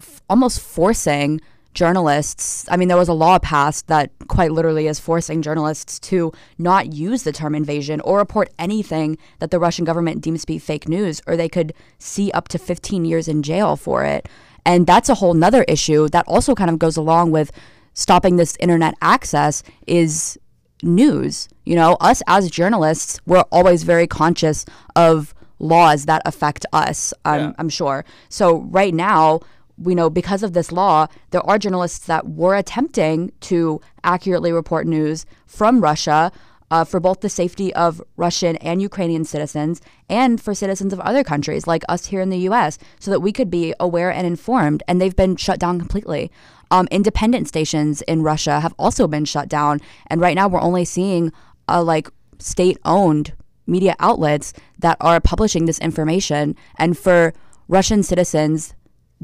f- 0.00 0.20
almost 0.28 0.58
forcing 0.60 1.40
journalists. 1.74 2.66
I 2.70 2.76
mean, 2.76 2.88
there 2.88 2.96
was 2.96 3.08
a 3.08 3.12
law 3.12 3.38
passed 3.38 3.88
that 3.88 4.10
quite 4.28 4.52
literally 4.52 4.86
is 4.86 4.98
forcing 5.00 5.42
journalists 5.42 5.98
to 6.00 6.32
not 6.56 6.92
use 6.92 7.24
the 7.24 7.32
term 7.32 7.54
invasion 7.54 8.00
or 8.00 8.18
report 8.18 8.48
anything 8.58 9.18
that 9.40 9.50
the 9.50 9.58
Russian 9.58 9.84
government 9.84 10.22
deems 10.22 10.42
to 10.42 10.46
be 10.46 10.58
fake 10.58 10.88
news, 10.88 11.20
or 11.26 11.36
they 11.36 11.48
could 11.48 11.74
see 11.98 12.30
up 12.32 12.48
to 12.48 12.58
15 12.58 13.04
years 13.04 13.28
in 13.28 13.42
jail 13.42 13.76
for 13.76 14.04
it. 14.04 14.28
And 14.64 14.86
that's 14.86 15.08
a 15.08 15.16
whole 15.16 15.34
nother 15.34 15.64
issue 15.64 16.08
that 16.08 16.24
also 16.26 16.54
kind 16.54 16.70
of 16.70 16.78
goes 16.78 16.96
along 16.96 17.32
with 17.32 17.52
stopping 17.92 18.36
this 18.36 18.56
internet 18.60 18.94
access 19.02 19.62
is 19.86 20.38
news. 20.82 21.48
You 21.64 21.76
know, 21.76 21.96
us 22.00 22.22
as 22.26 22.50
journalists, 22.50 23.20
we're 23.26 23.44
always 23.52 23.82
very 23.82 24.06
conscious 24.06 24.64
of 24.96 25.34
laws 25.58 26.06
that 26.06 26.22
affect 26.24 26.66
us, 26.72 27.14
I'm, 27.24 27.40
Yeah. 27.40 27.52
I'm 27.58 27.68
sure. 27.68 28.04
So 28.28 28.62
right 28.62 28.94
now, 28.94 29.40
we 29.76 29.94
know 29.94 30.10
because 30.10 30.42
of 30.42 30.52
this 30.52 30.72
law, 30.72 31.06
there 31.30 31.44
are 31.48 31.58
journalists 31.58 32.06
that 32.06 32.28
were 32.28 32.54
attempting 32.54 33.32
to 33.40 33.80
accurately 34.02 34.52
report 34.52 34.86
news 34.86 35.26
from 35.46 35.80
Russia 35.80 36.30
uh, 36.70 36.84
for 36.84 37.00
both 37.00 37.20
the 37.20 37.28
safety 37.28 37.72
of 37.74 38.02
Russian 38.16 38.56
and 38.56 38.80
Ukrainian 38.80 39.24
citizens 39.24 39.80
and 40.08 40.40
for 40.40 40.54
citizens 40.54 40.92
of 40.92 41.00
other 41.00 41.22
countries 41.22 41.66
like 41.66 41.84
us 41.88 42.06
here 42.06 42.20
in 42.20 42.30
the 42.30 42.48
US 42.50 42.78
so 42.98 43.10
that 43.10 43.20
we 43.20 43.32
could 43.32 43.50
be 43.50 43.74
aware 43.78 44.10
and 44.10 44.26
informed. 44.26 44.82
And 44.88 45.00
they've 45.00 45.14
been 45.14 45.36
shut 45.36 45.58
down 45.58 45.78
completely. 45.78 46.30
Um, 46.70 46.88
independent 46.90 47.48
stations 47.48 48.02
in 48.02 48.22
Russia 48.22 48.60
have 48.60 48.74
also 48.78 49.06
been 49.06 49.24
shut 49.24 49.48
down. 49.48 49.80
And 50.08 50.20
right 50.20 50.34
now 50.34 50.48
we're 50.48 50.60
only 50.60 50.84
seeing 50.84 51.32
uh, 51.68 51.82
like 51.82 52.08
state 52.38 52.78
owned 52.84 53.32
media 53.66 53.94
outlets 54.00 54.52
that 54.78 54.96
are 55.00 55.20
publishing 55.20 55.66
this 55.66 55.78
information. 55.78 56.56
And 56.76 56.98
for 56.98 57.32
Russian 57.68 58.02
citizens, 58.02 58.74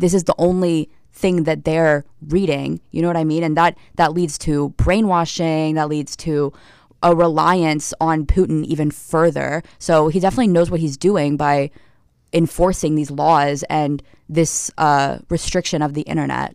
this 0.01 0.15
is 0.15 0.25
the 0.25 0.35
only 0.39 0.91
thing 1.13 1.45
that 1.45 1.65
they're 1.65 2.05
reading. 2.29 2.81
You 2.91 3.03
know 3.03 3.09
what 3.09 3.17
I 3.17 3.25
mean? 3.25 3.43
And 3.43 3.57
that 3.57 3.77
that 3.97 4.13
leads 4.13 4.39
to 4.39 4.71
brainwashing. 4.71 5.75
That 5.75 5.89
leads 5.89 6.17
to 6.17 6.53
a 7.03 7.15
reliance 7.15 7.95
on 8.01 8.27
Putin 8.27 8.65
even 8.65 8.91
further. 8.91 9.63
So 9.79 10.09
he 10.09 10.21
definitely 10.21 10.49
knows 10.49 10.71
what 10.71 10.81
he's 10.81 10.97
doing 10.97 11.37
by 11.37 11.71
enforcing 12.33 12.95
these 12.95 13.11
laws 13.11 13.65
and 13.65 14.03
this 14.29 14.71
uh, 14.79 15.19
restriction 15.29 15.83
of 15.83 15.95
the 15.95 16.03
internet. 16.03 16.55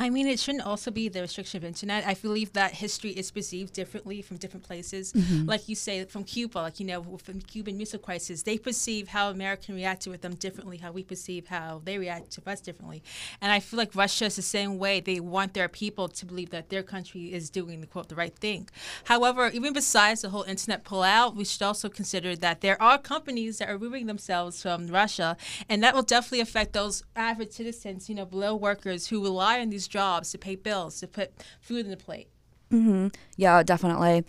I 0.00 0.08
mean, 0.08 0.26
it 0.26 0.40
shouldn't 0.40 0.64
also 0.64 0.90
be 0.90 1.10
the 1.10 1.20
restriction 1.20 1.58
of 1.58 1.64
internet. 1.64 2.06
I 2.06 2.14
believe 2.14 2.54
that 2.54 2.72
history 2.72 3.10
is 3.10 3.30
perceived 3.30 3.74
differently 3.74 4.22
from 4.22 4.38
different 4.38 4.64
places. 4.64 5.12
Mm-hmm. 5.12 5.44
Like 5.44 5.68
you 5.68 5.74
say, 5.74 6.02
from 6.06 6.24
Cuba, 6.24 6.60
like, 6.60 6.80
you 6.80 6.86
know, 6.86 7.02
from 7.22 7.40
the 7.40 7.44
Cuban 7.44 7.76
Missile 7.76 7.98
Crisis, 7.98 8.42
they 8.42 8.56
perceive 8.56 9.08
how 9.08 9.28
American 9.28 9.74
reacted 9.74 10.10
with 10.10 10.22
them 10.22 10.36
differently, 10.36 10.78
how 10.78 10.90
we 10.90 11.04
perceive 11.04 11.48
how 11.48 11.82
they 11.84 11.98
react 11.98 12.30
to 12.30 12.50
us 12.50 12.62
differently. 12.62 13.02
And 13.42 13.52
I 13.52 13.60
feel 13.60 13.76
like 13.76 13.94
Russia 13.94 14.24
is 14.24 14.36
the 14.36 14.42
same 14.42 14.78
way. 14.78 15.00
They 15.00 15.20
want 15.20 15.52
their 15.52 15.68
people 15.68 16.08
to 16.08 16.24
believe 16.24 16.48
that 16.48 16.70
their 16.70 16.82
country 16.82 17.34
is 17.34 17.50
doing 17.50 17.82
the 17.82 17.86
quote 17.86 18.08
the 18.08 18.14
right 18.14 18.34
thing. 18.34 18.70
However, 19.04 19.50
even 19.52 19.74
besides 19.74 20.22
the 20.22 20.30
whole 20.30 20.44
internet 20.44 20.82
pullout, 20.82 21.34
we 21.34 21.44
should 21.44 21.60
also 21.60 21.90
consider 21.90 22.34
that 22.36 22.62
there 22.62 22.80
are 22.80 22.96
companies 22.96 23.58
that 23.58 23.68
are 23.68 23.74
removing 23.74 24.06
themselves 24.06 24.62
from 24.62 24.86
Russia, 24.86 25.36
and 25.68 25.82
that 25.82 25.94
will 25.94 26.02
definitely 26.02 26.40
affect 26.40 26.72
those 26.72 27.02
average 27.14 27.52
citizens, 27.52 28.08
you 28.08 28.14
know, 28.14 28.24
below 28.24 28.56
workers 28.56 29.08
who 29.08 29.22
rely 29.22 29.60
on 29.60 29.68
these 29.68 29.89
jobs 29.90 30.32
to 30.32 30.38
pay 30.38 30.56
bills, 30.56 31.00
to 31.00 31.06
put 31.06 31.32
food 31.60 31.84
in 31.84 31.90
the 31.90 31.96
plate. 31.96 32.28
Mm-hmm. 32.72 33.08
Yeah, 33.36 33.62
definitely. 33.62 34.24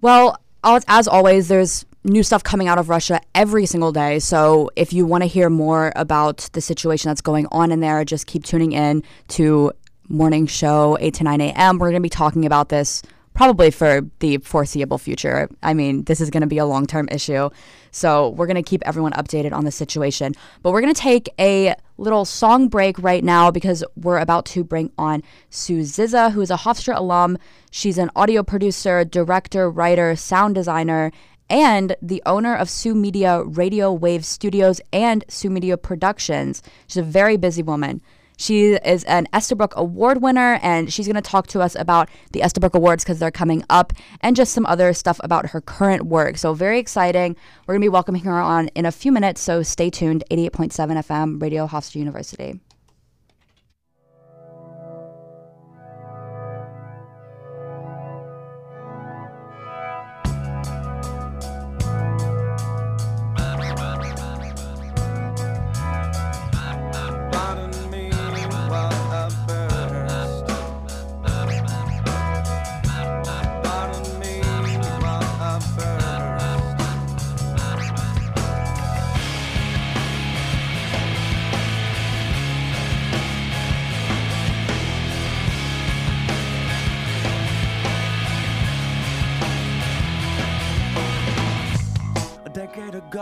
Well, 0.00 0.36
as, 0.64 0.84
as 0.88 1.06
always, 1.06 1.48
there's 1.48 1.84
new 2.04 2.22
stuff 2.22 2.42
coming 2.42 2.66
out 2.66 2.78
of 2.78 2.88
Russia 2.88 3.20
every 3.34 3.66
single 3.66 3.92
day. 3.92 4.18
So 4.18 4.70
if 4.74 4.92
you 4.92 5.06
want 5.06 5.22
to 5.22 5.28
hear 5.28 5.48
more 5.48 5.92
about 5.94 6.48
the 6.52 6.60
situation 6.60 7.10
that's 7.10 7.20
going 7.20 7.46
on 7.52 7.70
in 7.70 7.80
there, 7.80 8.04
just 8.04 8.26
keep 8.26 8.44
tuning 8.44 8.72
in 8.72 9.04
to 9.28 9.72
morning 10.08 10.46
show 10.46 10.98
8 11.00 11.14
to 11.14 11.24
9 11.24 11.40
a.m. 11.40 11.78
We're 11.78 11.90
going 11.90 12.00
to 12.02 12.04
be 12.04 12.08
talking 12.08 12.44
about 12.44 12.70
this 12.70 13.02
probably 13.34 13.70
for 13.70 14.02
the 14.18 14.38
foreseeable 14.38 14.98
future. 14.98 15.48
I 15.62 15.74
mean, 15.74 16.04
this 16.04 16.20
is 16.20 16.30
going 16.30 16.42
to 16.42 16.46
be 16.46 16.58
a 16.58 16.66
long 16.66 16.86
term 16.86 17.08
issue. 17.10 17.50
So 17.90 18.30
we're 18.30 18.46
going 18.46 18.62
to 18.62 18.62
keep 18.62 18.82
everyone 18.84 19.12
updated 19.12 19.52
on 19.52 19.64
the 19.64 19.70
situation. 19.70 20.34
But 20.62 20.72
we're 20.72 20.80
going 20.80 20.94
to 20.94 21.00
take 21.00 21.28
a 21.38 21.74
little 22.02 22.24
song 22.24 22.68
break 22.68 22.98
right 22.98 23.22
now 23.22 23.50
because 23.50 23.84
we're 23.94 24.18
about 24.18 24.44
to 24.46 24.64
bring 24.64 24.90
on 24.98 25.22
Sue 25.50 25.84
Zizza, 25.84 26.30
who 26.30 26.40
is 26.40 26.50
a 26.50 26.56
Hofstra 26.56 26.96
alum. 26.96 27.38
She's 27.70 27.96
an 27.96 28.10
audio 28.16 28.42
producer, 28.42 29.04
director, 29.04 29.70
writer, 29.70 30.16
sound 30.16 30.56
designer, 30.56 31.12
and 31.48 31.96
the 32.02 32.20
owner 32.26 32.56
of 32.56 32.68
Sue 32.68 32.94
Media 32.94 33.44
Radio 33.44 33.92
Wave 33.92 34.24
Studios 34.24 34.80
and 34.92 35.24
Sue 35.28 35.48
Media 35.48 35.76
Productions. 35.76 36.62
She's 36.88 36.96
a 36.96 37.02
very 37.02 37.36
busy 37.36 37.62
woman. 37.62 38.02
She 38.42 38.72
is 38.72 39.04
an 39.04 39.28
Estabrook 39.32 39.72
Award 39.76 40.20
winner, 40.20 40.58
and 40.64 40.92
she's 40.92 41.06
going 41.06 41.14
to 41.14 41.22
talk 41.22 41.46
to 41.46 41.60
us 41.60 41.76
about 41.76 42.08
the 42.32 42.42
Estabrook 42.42 42.74
Awards 42.74 43.04
because 43.04 43.20
they're 43.20 43.30
coming 43.30 43.64
up 43.70 43.92
and 44.20 44.34
just 44.34 44.52
some 44.52 44.66
other 44.66 44.92
stuff 44.94 45.20
about 45.22 45.50
her 45.50 45.60
current 45.60 46.06
work. 46.06 46.36
So, 46.38 46.52
very 46.52 46.80
exciting. 46.80 47.36
We're 47.68 47.74
going 47.74 47.82
to 47.82 47.84
be 47.84 47.88
welcoming 47.88 48.22
her 48.22 48.40
on 48.40 48.66
in 48.74 48.84
a 48.84 48.90
few 48.90 49.12
minutes, 49.12 49.40
so 49.40 49.62
stay 49.62 49.90
tuned. 49.90 50.24
88.7 50.28 50.72
FM, 50.72 51.40
Radio 51.40 51.68
Hofstra 51.68 51.94
University. 51.94 52.58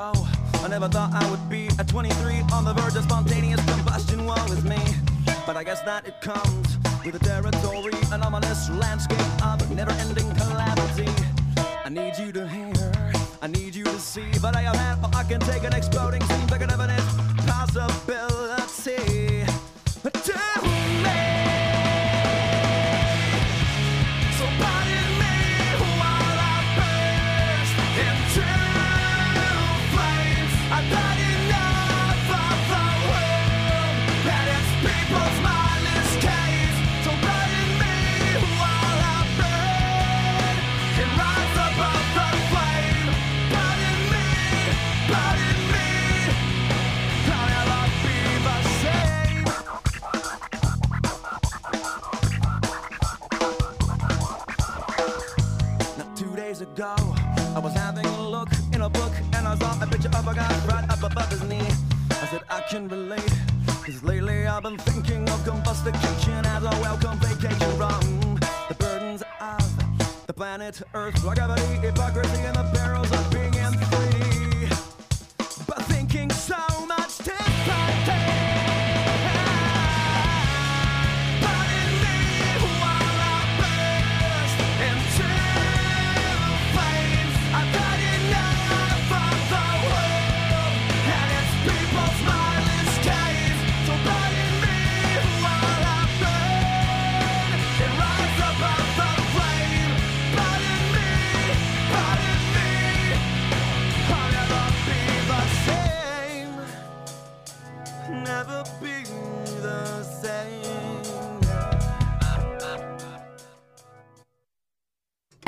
I 0.03 0.67
never 0.71 0.89
thought 0.89 1.13
I 1.13 1.31
would 1.31 1.47
be 1.51 1.69
at 1.79 1.87
23 1.87 2.41
on 2.55 2.65
the 2.65 2.73
verge 2.73 2.97
of 2.97 3.05
spontaneous 3.05 3.63
combustion. 3.67 4.25
Woe 4.25 4.35
is 4.47 4.65
me. 4.65 4.79
But 5.47 5.59
I 5.59 5.65
guess 5.65 5.83
that 5.83 6.07
it 6.07 6.19
comes 6.23 6.79
with 7.05 7.13
the 7.13 7.19
territory, 7.19 7.93
an 8.11 8.23
ominous 8.23 8.71
landscape 8.71 9.21
of 9.45 9.71
never 9.77 9.91
ending 9.91 10.33
calamity. 10.37 11.07
I 11.85 11.91
need 11.91 12.17
you 12.19 12.33
to 12.33 12.49
hear, 12.49 13.13
I 13.43 13.49
need 13.49 13.75
you 13.75 13.85
to 13.85 13.99
see, 13.99 14.25
but 14.41 14.57
I 14.57 14.63
have 14.63 14.77
had, 14.77 14.99
oh, 15.05 15.11
I 15.13 15.23
can 15.25 15.41
take 15.41 15.65
an 15.65 15.75
exploding 15.75 16.23
scene, 16.23 16.47
bigger 16.47 16.67
than 16.67 16.89
its 16.89 17.05
possibility. 17.45 19.45
To 20.03 20.30
ago, 56.81 57.15
I 57.55 57.59
was 57.59 57.75
having 57.75 58.07
a 58.07 58.29
look 58.29 58.49
in 58.73 58.81
a 58.81 58.89
book 58.89 59.13
and 59.35 59.47
I 59.47 59.55
saw 59.59 59.83
a 59.83 59.87
picture 59.87 60.09
of 60.17 60.27
a 60.27 60.35
guy 60.35 60.67
right 60.67 60.89
up 60.89 61.03
above 61.03 61.29
his 61.29 61.43
knee. 61.43 61.69
I 62.11 62.27
said, 62.31 62.41
I 62.49 62.63
can 62.71 62.89
relate, 62.89 63.35
cause 63.85 64.03
lately 64.03 64.47
I've 64.47 64.63
been 64.63 64.79
thinking 64.79 65.29
of 65.29 65.45
combustication 65.45 66.47
as 66.47 66.65
a 66.65 66.71
welcome 66.81 67.19
vacation 67.19 67.71
from 67.77 68.41
the 68.69 68.77
burdens 68.79 69.23
of 69.41 70.27
the 70.27 70.33
planet 70.33 70.81
Earth, 70.95 71.21
gravity, 71.21 71.87
hypocrisy, 71.87 72.41
and 72.49 72.57
the 72.57 72.67
perils 72.73 73.13
of 73.13 73.31
being 73.31 73.55
in 73.65 73.73
3D. 73.91 75.67
But 75.67 75.83
thinking 75.83 76.31
so 76.31 76.90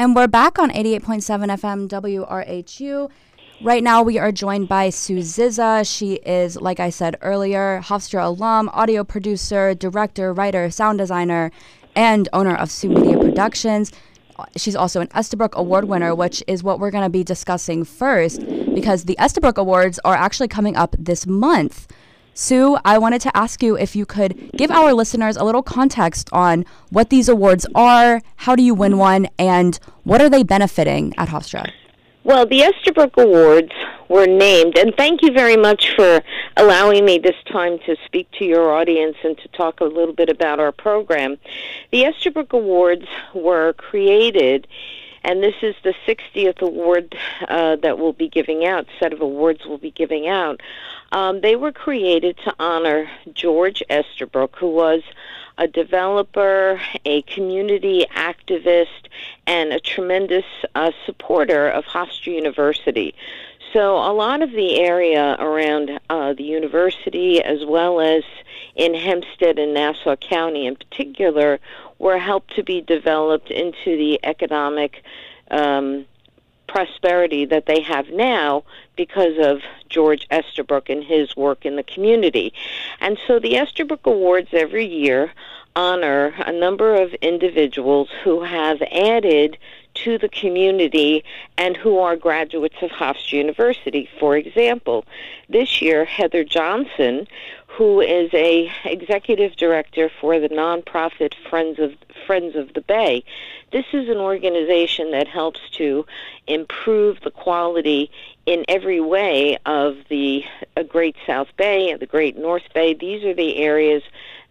And 0.02 0.16
we're 0.16 0.26
back 0.26 0.58
on 0.58 0.70
88.7 0.70 1.46
FM 1.46 1.88
WRHU. 1.88 3.10
Right 3.62 3.84
now, 3.84 4.02
we 4.02 4.18
are 4.18 4.32
joined 4.32 4.68
by 4.68 4.90
Sue 4.90 5.22
Zizza. 5.22 5.84
She 5.84 6.14
is, 6.14 6.56
like 6.56 6.80
I 6.80 6.90
said 6.90 7.16
earlier, 7.20 7.80
Hofstra 7.84 8.24
alum, 8.24 8.68
audio 8.72 9.04
producer, 9.04 9.74
director, 9.74 10.32
writer, 10.32 10.70
sound 10.70 10.98
designer, 10.98 11.52
and 11.94 12.28
owner 12.32 12.56
of 12.56 12.70
Sue 12.70 12.88
Media 12.88 13.16
Productions. 13.16 13.92
She's 14.56 14.74
also 14.74 15.00
an 15.00 15.08
Estabrook 15.14 15.54
Award 15.54 15.84
winner, 15.84 16.14
which 16.14 16.42
is 16.48 16.64
what 16.64 16.80
we're 16.80 16.90
going 16.90 17.04
to 17.04 17.10
be 17.10 17.22
discussing 17.22 17.84
first, 17.84 18.40
because 18.74 19.04
the 19.04 19.16
Estabrook 19.20 19.58
Awards 19.58 20.00
are 20.04 20.16
actually 20.16 20.48
coming 20.48 20.74
up 20.74 20.96
this 20.98 21.26
month. 21.26 21.86
Sue, 22.34 22.78
I 22.84 22.96
wanted 22.96 23.20
to 23.22 23.36
ask 23.36 23.62
you 23.62 23.76
if 23.76 23.94
you 23.94 24.06
could 24.06 24.50
give 24.56 24.70
our 24.70 24.94
listeners 24.94 25.36
a 25.36 25.44
little 25.44 25.62
context 25.62 26.30
on 26.32 26.64
what 26.88 27.10
these 27.10 27.28
awards 27.28 27.66
are, 27.74 28.22
how 28.36 28.56
do 28.56 28.62
you 28.62 28.74
win 28.74 28.96
one, 28.96 29.28
and 29.38 29.78
what 30.04 30.22
are 30.22 30.30
they 30.30 30.42
benefiting 30.42 31.14
at 31.18 31.28
Hofstra? 31.28 31.70
Well, 32.24 32.46
the 32.46 32.62
Estabrook 32.62 33.16
Awards 33.18 33.72
were 34.08 34.26
named, 34.26 34.78
and 34.78 34.94
thank 34.96 35.22
you 35.22 35.32
very 35.32 35.56
much 35.56 35.94
for 35.94 36.22
allowing 36.56 37.04
me 37.04 37.18
this 37.18 37.36
time 37.50 37.78
to 37.80 37.96
speak 38.06 38.30
to 38.38 38.44
your 38.44 38.72
audience 38.72 39.16
and 39.24 39.36
to 39.38 39.48
talk 39.48 39.80
a 39.80 39.84
little 39.84 40.14
bit 40.14 40.28
about 40.28 40.58
our 40.60 40.72
program. 40.72 41.36
The 41.90 42.04
Estabrook 42.04 42.52
Awards 42.52 43.06
were 43.34 43.74
created, 43.74 44.66
and 45.24 45.42
this 45.42 45.56
is 45.62 45.74
the 45.82 45.94
60th 46.06 46.62
award 46.62 47.14
uh, 47.48 47.76
that 47.76 47.98
we'll 47.98 48.12
be 48.12 48.28
giving 48.28 48.64
out, 48.64 48.86
set 49.00 49.12
of 49.12 49.20
awards 49.20 49.66
we'll 49.66 49.78
be 49.78 49.90
giving 49.90 50.28
out. 50.28 50.60
Um, 51.12 51.42
they 51.42 51.56
were 51.56 51.72
created 51.72 52.38
to 52.38 52.54
honor 52.58 53.08
George 53.34 53.82
Estabrook, 53.90 54.56
who 54.56 54.70
was 54.70 55.02
a 55.58 55.68
developer, 55.68 56.80
a 57.04 57.20
community 57.22 58.06
activist, 58.16 59.08
and 59.46 59.72
a 59.72 59.78
tremendous 59.78 60.46
uh, 60.74 60.90
supporter 61.04 61.68
of 61.68 61.84
Hofstra 61.84 62.34
University. 62.34 63.14
So 63.74 63.96
a 63.96 64.12
lot 64.12 64.42
of 64.42 64.52
the 64.52 64.80
area 64.80 65.36
around 65.38 66.00
uh, 66.08 66.32
the 66.32 66.44
university, 66.44 67.42
as 67.42 67.64
well 67.64 68.00
as 68.00 68.22
in 68.74 68.94
Hempstead 68.94 69.58
and 69.58 69.74
Nassau 69.74 70.16
County 70.16 70.66
in 70.66 70.76
particular, 70.76 71.60
were 71.98 72.18
helped 72.18 72.56
to 72.56 72.62
be 72.62 72.80
developed 72.80 73.50
into 73.50 73.96
the 73.96 74.18
economic 74.24 75.02
um, 75.50 76.06
prosperity 76.72 77.44
that 77.44 77.66
they 77.66 77.82
have 77.82 78.08
now 78.08 78.64
because 78.96 79.34
of 79.38 79.60
George 79.90 80.26
Estabrook 80.30 80.88
and 80.88 81.04
his 81.04 81.36
work 81.36 81.66
in 81.66 81.76
the 81.76 81.82
community. 81.82 82.52
And 82.98 83.18
so 83.26 83.38
the 83.38 83.56
Estabrook 83.56 84.06
Awards 84.06 84.48
every 84.52 84.86
year 84.86 85.32
honor 85.76 86.34
a 86.38 86.52
number 86.52 86.94
of 86.94 87.14
individuals 87.14 88.08
who 88.24 88.42
have 88.42 88.82
added 88.90 89.58
to 89.94 90.16
the 90.16 90.28
community 90.28 91.24
and 91.58 91.76
who 91.76 91.98
are 91.98 92.16
graduates 92.16 92.76
of 92.80 92.90
Hofstra 92.90 93.32
University. 93.32 94.08
For 94.18 94.36
example, 94.36 95.04
this 95.48 95.82
year 95.82 96.06
Heather 96.06 96.44
Johnson, 96.44 97.26
who 97.66 98.00
is 98.00 98.30
a 98.34 98.70
executive 98.84 99.56
director 99.56 100.10
for 100.20 100.38
the 100.38 100.48
nonprofit 100.48 101.34
Friends 101.48 101.78
of 101.78 101.94
Friends 102.26 102.54
of 102.54 102.72
the 102.74 102.82
Bay. 102.82 103.24
This 103.72 103.86
is 103.92 104.08
an 104.08 104.18
organization 104.18 105.10
that 105.12 105.26
helps 105.26 105.60
to 105.72 106.04
improve 106.46 107.20
the 107.20 107.30
quality 107.30 108.10
in 108.46 108.64
every 108.68 109.00
way 109.00 109.56
of 109.66 109.96
the 110.08 110.44
uh, 110.76 110.82
Great 110.82 111.16
South 111.26 111.48
Bay 111.56 111.90
and 111.90 112.00
the 112.00 112.06
Great 112.06 112.36
North 112.36 112.64
Bay. 112.74 112.94
These 112.94 113.24
are 113.24 113.34
the 113.34 113.56
areas 113.58 114.02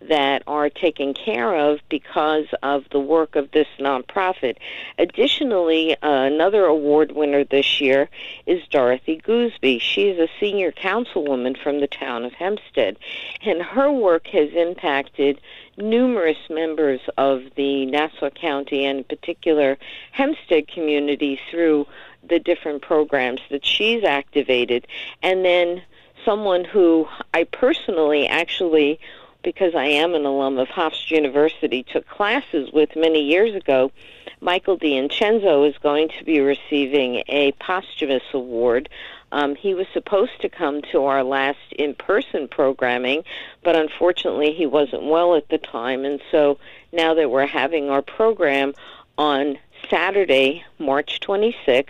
that 0.02 0.42
are 0.48 0.70
taken 0.70 1.14
care 1.14 1.54
of 1.56 1.80
because 1.90 2.48
of 2.64 2.86
the 2.90 3.00
work 3.00 3.36
of 3.36 3.52
this 3.52 3.68
nonprofit. 3.80 4.58
Additionally, 4.98 5.96
uh, 6.02 6.24
another 6.24 6.66
award 6.66 7.12
winner 7.12 7.44
this 7.44 7.80
year 7.80 8.10
is 8.48 8.66
Dorothy 8.70 9.22
Goosby. 9.24 9.80
She 9.80 10.08
is 10.08 10.18
a 10.18 10.32
senior 10.40 10.72
councilwoman 10.72 11.56
from 11.56 11.82
the 11.82 11.88
town 11.88 12.26
of 12.26 12.34
Hempstead, 12.34 12.98
and 13.44 13.62
her 13.62 13.92
work 13.92 14.28
has 14.28 14.50
impacted 14.54 15.40
numerous 15.78 16.38
members 16.50 17.02
of 17.18 17.44
the 17.56 17.86
Nassau 17.86 18.30
County 18.30 18.86
and 18.86 19.00
in 19.00 19.04
particular 19.04 19.78
Hempstead 20.12 20.68
community 20.68 21.40
through 21.50 21.88
the 22.28 22.40
different 22.40 22.82
programs 22.82 23.42
that 23.50 23.66
she's 23.66 24.04
activated. 24.04 24.88
And 25.24 25.44
then 25.44 25.82
someone 26.26 26.66
who 26.66 27.08
I 27.34 27.46
personally 27.46 28.28
actually 28.28 29.00
because 29.44 29.74
I 29.76 29.86
am 29.86 30.14
an 30.14 30.26
alum 30.26 30.58
of 30.58 30.68
Hofstra 30.68 31.12
University, 31.12 31.84
took 31.84 32.08
classes 32.08 32.72
with 32.72 32.96
many 32.96 33.22
years 33.22 33.56
ago. 33.56 33.92
Michael 34.40 34.78
D'Innocenzo 34.78 35.68
is 35.68 35.78
going 35.80 36.10
to 36.20 36.24
be 36.24 36.40
receiving 36.40 37.24
a 37.28 37.52
posthumous 37.54 38.24
award. 38.34 38.90
Um, 39.32 39.56
he 39.56 39.74
was 39.74 39.88
supposed 39.94 40.42
to 40.42 40.50
come 40.50 40.82
to 40.92 41.06
our 41.06 41.24
last 41.24 41.60
in 41.72 41.96
person 41.96 42.48
programming, 42.48 43.24
but 43.64 43.76
unfortunately 43.76 44.54
he 44.54 44.66
wasn't 44.66 45.04
well 45.04 45.36
at 45.36 45.50
the 45.50 45.58
time. 45.58 46.06
And 46.06 46.22
so 46.32 46.60
now 46.92 47.14
that 47.14 47.32
we're 47.32 47.46
having 47.46 47.90
our 47.90 48.02
program 48.02 48.74
on 49.18 49.58
Saturday, 49.90 50.64
March 50.80 51.20
26th, 51.22 51.90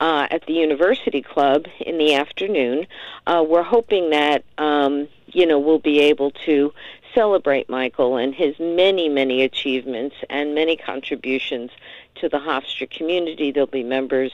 uh, 0.00 0.26
at 0.30 0.46
the 0.46 0.54
University 0.54 1.22
Club 1.22 1.66
in 1.78 1.96
the 1.96 2.14
afternoon, 2.14 2.86
uh, 3.26 3.44
we're 3.46 3.62
hoping 3.62 4.10
that 4.10 4.42
um, 4.58 5.06
you 5.32 5.46
know, 5.46 5.58
we'll 5.58 5.78
be 5.78 6.00
able 6.00 6.30
to 6.30 6.72
celebrate 7.14 7.68
Michael 7.68 8.16
and 8.16 8.34
his 8.34 8.58
many, 8.58 9.08
many 9.08 9.42
achievements 9.42 10.16
and 10.30 10.54
many 10.54 10.76
contributions 10.76 11.70
to 12.16 12.28
the 12.28 12.38
Hofstra 12.38 12.88
community. 12.90 13.50
There'll 13.50 13.66
be 13.66 13.82
members 13.82 14.32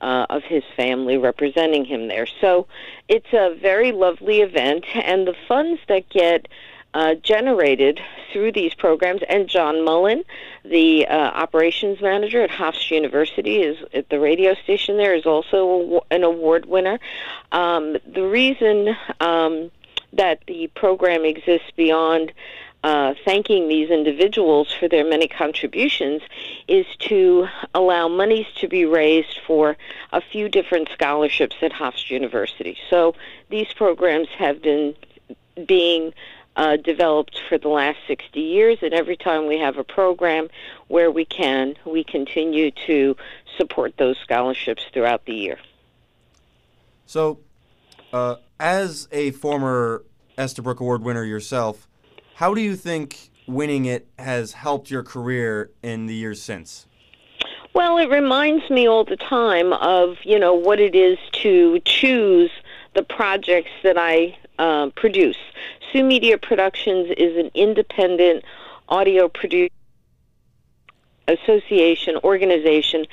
uh, 0.00 0.26
of 0.30 0.42
his 0.44 0.64
family 0.76 1.16
representing 1.16 1.84
him 1.84 2.08
there. 2.08 2.26
So 2.40 2.66
it's 3.08 3.32
a 3.32 3.54
very 3.54 3.92
lovely 3.92 4.40
event, 4.40 4.84
and 4.94 5.26
the 5.26 5.34
funds 5.48 5.80
that 5.88 6.08
get 6.08 6.48
uh, 6.96 7.14
generated 7.16 8.00
through 8.32 8.52
these 8.52 8.72
programs. 8.72 9.20
And 9.28 9.48
John 9.48 9.84
Mullen, 9.84 10.24
the 10.64 11.06
uh, 11.06 11.12
operations 11.12 12.00
manager 12.00 12.40
at 12.42 12.48
Hofstra 12.48 12.92
University, 12.92 13.60
is 13.60 13.76
at 13.92 14.08
the 14.08 14.18
radio 14.18 14.54
station 14.54 14.96
there, 14.96 15.14
is 15.14 15.26
also 15.26 16.04
an 16.10 16.24
award 16.24 16.64
winner. 16.64 16.98
Um, 17.52 17.98
the 18.06 18.26
reason 18.26 18.96
um, 19.20 19.70
that 20.14 20.40
the 20.46 20.68
program 20.68 21.26
exists 21.26 21.70
beyond 21.76 22.32
uh, 22.86 23.14
thanking 23.24 23.66
these 23.66 23.90
individuals 23.90 24.72
for 24.72 24.86
their 24.86 25.04
many 25.04 25.26
contributions 25.26 26.22
is 26.68 26.86
to 27.00 27.48
allow 27.74 28.06
monies 28.06 28.46
to 28.54 28.68
be 28.68 28.84
raised 28.84 29.40
for 29.44 29.76
a 30.12 30.20
few 30.20 30.48
different 30.48 30.88
scholarships 30.92 31.56
at 31.62 31.72
Hofstra 31.72 32.10
University. 32.10 32.78
So 32.88 33.16
these 33.50 33.72
programs 33.72 34.28
have 34.38 34.62
been 34.62 34.94
being 35.66 36.14
uh, 36.54 36.76
developed 36.76 37.40
for 37.48 37.58
the 37.58 37.66
last 37.68 37.98
60 38.06 38.38
years, 38.38 38.78
and 38.82 38.94
every 38.94 39.16
time 39.16 39.48
we 39.48 39.58
have 39.58 39.78
a 39.78 39.84
program 39.84 40.48
where 40.86 41.10
we 41.10 41.24
can, 41.24 41.74
we 41.84 42.04
continue 42.04 42.70
to 42.86 43.16
support 43.58 43.96
those 43.96 44.16
scholarships 44.18 44.84
throughout 44.92 45.24
the 45.24 45.34
year. 45.34 45.58
So, 47.04 47.40
uh, 48.12 48.36
as 48.60 49.08
a 49.10 49.32
former 49.32 50.04
Estabrook 50.38 50.78
Award 50.78 51.02
winner 51.02 51.24
yourself, 51.24 51.88
how 52.36 52.52
do 52.52 52.60
you 52.60 52.76
think 52.76 53.30
winning 53.46 53.86
it 53.86 54.06
has 54.18 54.52
helped 54.52 54.90
your 54.90 55.02
career 55.02 55.70
in 55.82 56.04
the 56.04 56.14
years 56.14 56.42
since? 56.42 56.86
Well, 57.72 57.96
it 57.96 58.10
reminds 58.10 58.68
me 58.68 58.86
all 58.86 59.04
the 59.04 59.16
time 59.16 59.72
of 59.72 60.18
you 60.22 60.38
know 60.38 60.52
what 60.52 60.78
it 60.78 60.94
is 60.94 61.16
to 61.42 61.80
choose 61.86 62.50
the 62.94 63.02
projects 63.02 63.70
that 63.82 63.96
I 63.96 64.36
uh, 64.58 64.90
produce. 64.96 65.38
Sue 65.90 66.04
Media 66.04 66.36
Productions 66.36 67.10
is 67.16 67.38
an 67.38 67.50
independent 67.54 68.44
audio 68.90 69.28
producer 69.28 69.72
association 71.28 72.18
organization, 72.22 73.06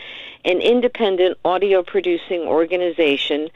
an 0.43 0.59
independent 0.59 1.37
audio 1.45 1.81
producing 1.81 2.41
organization 2.41 3.49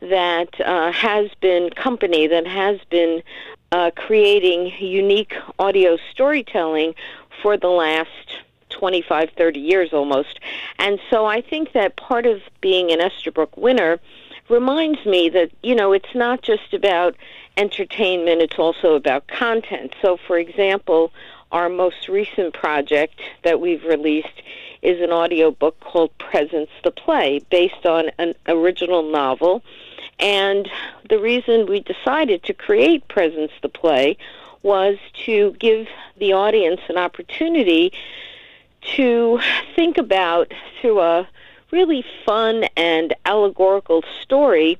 that 0.00 0.60
uh, 0.60 0.92
has 0.92 1.30
been 1.40 1.70
company 1.70 2.26
that 2.26 2.46
has 2.46 2.78
been 2.90 3.22
uh, 3.74 3.90
creating 3.96 4.72
unique 4.78 5.34
audio 5.58 5.98
storytelling 6.12 6.94
for 7.42 7.56
the 7.56 7.66
last 7.66 8.38
25, 8.70 9.30
30 9.36 9.58
years 9.58 9.92
almost. 9.92 10.38
And 10.78 11.00
so 11.10 11.26
I 11.26 11.40
think 11.40 11.72
that 11.72 11.96
part 11.96 12.24
of 12.24 12.40
being 12.60 12.92
an 12.92 13.00
Estabrook 13.00 13.56
winner 13.56 13.98
reminds 14.48 15.04
me 15.04 15.28
that, 15.30 15.50
you 15.64 15.74
know, 15.74 15.92
it's 15.92 16.14
not 16.14 16.40
just 16.40 16.72
about 16.72 17.16
entertainment, 17.56 18.42
it's 18.42 18.60
also 18.60 18.94
about 18.94 19.26
content. 19.26 19.92
So, 20.00 20.18
for 20.24 20.38
example, 20.38 21.12
our 21.50 21.68
most 21.68 22.08
recent 22.08 22.54
project 22.54 23.20
that 23.42 23.60
we've 23.60 23.82
released 23.82 24.40
is 24.82 25.00
an 25.00 25.10
audio 25.10 25.50
book 25.50 25.80
called 25.80 26.16
Presence 26.18 26.70
the 26.84 26.92
Play, 26.92 27.40
based 27.50 27.86
on 27.86 28.12
an 28.18 28.34
original 28.46 29.02
novel 29.02 29.64
and 30.18 30.70
the 31.08 31.18
reason 31.18 31.66
we 31.66 31.80
decided 31.80 32.42
to 32.44 32.54
create 32.54 33.06
Presence 33.08 33.52
the 33.62 33.68
Play 33.68 34.16
was 34.62 34.96
to 35.26 35.54
give 35.58 35.88
the 36.18 36.32
audience 36.32 36.80
an 36.88 36.96
opportunity 36.96 37.92
to 38.96 39.40
think 39.74 39.98
about, 39.98 40.52
through 40.80 41.00
a 41.00 41.28
really 41.70 42.04
fun 42.24 42.64
and 42.76 43.14
allegorical 43.24 44.02
story, 44.22 44.78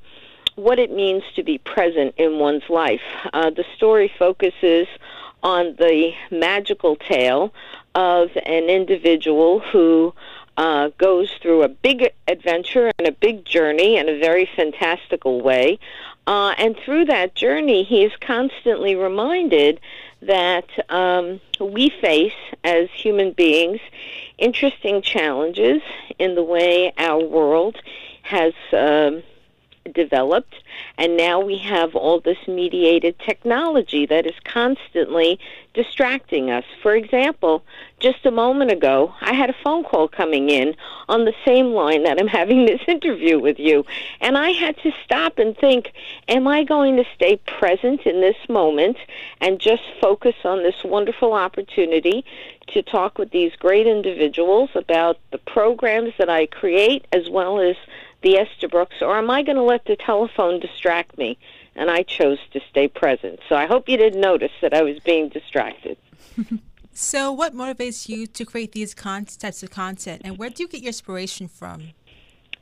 what 0.55 0.79
it 0.79 0.91
means 0.91 1.23
to 1.35 1.43
be 1.43 1.57
present 1.57 2.15
in 2.17 2.39
one's 2.39 2.67
life. 2.69 3.01
Uh, 3.33 3.49
the 3.49 3.65
story 3.75 4.11
focuses 4.17 4.87
on 5.43 5.75
the 5.75 6.13
magical 6.31 6.95
tale 6.95 7.53
of 7.93 8.31
an 8.45 8.63
individual 8.69 9.59
who 9.59 10.13
uh, 10.57 10.89
goes 10.97 11.31
through 11.41 11.63
a 11.63 11.67
big 11.67 12.11
adventure 12.27 12.91
and 12.97 13.07
a 13.07 13.11
big 13.11 13.45
journey 13.45 13.97
in 13.97 14.09
a 14.09 14.19
very 14.19 14.49
fantastical 14.55 15.41
way. 15.41 15.79
Uh, 16.27 16.55
and 16.57 16.75
through 16.77 17.05
that 17.05 17.35
journey, 17.35 17.83
he 17.83 18.03
is 18.03 18.11
constantly 18.19 18.95
reminded 18.95 19.79
that 20.21 20.67
um, 20.89 21.39
we 21.59 21.89
face, 21.89 22.33
as 22.63 22.89
human 22.91 23.31
beings, 23.31 23.79
interesting 24.37 25.01
challenges 25.01 25.81
in 26.17 26.35
the 26.35 26.43
way 26.43 26.93
our 26.97 27.23
world 27.23 27.77
has 28.23 28.53
um, 28.73 29.21
developed, 29.93 30.55
and 30.97 31.17
now 31.17 31.39
we 31.39 31.57
have 31.57 31.95
all 31.95 32.19
this 32.19 32.37
mediated 32.47 33.17
technology 33.19 34.05
that 34.05 34.25
is 34.25 34.35
constantly 34.43 35.39
distracting 35.73 36.49
us. 36.49 36.63
For 36.81 36.95
example, 36.95 37.63
just 37.99 38.25
a 38.25 38.31
moment 38.31 38.71
ago, 38.71 39.13
I 39.21 39.33
had 39.33 39.49
a 39.49 39.55
phone 39.63 39.83
call 39.83 40.07
coming 40.07 40.49
in 40.49 40.75
on 41.09 41.25
the 41.25 41.33
same 41.45 41.73
line 41.73 42.03
that 42.03 42.19
I'm 42.19 42.27
having 42.27 42.65
this 42.65 42.81
interview 42.87 43.39
with 43.39 43.59
you, 43.59 43.85
and 44.21 44.37
I 44.37 44.51
had 44.51 44.77
to 44.79 44.91
stop 45.03 45.37
and 45.37 45.55
think, 45.57 45.93
am 46.27 46.47
I 46.47 46.63
going 46.63 46.95
to 46.97 47.05
stay 47.15 47.37
present 47.37 48.05
in 48.05 48.21
this 48.21 48.37
moment 48.49 48.97
and 49.41 49.59
just 49.59 49.83
focus 50.01 50.35
on 50.43 50.63
this 50.63 50.83
wonderful 50.83 51.33
opportunity 51.33 52.25
to 52.67 52.81
talk 52.81 53.17
with 53.17 53.31
these 53.31 53.55
great 53.57 53.85
individuals 53.85 54.69
about 54.75 55.19
the 55.31 55.37
programs 55.37 56.13
that 56.17 56.29
I 56.29 56.47
create 56.47 57.05
as 57.11 57.29
well 57.29 57.59
as 57.59 57.75
the 58.25 58.37
Estabrooks, 58.37 59.01
or 59.01 59.17
am 59.17 59.29
I 59.29 59.43
going 59.43 59.55
to 59.55 59.61
let 59.61 59.85
the 59.85 59.95
telephone 59.95 60.59
distract 60.59 61.15
me? 61.15 61.37
And 61.75 61.91
I 61.91 62.01
chose 62.01 62.39
to 62.53 62.59
stay 62.71 62.87
present. 62.87 63.39
So 63.47 63.55
I 63.55 63.67
hope 63.67 63.87
you 63.87 63.97
didn't 63.97 64.19
notice 64.19 64.51
that 64.61 64.73
I 64.73 64.81
was 64.81 64.97
being 64.99 65.29
distracted. 65.29 65.97
so, 66.93 67.31
what 67.31 67.53
motivates 67.53 68.09
you 68.09 68.25
to 68.25 68.43
create 68.43 68.71
these 68.71 68.95
types 68.95 69.61
of 69.61 69.69
content, 69.69 70.23
and 70.25 70.39
where 70.39 70.49
do 70.49 70.63
you 70.63 70.67
get 70.67 70.81
your 70.81 70.87
inspiration 70.87 71.47
from? 71.47 71.91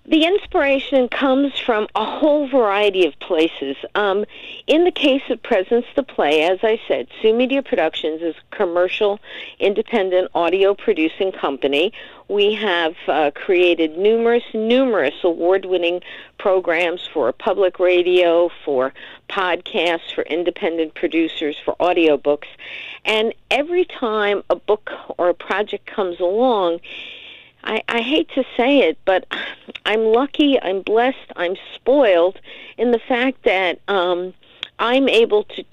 The 0.05 0.25
inspiration 0.25 1.07
comes 1.07 1.57
from 1.57 1.87
a 1.95 2.03
whole 2.03 2.49
variety 2.49 3.05
of 3.05 3.17
places. 3.19 3.77
Um, 3.95 4.25
in 4.67 4.83
the 4.83 4.91
case 4.91 5.21
of 5.29 5.41
Presence 5.41 5.85
the 5.95 6.03
Play, 6.03 6.43
as 6.43 6.59
I 6.61 6.81
said, 6.89 7.07
Sue 7.21 7.33
Media 7.33 7.63
Productions 7.63 8.21
is 8.21 8.35
a 8.35 8.55
commercial, 8.55 9.21
independent 9.59 10.29
audio 10.35 10.73
producing 10.73 11.31
company. 11.31 11.93
We 12.27 12.53
have 12.55 12.95
uh, 13.07 13.31
created 13.33 13.97
numerous, 13.97 14.43
numerous 14.53 15.15
award 15.23 15.63
winning 15.63 16.01
programs 16.37 17.07
for 17.13 17.31
public 17.31 17.79
radio, 17.79 18.49
for 18.65 18.93
podcasts, 19.29 20.13
for 20.13 20.23
independent 20.23 20.95
producers, 20.95 21.55
for 21.63 21.77
audiobooks. 21.79 22.47
And 23.05 23.33
every 23.49 23.85
time 23.85 24.43
a 24.49 24.55
book 24.57 24.91
or 25.17 25.29
a 25.29 25.33
project 25.33 25.85
comes 25.85 26.19
along, 26.19 26.81
I, 27.63 27.83
I 27.87 28.01
hate 28.01 28.29
to 28.35 28.43
say 28.57 28.79
it, 28.79 28.97
but 29.05 29.25
I'm 29.85 30.05
lucky, 30.05 30.61
I'm 30.61 30.81
blessed, 30.81 31.31
I'm 31.35 31.55
spoiled 31.75 32.39
in 32.77 32.91
the 32.91 32.99
fact 32.99 33.43
that 33.43 33.79
um, 33.87 34.33
I'm 34.79 35.09
able 35.09 35.43
to 35.45 35.63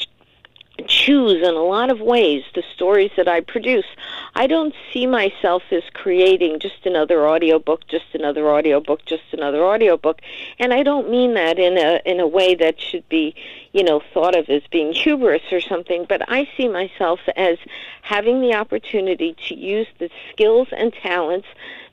choose 0.88 1.46
in 1.46 1.54
a 1.54 1.62
lot 1.62 1.90
of 1.90 2.00
ways 2.00 2.44
the 2.54 2.62
stories 2.74 3.10
that 3.16 3.28
I 3.28 3.40
produce. 3.40 3.86
I 4.34 4.46
don't 4.46 4.74
see 4.92 5.06
myself 5.06 5.62
as 5.70 5.82
creating 5.94 6.60
just 6.60 6.86
another 6.86 7.28
audiobook, 7.28 7.86
just 7.86 8.06
another 8.14 8.48
audiobook, 8.48 9.04
just 9.04 9.24
another 9.32 9.64
audiobook. 9.64 10.20
And 10.58 10.72
I 10.72 10.82
don't 10.82 11.10
mean 11.10 11.34
that 11.34 11.58
in 11.58 11.78
a 11.78 12.00
in 12.04 12.20
a 12.20 12.26
way 12.26 12.54
that 12.54 12.80
should 12.80 13.08
be, 13.08 13.34
you 13.72 13.82
know, 13.82 14.02
thought 14.12 14.36
of 14.36 14.48
as 14.48 14.62
being 14.70 14.92
hubris 14.92 15.42
or 15.52 15.60
something, 15.60 16.06
but 16.08 16.28
I 16.28 16.48
see 16.56 16.68
myself 16.68 17.20
as 17.36 17.58
having 18.02 18.40
the 18.40 18.54
opportunity 18.54 19.36
to 19.48 19.54
use 19.54 19.88
the 19.98 20.10
skills 20.32 20.68
and 20.72 20.92
talents 20.92 21.46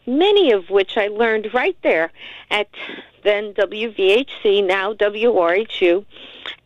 many 0.08 0.52
of 0.54 0.70
which 0.70 0.98
I 0.98 1.08
learned 1.08 1.54
right 1.54 1.78
there 1.84 2.12
at 2.50 2.70
then 3.24 3.54
WVHC, 3.54 4.66
now 4.66 4.94
WRHU. 4.94 6.06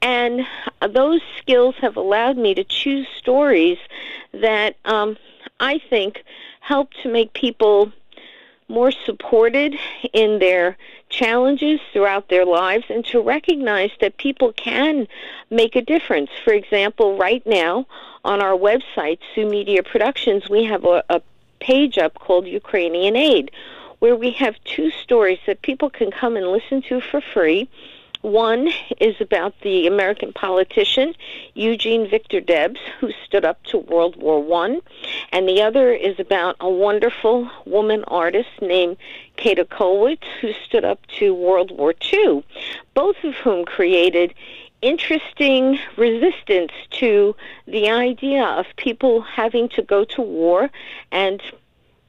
And 0.01 0.47
those 0.89 1.21
skills 1.37 1.75
have 1.81 1.95
allowed 1.95 2.37
me 2.37 2.53
to 2.55 2.63
choose 2.63 3.07
stories 3.17 3.77
that 4.33 4.75
um, 4.85 5.17
I 5.59 5.79
think 5.89 6.23
help 6.59 6.91
to 7.03 7.11
make 7.11 7.33
people 7.33 7.91
more 8.67 8.91
supported 8.91 9.75
in 10.13 10.39
their 10.39 10.77
challenges 11.09 11.79
throughout 11.91 12.29
their 12.29 12.45
lives 12.45 12.85
and 12.89 13.05
to 13.05 13.21
recognize 13.21 13.91
that 13.99 14.17
people 14.17 14.53
can 14.53 15.07
make 15.49 15.75
a 15.75 15.81
difference. 15.81 16.29
For 16.43 16.53
example, 16.53 17.17
right 17.17 17.45
now 17.45 17.85
on 18.23 18.41
our 18.41 18.57
website, 18.57 19.19
Sue 19.35 19.45
Media 19.45 19.83
Productions, 19.83 20.49
we 20.49 20.63
have 20.63 20.85
a, 20.85 21.03
a 21.09 21.21
page 21.59 21.97
up 21.97 22.15
called 22.15 22.47
Ukrainian 22.47 23.15
Aid, 23.15 23.51
where 23.99 24.15
we 24.15 24.31
have 24.31 24.55
two 24.63 24.89
stories 24.89 25.39
that 25.45 25.61
people 25.61 25.89
can 25.89 26.09
come 26.09 26.37
and 26.37 26.47
listen 26.47 26.81
to 26.83 27.01
for 27.01 27.21
free. 27.21 27.69
One 28.21 28.69
is 28.99 29.15
about 29.19 29.53
the 29.61 29.87
American 29.87 30.31
politician 30.31 31.15
Eugene 31.55 32.07
Victor 32.07 32.39
Debs, 32.39 32.79
who 32.99 33.11
stood 33.25 33.43
up 33.45 33.63
to 33.65 33.79
World 33.79 34.15
War 34.15 34.41
One, 34.41 34.81
and 35.31 35.49
the 35.49 35.63
other 35.63 35.91
is 35.91 36.19
about 36.19 36.55
a 36.59 36.69
wonderful 36.69 37.49
woman 37.65 38.03
artist 38.05 38.49
named 38.61 38.97
Käthe 39.37 39.67
Kollwitz, 39.67 40.23
who 40.39 40.53
stood 40.65 40.85
up 40.85 40.99
to 41.17 41.33
World 41.33 41.71
War 41.71 41.93
Two. 41.93 42.43
Both 42.93 43.23
of 43.23 43.33
whom 43.37 43.65
created 43.65 44.35
interesting 44.83 45.79
resistance 45.97 46.71
to 46.91 47.35
the 47.67 47.89
idea 47.89 48.43
of 48.43 48.65
people 48.77 49.21
having 49.21 49.69
to 49.69 49.81
go 49.81 50.03
to 50.03 50.21
war 50.21 50.69
and 51.11 51.41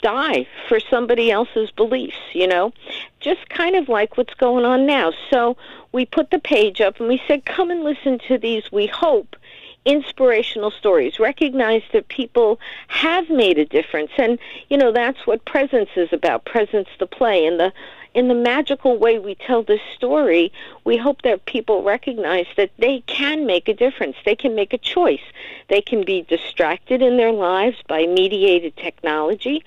die 0.02 0.46
for 0.68 0.78
somebody 0.78 1.30
else's 1.30 1.70
beliefs, 1.70 2.18
you 2.32 2.46
know? 2.46 2.72
Just 3.20 3.48
kind 3.48 3.76
of 3.76 3.88
like 3.88 4.16
what's 4.16 4.34
going 4.34 4.64
on 4.64 4.86
now. 4.86 5.12
So 5.30 5.56
we 5.92 6.04
put 6.04 6.30
the 6.30 6.38
page 6.38 6.80
up 6.80 7.00
and 7.00 7.08
we 7.08 7.22
said, 7.26 7.46
come 7.46 7.70
and 7.70 7.82
listen 7.82 8.18
to 8.28 8.36
these, 8.36 8.70
we 8.70 8.86
hope, 8.86 9.36
inspirational 9.84 10.70
stories. 10.70 11.18
Recognize 11.18 11.82
that 11.92 12.08
people 12.08 12.60
have 12.88 13.30
made 13.30 13.58
a 13.58 13.64
difference. 13.64 14.10
And, 14.18 14.38
you 14.68 14.76
know, 14.76 14.92
that's 14.92 15.26
what 15.26 15.44
Presence 15.44 15.90
is 15.96 16.12
about, 16.12 16.44
Presence 16.44 16.88
the 16.98 17.06
play. 17.06 17.46
And 17.46 17.58
the 17.58 17.72
in 18.14 18.28
the 18.28 18.34
magical 18.34 18.98
way 18.98 19.18
we 19.18 19.34
tell 19.34 19.62
this 19.62 19.80
story, 19.94 20.52
we 20.84 20.96
hope 20.96 21.22
that 21.22 21.46
people 21.46 21.82
recognize 21.82 22.46
that 22.56 22.70
they 22.78 23.02
can 23.06 23.46
make 23.46 23.68
a 23.68 23.74
difference. 23.74 24.16
They 24.24 24.36
can 24.36 24.54
make 24.54 24.72
a 24.72 24.78
choice. 24.78 25.22
They 25.68 25.80
can 25.80 26.04
be 26.04 26.22
distracted 26.22 27.00
in 27.00 27.16
their 27.16 27.32
lives 27.32 27.78
by 27.88 28.06
mediated 28.06 28.76
technology, 28.76 29.64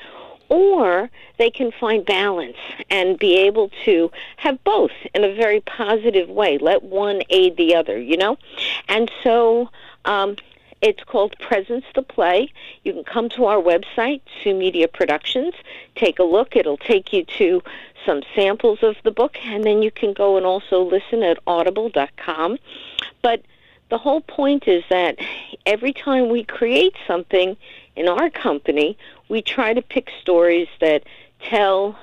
or 0.49 1.09
they 1.37 1.49
can 1.49 1.71
find 1.71 2.05
balance 2.05 2.57
and 2.89 3.17
be 3.17 3.35
able 3.35 3.69
to 3.83 4.11
have 4.37 4.63
both 4.63 4.91
in 5.13 5.23
a 5.23 5.33
very 5.33 5.61
positive 5.61 6.29
way. 6.29 6.57
Let 6.57 6.83
one 6.83 7.21
aid 7.29 7.57
the 7.57 7.75
other, 7.75 7.99
you 7.99 8.17
know? 8.17 8.37
And 8.87 9.11
so 9.23 9.69
um, 10.05 10.35
it's 10.81 11.03
called 11.03 11.35
Presence 11.39 11.85
the 11.95 12.01
Play. 12.01 12.51
You 12.83 12.93
can 12.93 13.03
come 13.03 13.29
to 13.29 13.45
our 13.45 13.61
website, 13.61 14.21
Sue 14.43 14.53
Media 14.53 14.87
Productions, 14.87 15.53
take 15.95 16.19
a 16.19 16.23
look. 16.23 16.55
It'll 16.55 16.77
take 16.77 17.11
you 17.11 17.25
to 17.37 17.61
some 18.05 18.21
samples 18.35 18.79
of 18.83 18.95
the 19.03 19.11
book, 19.11 19.37
and 19.43 19.63
then 19.63 19.81
you 19.81 19.89
can 19.89 20.13
go 20.13 20.37
and 20.37 20.45
also 20.45 20.83
listen 20.83 21.23
at 21.23 21.39
audible.com. 21.47 22.59
But 23.23 23.41
the 23.89 23.97
whole 23.97 24.21
point 24.21 24.67
is 24.67 24.83
that 24.89 25.17
every 25.65 25.93
time 25.93 26.29
we 26.29 26.43
create 26.43 26.95
something 27.07 27.57
in 27.95 28.07
our 28.07 28.29
company, 28.29 28.97
we 29.29 29.41
try 29.41 29.73
to 29.73 29.81
pick 29.81 30.09
stories 30.21 30.67
that 30.81 31.03
tell 31.41 31.97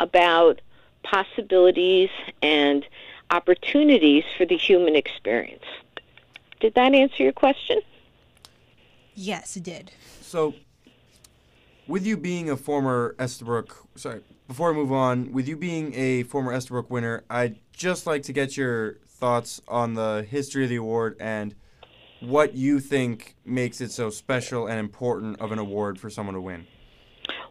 about 0.00 0.60
possibilities 1.02 2.10
and 2.42 2.84
opportunities 3.30 4.24
for 4.36 4.44
the 4.44 4.56
human 4.56 4.96
experience. 4.96 5.64
Did 6.60 6.74
that 6.74 6.94
answer 6.94 7.22
your 7.22 7.32
question? 7.32 7.80
Yes, 9.14 9.56
it 9.56 9.62
did. 9.62 9.90
So, 10.20 10.54
with 11.86 12.06
you 12.06 12.16
being 12.16 12.50
a 12.50 12.56
former 12.56 13.14
Estabrook, 13.18 13.76
sorry, 13.96 14.20
before 14.46 14.70
I 14.70 14.72
move 14.72 14.92
on, 14.92 15.32
with 15.32 15.48
you 15.48 15.56
being 15.56 15.94
a 15.94 16.22
former 16.24 16.52
Estabrook 16.52 16.90
winner, 16.90 17.24
I'd 17.28 17.56
just 17.72 18.06
like 18.06 18.22
to 18.24 18.32
get 18.32 18.56
your 18.56 18.94
thoughts 19.06 19.60
on 19.68 19.94
the 19.94 20.26
history 20.28 20.64
of 20.64 20.70
the 20.70 20.76
award 20.76 21.16
and 21.18 21.54
what 22.20 22.54
you 22.54 22.80
think 22.80 23.36
makes 23.44 23.80
it 23.80 23.90
so 23.90 24.10
special 24.10 24.66
and 24.66 24.78
important 24.78 25.40
of 25.40 25.52
an 25.52 25.58
award 25.58 25.98
for 25.98 26.10
someone 26.10 26.34
to 26.34 26.40
win. 26.40 26.66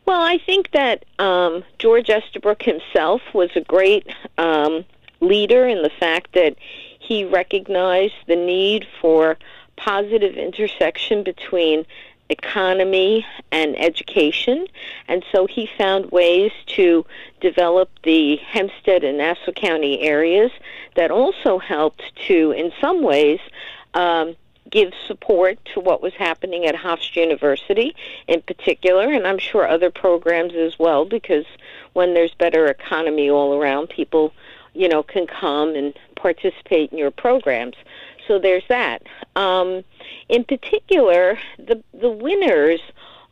Well, 0.05 0.21
I 0.21 0.37
think 0.37 0.71
that 0.71 1.05
um, 1.19 1.63
George 1.79 2.09
Estabrook 2.09 2.63
himself 2.63 3.21
was 3.33 3.49
a 3.55 3.61
great 3.61 4.07
um, 4.37 4.85
leader 5.19 5.67
in 5.67 5.83
the 5.83 5.91
fact 5.99 6.33
that 6.33 6.55
he 6.99 7.25
recognized 7.25 8.15
the 8.27 8.35
need 8.35 8.87
for 9.01 9.37
positive 9.75 10.35
intersection 10.35 11.23
between 11.23 11.85
economy 12.29 13.25
and 13.51 13.77
education. 13.79 14.67
And 15.07 15.23
so 15.31 15.45
he 15.45 15.69
found 15.77 16.11
ways 16.11 16.51
to 16.67 17.05
develop 17.41 17.89
the 18.03 18.37
Hempstead 18.37 19.03
and 19.03 19.17
Nassau 19.17 19.51
County 19.51 20.01
areas 20.01 20.51
that 20.95 21.11
also 21.11 21.57
helped 21.57 22.03
to, 22.27 22.51
in 22.51 22.71
some 22.81 23.03
ways, 23.03 23.39
um, 23.93 24.35
give 24.69 24.93
support 25.07 25.57
to 25.73 25.79
what 25.79 26.01
was 26.01 26.13
happening 26.13 26.65
at 26.65 26.75
Hofstra 26.75 27.17
University 27.17 27.95
in 28.27 28.41
particular, 28.41 29.11
and 29.11 29.27
I'm 29.27 29.39
sure 29.39 29.67
other 29.67 29.91
programs 29.91 30.53
as 30.55 30.77
well, 30.77 31.05
because 31.05 31.45
when 31.93 32.13
there's 32.13 32.33
better 32.33 32.67
economy 32.67 33.29
all 33.29 33.53
around, 33.53 33.89
people, 33.89 34.33
you 34.73 34.87
know, 34.87 35.03
can 35.03 35.27
come 35.27 35.75
and 35.75 35.93
participate 36.15 36.91
in 36.91 36.97
your 36.97 37.11
programs. 37.11 37.75
So 38.27 38.39
there's 38.39 38.67
that. 38.67 39.03
Um, 39.35 39.83
in 40.27 40.43
particular, 40.43 41.39
the 41.57 41.81
the 41.93 42.09
winners 42.09 42.81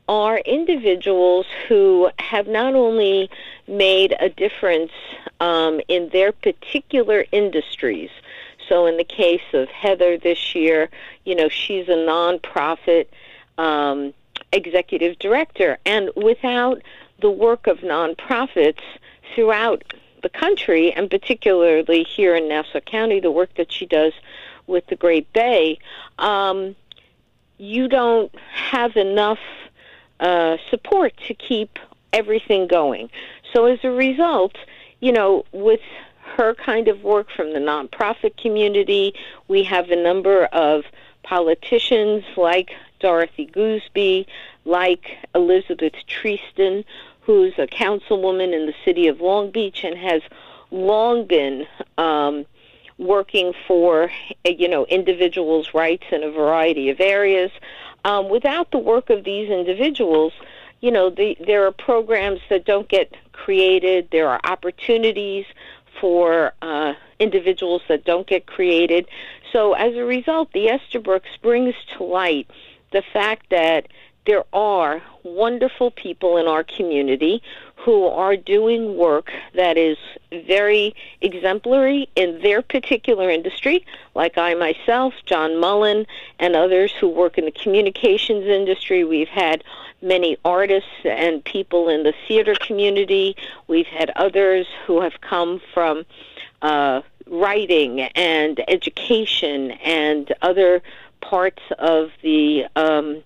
are 0.08 0.38
individuals 0.40 1.46
who 1.68 2.10
have 2.20 2.48
not 2.48 2.76
only 2.76 3.30
made 3.68 4.16
a 4.20 4.30
difference 4.30 4.92
um, 5.40 5.82
in 5.88 6.10
their 6.10 6.32
particular 6.32 7.26
industries. 7.32 8.12
So, 8.68 8.86
in 8.86 8.98
the 8.98 9.04
case 9.04 9.54
of 9.54 9.70
Heather 9.70 10.18
this 10.18 10.56
year, 10.56 10.90
you 11.24 11.36
know, 11.36 11.50
she's 11.50 11.88
a 11.88 11.92
nonprofit 11.92 13.08
um, 13.58 14.14
executive 14.52 15.20
director. 15.20 15.78
And 15.86 16.10
without 16.16 16.82
the 17.22 17.30
work 17.30 17.68
of 17.68 17.80
nonprofits 17.80 18.82
throughout 19.34 19.84
the 20.24 20.30
country, 20.30 20.92
and 20.92 21.10
particularly 21.10 22.04
here 22.04 22.36
in 22.36 22.48
Nassau 22.48 22.80
County, 22.80 23.20
the 23.20 23.32
work 23.32 23.54
that 23.56 23.72
she 23.72 23.86
does 23.86 24.14
with 24.68 24.88
the 24.88 24.96
Great 24.96 25.32
Bay, 25.34 25.78
um, 26.18 26.76
you 27.58 27.88
don't 27.88 28.34
have 28.52 28.96
enough 28.96 29.40
uh, 30.20 30.58
support 30.70 31.14
to 31.28 31.34
keep 31.34 31.78
everything 32.12 32.68
going. 32.68 33.10
So 33.54 33.66
as 33.66 33.80
a 33.84 33.92
result, 33.92 34.58
you 35.00 35.12
know, 35.12 35.46
with 35.52 35.82
her 36.26 36.54
kind 36.56 36.88
of 36.88 37.04
work 37.04 37.28
from 37.36 37.54
the 37.54 37.60
nonprofit 37.60 38.38
community, 38.38 39.14
we 39.48 39.64
have 39.64 39.90
a 39.90 39.96
number 39.96 40.46
of 40.46 40.84
politicians 41.24 42.24
like 42.36 42.72
Dorothy 43.00 43.48
Goosby, 43.48 44.26
like 44.66 45.18
Elizabeth 45.34 45.94
Treston, 46.08 46.84
who's 47.22 47.54
a 47.58 47.68
councilwoman 47.68 48.54
in 48.54 48.66
the 48.66 48.76
city 48.84 49.08
of 49.08 49.22
Long 49.22 49.52
Beach 49.52 49.84
and 49.84 49.98
has 49.98 50.22
long 50.72 51.26
been 51.26 51.68
um, 51.98 52.46
working 52.98 53.54
for 53.68 54.12
you 54.46 54.68
know 54.68 54.86
individuals' 54.86 55.74
rights 55.74 56.06
in 56.12 56.24
a 56.24 56.32
variety 56.32 56.90
of 56.90 57.00
areas. 57.00 57.52
Um, 58.04 58.30
without 58.30 58.72
the 58.72 58.78
work 58.78 59.10
of 59.10 59.24
these 59.24 59.50
individuals, 59.50 60.34
you 60.82 60.92
know, 60.92 61.10
the, 61.10 61.36
there 61.46 61.66
are 61.66 61.72
programs 61.72 62.40
that 62.50 62.66
don't 62.66 62.88
get 62.88 63.16
created. 63.32 64.10
There 64.12 64.30
are 64.30 64.40
opportunities 64.44 65.46
for 66.00 66.54
uh, 66.62 66.94
individuals 67.20 67.82
that 67.88 68.06
don't 68.06 68.28
get 68.28 68.46
created. 68.46 69.08
So 69.52 69.74
as 69.74 69.96
a 69.96 70.04
result, 70.04 70.52
the 70.54 70.70
Estabrook 70.70 71.24
brings 71.42 71.76
to 71.98 72.04
light 72.04 72.50
the 72.92 73.04
fact 73.14 73.50
that 73.50 73.88
there 74.26 74.44
are 74.54 75.02
wonderful 75.26 75.92
people 75.92 76.38
in 76.38 76.48
our 76.48 76.64
community 76.64 77.42
who 77.76 78.06
are 78.06 78.38
doing 78.38 78.96
work 78.98 79.32
that 79.56 79.78
is 79.78 79.98
very 80.32 80.96
exemplary 81.22 82.08
in 82.16 82.40
their 82.42 82.62
particular 82.62 83.30
industry, 83.30 83.86
like 84.14 84.38
I 84.38 84.54
myself, 84.54 85.14
John 85.26 85.60
Mullen, 85.60 86.06
and 86.40 86.56
others 86.56 86.92
who 86.94 87.10
work 87.10 87.38
in 87.38 87.46
the 87.46 87.52
communications 87.52 88.46
industry. 88.46 89.04
We've 89.04 89.28
had 89.28 89.64
many 90.02 90.38
artists 90.46 90.90
and 91.04 91.44
people 91.44 91.90
in 91.90 92.04
the 92.04 92.14
theater 92.28 92.56
community. 92.56 93.36
We've 93.68 93.88
had 93.88 94.12
others 94.12 94.68
who 94.86 95.02
have 95.02 95.22
come 95.22 95.62
from 95.74 96.06
uh, 96.62 97.02
writing 97.28 98.02
and 98.02 98.64
education 98.68 99.72
and 99.72 100.32
other 100.42 100.82
parts 101.22 101.62
of 101.80 102.12
the 102.22 102.66
um, 102.76 103.24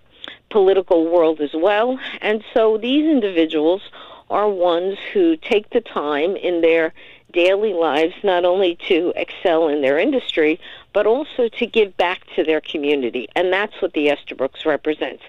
political 0.50 1.10
world 1.10 1.42
as 1.42 1.54
well. 1.54 2.00
And 2.22 2.44
so 2.54 2.78
these 2.78 3.06
individuals 3.06 3.82
are 4.30 4.50
ones 4.50 4.98
who 5.14 5.36
take 5.38 5.70
the 5.72 5.82
time 5.82 6.36
in 6.36 6.62
their 6.62 6.94
daily 7.32 7.74
lives 7.74 8.14
not 8.24 8.46
only 8.46 8.76
to 8.88 9.14
excel 9.16 9.68
in 9.68 9.82
their 9.82 10.00
industry, 10.00 10.60
but 10.94 11.06
also 11.06 11.48
to 11.48 11.66
give 11.66 11.96
back 11.98 12.22
to 12.36 12.44
their 12.44 12.62
community. 12.62 13.28
And 13.36 13.54
that's 13.54 13.82
what 13.82 13.94
the 13.94 14.10
Estabrooks 14.10 14.66
represents. 14.66 15.24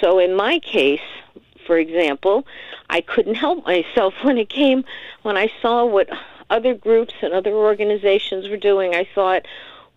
So 0.00 0.18
in 0.18 0.34
my 0.34 0.58
case, 0.58 1.00
for 1.66 1.78
example, 1.78 2.46
I 2.90 3.00
couldn't 3.00 3.34
help 3.34 3.64
myself 3.66 4.14
when 4.22 4.38
it 4.38 4.48
came, 4.48 4.84
when 5.22 5.36
I 5.36 5.50
saw 5.60 5.84
what 5.84 6.08
other 6.50 6.74
groups 6.74 7.14
and 7.22 7.32
other 7.32 7.54
organizations 7.54 8.48
were 8.48 8.58
doing. 8.58 8.94
I 8.94 9.08
thought, 9.14 9.46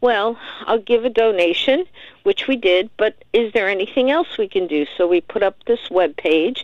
well, 0.05 0.37
I'll 0.67 0.77
give 0.77 1.03
a 1.03 1.09
donation, 1.09 1.85
which 2.21 2.47
we 2.47 2.57
did, 2.57 2.91
but 2.95 3.25
is 3.33 3.51
there 3.53 3.67
anything 3.67 4.11
else 4.11 4.37
we 4.37 4.47
can 4.47 4.67
do? 4.67 4.85
So 4.95 5.07
we 5.07 5.19
put 5.19 5.41
up 5.41 5.63
this 5.65 5.89
web 5.89 6.15
page 6.15 6.63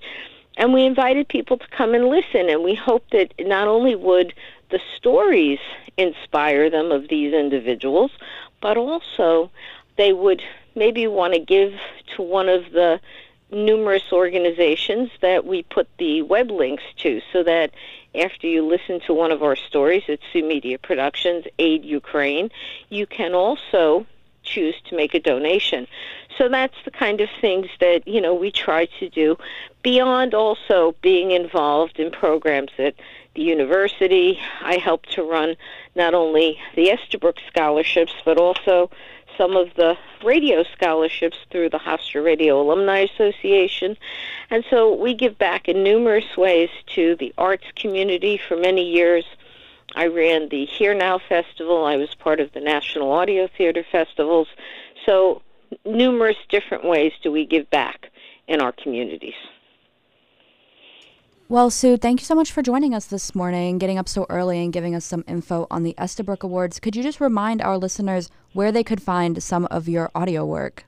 and 0.58 0.76
we 0.76 0.86
invited 0.86 1.28
people 1.28 1.58
to 1.58 1.68
come 1.70 1.96
and 1.96 2.08
listen 2.08 2.50
and 2.50 2.64
we 2.64 2.76
hoped 2.76 3.10
that 3.14 3.34
not 3.40 3.68
only 3.68 3.96
would 3.96 4.36
the 4.70 4.80
stories 4.96 5.58
inspire 5.98 6.70
them 6.70 6.92
of 6.92 7.08
these 7.08 7.34
individuals, 7.34 8.12
but 8.62 8.78
also 8.78 9.50
they 9.98 10.14
would 10.14 10.44
maybe 10.76 11.08
want 11.08 11.34
to 11.34 11.40
give 11.40 11.74
to 12.16 12.22
one 12.22 12.48
of 12.48 12.72
the 12.74 13.00
numerous 13.50 14.14
organizations 14.14 15.10
that 15.22 15.48
we 15.48 15.64
put 15.64 15.88
the 15.98 16.22
web 16.22 16.52
links 16.52 16.84
to 16.98 17.22
so 17.34 17.42
that 17.42 17.72
after 18.16 18.48
you 18.48 18.66
listen 18.66 19.00
to 19.02 19.14
one 19.14 19.32
of 19.32 19.44
our 19.44 19.56
stories 19.56 20.04
at 20.10 20.20
Sue 20.32 20.44
Media 20.44 20.78
Productions, 20.78 21.46
Aid 21.60 21.86
Ukraine, 21.86 22.50
you 22.90 23.06
can 23.06 23.34
also 23.34 24.06
choose 24.44 24.76
to 24.90 24.96
make 24.96 25.14
a 25.14 25.20
donation. 25.20 25.88
So 26.38 26.50
that's 26.50 26.76
the 26.84 26.92
kind 26.92 27.22
of 27.22 27.30
things 27.40 27.68
that, 27.80 28.08
you 28.08 28.20
know, 28.20 28.34
we 28.34 28.52
try 28.52 28.86
to 29.00 29.10
do 29.10 29.38
beyond 29.84 30.34
also 30.34 30.96
being 31.02 31.32
involved 31.32 32.00
in 32.00 32.12
programs 32.12 32.72
at 32.78 32.96
the 33.36 33.44
university. 33.44 34.40
I 34.62 34.76
help 34.76 35.06
to 35.08 35.24
run 35.24 35.56
not 35.96 36.14
only 36.14 36.60
the 36.76 36.90
Estabrook 36.90 37.38
scholarships, 37.48 38.14
but 38.26 38.38
also 38.38 38.90
some 39.38 39.56
of 39.56 39.74
the 39.76 39.98
radio 40.24 40.64
scholarships 40.64 41.38
through 41.50 41.70
the 41.70 41.80
Hofstra 41.80 42.24
Radio 42.24 42.62
Alumni 42.62 43.00
Association. 43.00 43.98
And 44.50 44.64
so 44.70 44.94
we 44.94 45.14
give 45.14 45.38
back 45.38 45.68
in 45.68 45.84
numerous 45.84 46.38
ways 46.38 46.70
to 46.96 47.16
the 47.16 47.34
arts 47.38 47.66
community 47.76 48.38
for 48.38 48.58
many 48.58 48.84
years. 48.84 49.26
I 49.96 50.08
ran 50.08 50.50
the 50.50 50.66
HEAR 50.66 50.94
Now 50.94 51.20
Festival. 51.20 51.86
I 51.86 51.98
was 51.98 52.16
part 52.16 52.40
of 52.40 52.52
the 52.54 52.62
National 52.62 53.12
Audio 53.12 53.48
Theater 53.58 53.86
Festivals. 53.92 54.48
So 55.06 55.42
numerous 55.86 56.38
different 56.50 56.86
ways 56.86 57.14
do 57.24 57.32
we 57.32 57.46
give 57.46 57.70
back 57.70 58.10
in 58.48 58.62
our 58.62 58.72
communities. 58.72 59.36
Well, 61.52 61.70
Sue, 61.70 61.98
thank 61.98 62.22
you 62.22 62.26
so 62.26 62.36
much 62.36 62.50
for 62.50 62.62
joining 62.62 62.96
us 62.96 63.06
this 63.08 63.36
morning, 63.36 63.78
getting 63.78 63.98
up 63.98 64.08
so 64.08 64.26
early 64.30 64.64
and 64.64 64.72
giving 64.72 64.96
us 64.96 65.04
some 65.04 65.26
info 65.28 65.68
on 65.70 65.84
the 65.84 65.94
Estabrook 65.98 66.44
Awards. 66.44 66.80
Could 66.80 66.96
you 66.96 67.04
just 67.04 67.20
remind 67.20 67.62
our 67.62 67.78
listeners 67.78 68.30
where 68.54 68.72
they 68.72 68.84
could 68.84 69.02
find 69.02 69.42
some 69.42 69.66
of 69.72 69.88
your 69.88 70.12
audio 70.16 70.46
work? 70.46 70.86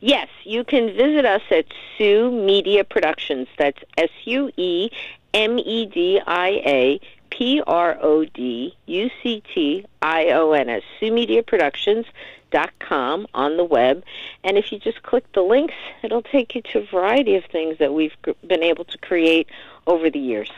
Yes, 0.00 0.28
you 0.44 0.64
can 0.64 0.88
visit 0.94 1.24
us 1.24 1.42
at 1.50 1.66
Sue 1.96 2.30
Media 2.30 2.84
Productions. 2.84 3.48
That's 3.58 3.82
S 3.96 4.10
U 4.24 4.50
E 4.56 4.90
M 5.32 5.58
E 5.58 5.86
D 5.86 6.20
I 6.26 6.48
A 6.66 7.00
P 7.30 7.62
R 7.66 7.98
O 8.02 8.24
D 8.24 8.76
U 8.86 9.10
C 9.22 9.42
T 9.54 9.86
I 10.02 10.26
O 10.30 10.52
N 10.52 10.68
S, 10.68 10.82
Sue 10.98 11.12
Media 11.12 11.42
Productions 11.42 12.06
dot 12.50 12.70
com 12.80 13.26
on 13.32 13.56
the 13.56 13.64
web 13.64 14.02
and 14.42 14.58
if 14.58 14.72
you 14.72 14.78
just 14.80 15.02
click 15.02 15.24
the 15.34 15.40
links 15.40 15.74
it'll 16.02 16.22
take 16.22 16.54
you 16.54 16.62
to 16.62 16.80
a 16.80 16.86
variety 16.86 17.36
of 17.36 17.44
things 17.44 17.78
that 17.78 17.94
we've 17.94 18.16
been 18.46 18.62
able 18.62 18.84
to 18.84 18.98
create 18.98 19.48
over 19.86 20.10
the 20.10 20.18
years 20.18 20.50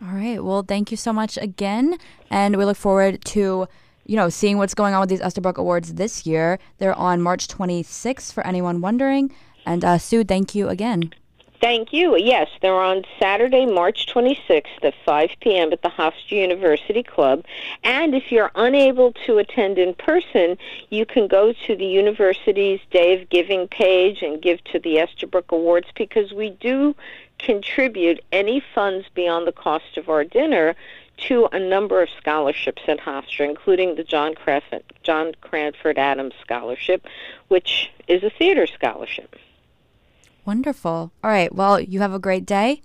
all 0.00 0.14
right 0.14 0.42
well 0.42 0.62
thank 0.62 0.90
you 0.90 0.96
so 0.96 1.12
much 1.12 1.36
again 1.36 1.98
and 2.30 2.56
we 2.56 2.64
look 2.64 2.78
forward 2.78 3.22
to 3.24 3.68
you 4.08 4.16
know 4.16 4.28
seeing 4.28 4.58
what's 4.58 4.74
going 4.74 4.94
on 4.94 5.00
with 5.00 5.10
these 5.10 5.20
Estabrook 5.20 5.58
Awards 5.58 5.94
this 5.94 6.26
year 6.26 6.58
they're 6.78 6.98
on 6.98 7.22
March 7.22 7.46
26th 7.46 8.32
for 8.32 8.44
anyone 8.44 8.80
wondering 8.80 9.32
and 9.64 9.84
uh, 9.84 9.98
Sue 9.98 10.24
thank 10.24 10.54
you 10.56 10.68
again 10.68 11.12
Thank 11.60 11.92
you. 11.92 12.16
Yes, 12.16 12.48
they're 12.62 12.72
on 12.72 13.02
Saturday, 13.18 13.66
March 13.66 14.06
26th 14.06 14.66
at 14.82 14.94
5 15.04 15.30
p.m. 15.40 15.72
at 15.72 15.82
the 15.82 15.88
Hofstra 15.88 16.30
University 16.30 17.02
Club. 17.02 17.44
And 17.82 18.14
if 18.14 18.30
you're 18.30 18.52
unable 18.54 19.12
to 19.26 19.38
attend 19.38 19.76
in 19.76 19.94
person, 19.94 20.56
you 20.90 21.04
can 21.04 21.26
go 21.26 21.52
to 21.66 21.74
the 21.74 21.84
university's 21.84 22.78
Day 22.92 23.20
of 23.20 23.28
Giving 23.28 23.66
page 23.66 24.22
and 24.22 24.40
give 24.40 24.62
to 24.64 24.78
the 24.78 25.00
Estabrook 25.00 25.50
Awards 25.50 25.88
because 25.96 26.32
we 26.32 26.50
do 26.50 26.94
contribute 27.40 28.20
any 28.30 28.62
funds 28.72 29.06
beyond 29.14 29.48
the 29.48 29.52
cost 29.52 29.96
of 29.96 30.08
our 30.08 30.22
dinner 30.22 30.76
to 31.26 31.48
a 31.52 31.58
number 31.58 32.02
of 32.02 32.08
scholarships 32.18 32.82
at 32.86 33.00
Hofstra, 33.00 33.48
including 33.48 33.96
the 33.96 34.04
John, 34.04 34.34
Cranford, 34.34 34.84
John 35.02 35.32
Cranford 35.40 35.98
Adams 35.98 36.34
Scholarship, 36.40 37.06
which 37.48 37.90
is 38.06 38.22
a 38.22 38.30
theater 38.30 38.66
scholarship. 38.66 39.36
Wonderful. 40.44 41.12
All 41.22 41.30
right. 41.30 41.54
Well, 41.54 41.80
you 41.80 42.00
have 42.00 42.14
a 42.14 42.18
great 42.18 42.46
day. 42.46 42.82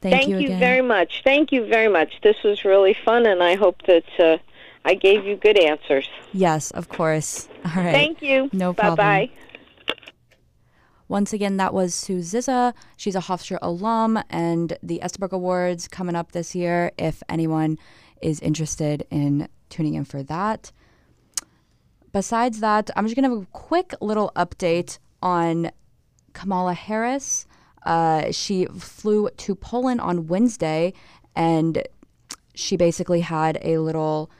Thank, 0.00 0.14
Thank 0.14 0.28
you, 0.28 0.38
you 0.38 0.58
very 0.58 0.82
much. 0.82 1.22
Thank 1.24 1.50
you 1.50 1.66
very 1.66 1.88
much. 1.88 2.20
This 2.22 2.36
was 2.44 2.64
really 2.64 2.94
fun, 2.94 3.26
and 3.26 3.42
I 3.42 3.56
hope 3.56 3.82
that 3.86 4.04
uh, 4.18 4.38
I 4.84 4.94
gave 4.94 5.24
you 5.24 5.34
good 5.36 5.58
answers. 5.58 6.08
Yes, 6.32 6.70
of 6.70 6.88
course. 6.88 7.48
All 7.64 7.82
right. 7.82 7.92
Thank 7.92 8.22
you. 8.22 8.48
No 8.52 8.72
problem. 8.74 8.96
Bye 8.96 9.26
bye. 9.26 9.30
Once 11.08 11.32
again, 11.32 11.56
that 11.56 11.72
was 11.72 11.94
Sue 11.94 12.20
Zizza. 12.20 12.74
She's 12.96 13.16
a 13.16 13.20
Hofstra 13.20 13.58
alum, 13.62 14.22
and 14.28 14.76
the 14.82 15.02
Estabrook 15.02 15.32
Awards 15.32 15.88
coming 15.88 16.14
up 16.14 16.32
this 16.32 16.54
year. 16.54 16.92
If 16.98 17.22
anyone 17.28 17.78
is 18.20 18.40
interested 18.40 19.06
in 19.10 19.48
tuning 19.70 19.94
in 19.94 20.04
for 20.04 20.22
that. 20.22 20.70
Besides 22.12 22.60
that, 22.60 22.90
I'm 22.96 23.06
just 23.06 23.16
going 23.16 23.28
to 23.28 23.36
have 23.36 23.44
a 23.44 23.50
quick 23.52 23.94
little 24.00 24.32
update 24.34 24.98
on 25.22 25.70
Kamala 26.32 26.74
Harris. 26.74 27.46
Uh, 27.84 28.30
she 28.32 28.66
flew 28.66 29.30
to 29.36 29.54
Poland 29.54 30.00
on 30.00 30.26
Wednesday, 30.26 30.92
and 31.34 31.82
she 32.54 32.76
basically 32.76 33.20
had 33.20 33.58
a 33.62 33.78
little 33.78 34.30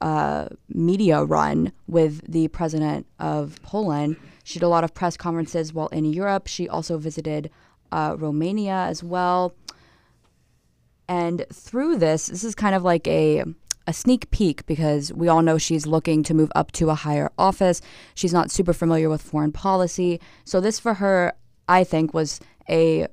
uh, 0.00 0.48
media 0.68 1.24
run 1.24 1.72
with 1.86 2.30
the 2.30 2.48
president 2.48 3.06
of 3.18 3.60
Poland. 3.62 4.16
She 4.42 4.58
did 4.58 4.64
a 4.64 4.68
lot 4.68 4.84
of 4.84 4.94
press 4.94 5.16
conferences 5.16 5.72
while 5.72 5.88
in 5.88 6.04
Europe. 6.04 6.46
She 6.46 6.68
also 6.68 6.98
visited 6.98 7.50
uh, 7.90 8.16
Romania 8.18 8.86
as 8.88 9.02
well. 9.02 9.54
And 11.08 11.44
through 11.52 11.98
this, 11.98 12.26
this 12.26 12.44
is 12.44 12.54
kind 12.54 12.74
of 12.74 12.82
like 12.82 13.06
a 13.06 13.44
a 13.86 13.92
sneak 13.92 14.30
peek 14.30 14.64
because 14.66 15.12
we 15.12 15.26
all 15.26 15.42
know 15.42 15.58
she's 15.58 15.88
looking 15.88 16.22
to 16.22 16.34
move 16.34 16.52
up 16.54 16.70
to 16.72 16.90
a 16.90 16.94
higher 16.94 17.30
office. 17.36 17.80
She's 18.14 18.32
not 18.32 18.50
super 18.50 18.72
familiar 18.72 19.08
with 19.08 19.20
foreign 19.20 19.50
policy. 19.50 20.20
So 20.44 20.60
this 20.60 20.78
for 20.78 20.94
her, 20.94 21.32
I 21.68 21.82
think, 21.82 22.14
was 22.14 22.38
a 22.68 23.08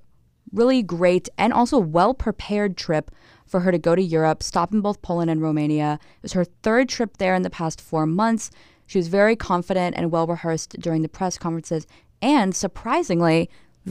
really 0.52 0.84
great 0.84 1.30
and 1.38 1.54
also 1.54 1.78
well 1.78 2.14
prepared 2.14 2.78
trip 2.78 3.12
for 3.46 3.62
her 3.62 3.72
to 3.72 3.80
go 3.80 3.96
to 3.96 4.02
Europe, 4.02 4.44
stop 4.44 4.72
in 4.72 4.82
both 4.82 5.02
Poland 5.02 5.32
and 5.32 5.42
Romania. 5.42 6.00
It 6.18 6.22
was 6.22 6.34
her 6.34 6.46
third 6.46 6.88
trip 6.88 7.18
there 7.18 7.34
in 7.34 7.42
the 7.42 7.50
past 7.50 7.82
four 7.82 8.06
months. 8.06 8.52
She 8.90 8.98
was 8.98 9.08
very 9.08 9.36
confident 9.36 9.96
and 9.96 10.12
well 10.12 10.26
rehearsed 10.26 10.80
during 10.80 11.04
the 11.04 11.10
press 11.10 11.38
conferences, 11.38 11.86
and 12.24 12.56
surprisingly, 12.56 13.48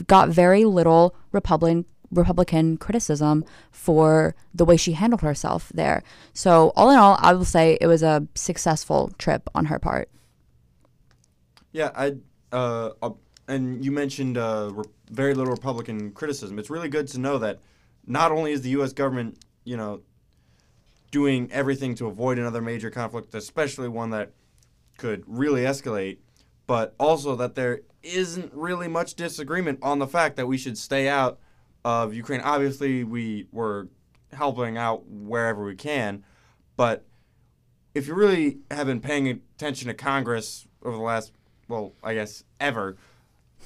got 0.07 0.27
very 0.27 0.65
little 0.65 1.15
Republican 1.31 1.85
Republican 2.11 2.75
criticism 2.75 3.45
for 3.71 4.35
the 4.53 4.65
way 4.65 4.75
she 4.75 4.91
handled 4.93 5.21
herself 5.21 5.71
there. 5.73 6.03
So, 6.33 6.73
all 6.75 6.89
in 6.89 6.97
all, 6.97 7.17
I 7.21 7.31
will 7.31 7.45
say 7.45 7.77
it 7.79 7.87
was 7.87 8.03
a 8.03 8.27
successful 8.35 9.09
trip 9.17 9.49
on 9.55 9.65
her 9.65 9.79
part. 9.79 10.09
Yeah, 11.71 11.91
I 11.95 12.15
uh, 12.51 12.89
uh, 13.01 13.11
and 13.47 13.85
you 13.85 13.93
mentioned 13.93 14.37
uh, 14.37 14.71
re- 14.73 14.83
very 15.11 15.33
little 15.33 15.53
Republican 15.53 16.11
criticism. 16.11 16.59
It's 16.59 16.69
really 16.69 16.89
good 16.89 17.07
to 17.09 17.19
know 17.19 17.37
that 17.37 17.59
not 18.05 18.33
only 18.33 18.51
is 18.51 18.63
the 18.63 18.71
U.S. 18.71 18.91
government, 18.91 19.37
you 19.63 19.77
know, 19.77 20.01
doing 21.09 21.49
everything 21.53 21.95
to 21.95 22.07
avoid 22.07 22.37
another 22.37 22.61
major 22.61 22.89
conflict, 22.89 23.33
especially 23.33 23.87
one 23.87 24.09
that 24.09 24.33
could 24.99 25.23
really 25.25 25.63
escalate, 25.63 26.17
but 26.67 26.93
also 26.99 27.35
that 27.35 27.55
there 27.55 27.81
isn't 28.03 28.53
really 28.53 28.87
much 28.87 29.15
disagreement 29.15 29.79
on 29.81 29.97
the 29.97 30.07
fact 30.07 30.35
that 30.35 30.47
we 30.47 30.57
should 30.57 30.77
stay 30.77 31.07
out 31.09 31.39
of 31.83 32.13
Ukraine. 32.13 32.41
Obviously, 32.41 33.03
we 33.03 33.47
were 33.51 33.87
helping 34.31 34.77
out 34.77 35.07
wherever 35.07 35.65
we 35.65 35.75
can, 35.75 36.23
but 36.77 37.05
if 37.95 38.07
you 38.07 38.13
really 38.13 38.59
have 38.69 38.85
been 38.85 39.01
paying 39.01 39.27
attention 39.27 39.87
to 39.87 39.93
Congress 39.93 40.67
over 40.83 40.95
the 40.95 41.01
last, 41.01 41.31
well, 41.67 41.93
I 42.03 42.13
guess 42.13 42.43
ever, 42.59 42.97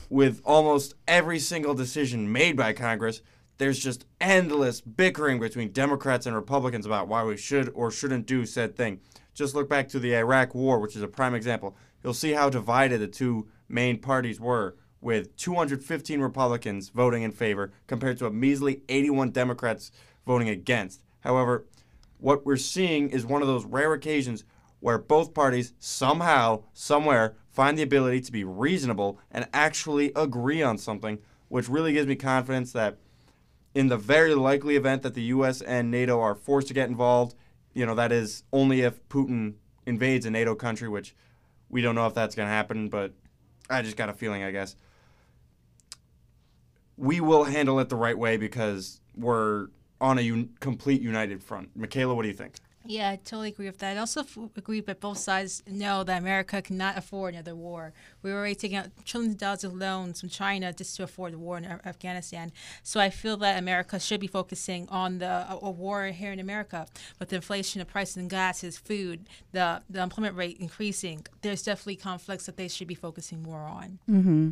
with 0.10 0.42
almost 0.46 0.96
every 1.08 1.40
single 1.40 1.74
decision 1.74 2.32
made 2.32 2.56
by 2.56 2.72
Congress, 2.72 3.22
there's 3.58 3.80
just 3.80 4.06
endless 4.22 4.82
bickering 4.82 5.40
between 5.40 5.72
Democrats 5.72 6.26
and 6.26 6.36
Republicans 6.36 6.86
about 6.86 7.08
why 7.08 7.24
we 7.24 7.38
should 7.38 7.70
or 7.76 7.92
shouldn't 7.92 8.26
do 8.26 8.46
said 8.46 8.76
thing. 8.76 9.00
Just 9.34 9.56
look 9.56 9.68
back 9.68 9.90
to 9.90 10.00
the 10.00 10.16
Iraq 10.16 10.54
War, 10.54 10.80
which 10.80 10.96
is 10.96 11.02
a 11.02 11.08
prime 11.08 11.34
example. 11.34 11.76
You'll 12.04 12.14
see 12.14 12.34
how 12.34 12.50
divided 12.50 13.00
the 13.00 13.08
two 13.08 13.48
main 13.68 14.00
parties 14.00 14.40
were, 14.40 14.76
with 15.02 15.36
215 15.38 16.22
Republicans 16.22 16.90
voting 16.90 17.24
in 17.24 17.32
favor 17.32 17.74
compared 17.88 18.18
to 18.20 18.26
a 18.26 18.32
measly 18.32 18.82
81 18.90 19.32
Democrats 19.32 19.92
voting 20.26 20.50
against. 20.50 21.02
However, 21.22 21.66
what 22.20 22.46
we're 22.46 22.58
seeing 22.58 23.10
is 23.10 23.26
one 23.26 23.42
of 23.42 23.48
those 23.48 23.66
rare 23.66 23.94
occasions 23.94 24.46
where 24.80 24.98
both 24.98 25.34
parties 25.34 25.74
somehow, 25.80 26.64
somewhere, 26.74 27.36
find 27.50 27.78
the 27.78 27.84
ability 27.84 28.22
to 28.22 28.32
be 28.32 28.44
reasonable 28.44 29.20
and 29.32 29.48
actually 29.54 30.12
agree 30.16 30.62
on 30.62 30.78
something, 30.78 31.20
which 31.48 31.70
really 31.70 31.94
gives 31.94 32.08
me 32.08 32.16
confidence 32.16 32.72
that 32.74 32.98
in 33.74 33.88
the 33.88 33.98
very 33.98 34.36
likely 34.36 34.76
event 34.76 35.02
that 35.02 35.14
the 35.14 35.24
U.S. 35.24 35.62
and 35.62 35.90
NATO 35.90 36.20
are 36.20 36.36
forced 36.36 36.68
to 36.68 36.74
get 36.74 36.90
involved, 36.90 37.36
you 37.74 37.86
know, 37.86 37.96
that 37.96 38.12
is 38.12 38.44
only 38.52 38.82
if 38.82 39.08
Putin 39.10 39.56
invades 39.86 40.26
a 40.26 40.32
NATO 40.32 40.56
country, 40.56 40.88
which 40.88 41.16
we 41.70 41.82
don't 41.82 41.96
know 41.96 42.06
if 42.08 42.14
that's 42.14 42.36
going 42.36 42.48
to 42.48 42.54
happen, 42.54 42.90
but 42.90 43.14
I 43.70 43.82
just 43.82 43.98
got 43.98 44.10
a 44.10 44.14
feeling, 44.14 44.44
I 44.44 44.52
guess. 44.52 44.76
We 46.98 47.20
will 47.20 47.46
handle 47.46 47.80
it 47.80 47.90
the 47.90 47.96
right 47.96 48.18
way 48.18 48.38
because 48.38 49.02
we're 49.16 49.68
on 50.00 50.20
a 50.20 50.22
un- 50.22 50.50
complete 50.60 51.02
united 51.02 51.44
front. 51.44 51.78
Makayla, 51.78 52.16
what 52.16 52.22
do 52.22 52.28
you 52.28 52.34
think? 52.34 52.56
Yeah, 52.86 53.12
I 53.12 53.16
totally 53.16 53.50
agree 53.50 53.68
with 53.68 53.80
that. 53.80 53.96
I 53.96 54.00
also 54.00 54.22
f- 54.22 54.38
agree 54.58 54.82
that 54.82 55.00
both 55.00 55.18
sides 55.18 55.64
know 55.66 56.04
that 56.04 56.22
America 56.22 56.62
cannot 56.62 56.98
afford 56.98 57.34
another 57.34 57.56
war. 57.56 57.94
We 58.22 58.32
were 58.32 58.40
already 58.40 58.56
taking 58.56 58.78
out 58.78 58.88
trillions 59.06 59.36
of 59.36 59.40
dollars 59.40 59.64
of 59.64 59.74
loans 59.74 60.20
from 60.20 60.30
China 60.30 60.74
just 60.74 60.96
to 60.98 61.04
afford 61.04 61.34
the 61.34 61.38
war 61.38 61.58
in 61.58 61.66
Afghanistan. 61.66 62.52
So 62.82 63.00
I 63.00 63.10
feel 63.10 63.38
that 63.38 63.58
America 63.58 64.00
should 64.00 64.20
be 64.20 64.28
focusing 64.28 64.88
on 64.90 65.20
the 65.20 65.46
a, 65.50 65.72
war 65.72 66.08
here 66.08 66.32
in 66.32 66.40
America. 66.40 66.86
With 67.20 67.30
the 67.30 67.38
inflation 67.38 67.80
of 67.82 67.88
prices 67.88 68.18
in 68.18 68.28
gases, 68.28 68.78
food, 68.78 69.28
the 69.54 69.82
the 69.90 70.02
employment 70.02 70.36
rate 70.36 70.58
increasing, 70.60 71.26
there's 71.42 71.64
definitely 71.64 71.96
conflicts 71.96 72.46
that 72.48 72.58
they 72.58 72.68
should 72.68 72.88
be 72.88 72.96
focusing 72.96 73.42
more 73.42 73.62
on. 73.62 74.00
Mm-hmm. 74.10 74.50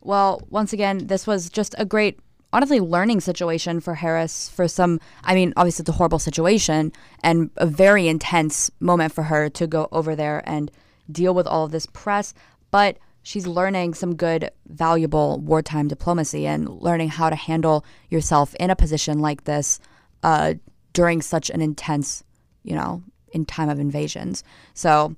Well, 0.00 0.42
once 0.50 0.72
again, 0.72 1.06
this 1.06 1.26
was 1.26 1.50
just 1.50 1.74
a 1.78 1.84
great 1.84 2.18
honestly 2.54 2.78
learning 2.78 3.20
situation 3.20 3.80
for 3.80 3.94
Harris 3.96 4.48
for 4.48 4.68
some 4.68 5.00
I 5.24 5.34
mean 5.34 5.52
obviously 5.56 5.82
it's 5.82 5.88
a 5.88 5.92
horrible 5.92 6.20
situation 6.20 6.92
and 7.20 7.50
a 7.56 7.66
very 7.66 8.06
intense 8.06 8.70
moment 8.78 9.12
for 9.12 9.24
her 9.24 9.50
to 9.50 9.66
go 9.66 9.88
over 9.90 10.14
there 10.14 10.40
and 10.46 10.70
deal 11.10 11.34
with 11.34 11.48
all 11.48 11.64
of 11.64 11.72
this 11.72 11.86
press 11.86 12.32
but 12.70 12.96
she's 13.24 13.46
learning 13.48 13.94
some 13.94 14.14
good 14.14 14.50
valuable 14.68 15.40
wartime 15.40 15.88
diplomacy 15.88 16.46
and 16.46 16.68
learning 16.68 17.08
how 17.08 17.28
to 17.28 17.36
handle 17.36 17.84
yourself 18.08 18.54
in 18.60 18.70
a 18.70 18.76
position 18.76 19.18
like 19.18 19.44
this 19.44 19.80
uh, 20.22 20.54
during 20.92 21.20
such 21.20 21.50
an 21.50 21.60
intense 21.60 22.22
you 22.62 22.76
know 22.76 23.02
in 23.32 23.44
time 23.44 23.68
of 23.68 23.80
invasions 23.80 24.44
so 24.74 25.16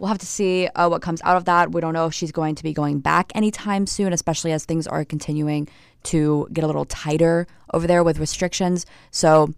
We'll 0.00 0.08
have 0.08 0.18
to 0.18 0.26
see 0.26 0.66
uh, 0.68 0.88
what 0.88 1.02
comes 1.02 1.22
out 1.22 1.36
of 1.36 1.44
that. 1.44 1.70
We 1.70 1.80
don't 1.80 1.94
know 1.94 2.06
if 2.06 2.14
she's 2.14 2.32
going 2.32 2.56
to 2.56 2.64
be 2.64 2.72
going 2.72 2.98
back 2.98 3.30
anytime 3.34 3.86
soon, 3.86 4.12
especially 4.12 4.50
as 4.50 4.64
things 4.64 4.86
are 4.88 5.04
continuing 5.04 5.68
to 6.04 6.48
get 6.52 6.64
a 6.64 6.66
little 6.66 6.84
tighter 6.84 7.46
over 7.72 7.86
there 7.86 8.04
with 8.04 8.18
restrictions. 8.18 8.86
So 9.10 9.52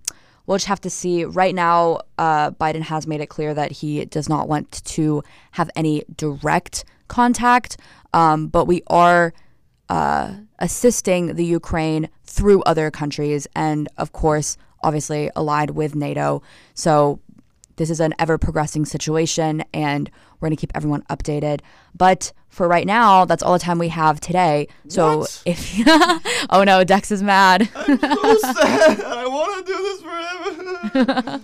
we'll 0.47 0.57
just 0.57 0.69
have 0.69 0.81
to 0.83 0.91
see. 0.91 1.25
Right 1.25 1.55
now, 1.55 2.01
uh, 2.19 2.51
Biden 2.53 2.83
has 2.83 3.07
made 3.07 3.21
it 3.21 3.29
clear 3.29 3.55
that 3.55 3.73
he 3.73 4.05
does 4.05 4.29
not 4.29 4.49
want 4.49 4.85
to 4.85 5.23
have 5.53 5.71
any 5.77 6.05
direct 6.17 6.85
contact, 7.09 7.77
um, 8.13 8.49
but 8.49 8.67
we 8.67 8.83
are 8.87 9.33
uh, 9.89 10.35
assisting 10.59 11.35
the 11.35 11.45
Ukraine 11.45 12.09
through 12.25 12.63
other 12.63 12.91
countries 12.91 13.47
and, 13.55 13.89
of 13.97 14.13
course, 14.13 14.57
obviously 14.83 15.31
allied 15.37 15.71
with 15.71 15.95
NATO. 15.95 16.43
So 16.75 17.21
this 17.77 17.91
is 17.91 18.01
an 18.01 18.15
ever 18.19 18.39
progressing 18.39 18.85
situation 18.85 19.63
and 19.73 20.11
we're 20.41 20.49
going 20.49 20.57
to 20.57 20.61
keep 20.61 20.73
everyone 20.75 21.03
updated. 21.11 21.61
But 21.97 22.33
for 22.49 22.69
right 22.69 22.87
now, 22.87 23.25
that's 23.25 23.43
all 23.43 23.53
the 23.53 23.59
time 23.59 23.79
we 23.79 23.89
have 23.89 24.21
today. 24.21 24.69
So 24.89 25.19
What? 25.19 25.43
if 25.45 25.75
oh 26.51 26.65
no, 26.65 26.85
Dex 26.85 27.11
is 27.11 27.23
mad. 27.23 27.69
I'm 27.75 27.99
so 27.99 28.39
sad. 28.39 29.01
I 29.03 29.27
want 29.29 29.67
to 29.67 29.73
do 29.73 29.79
this 29.83 30.03
forever. 30.03 31.41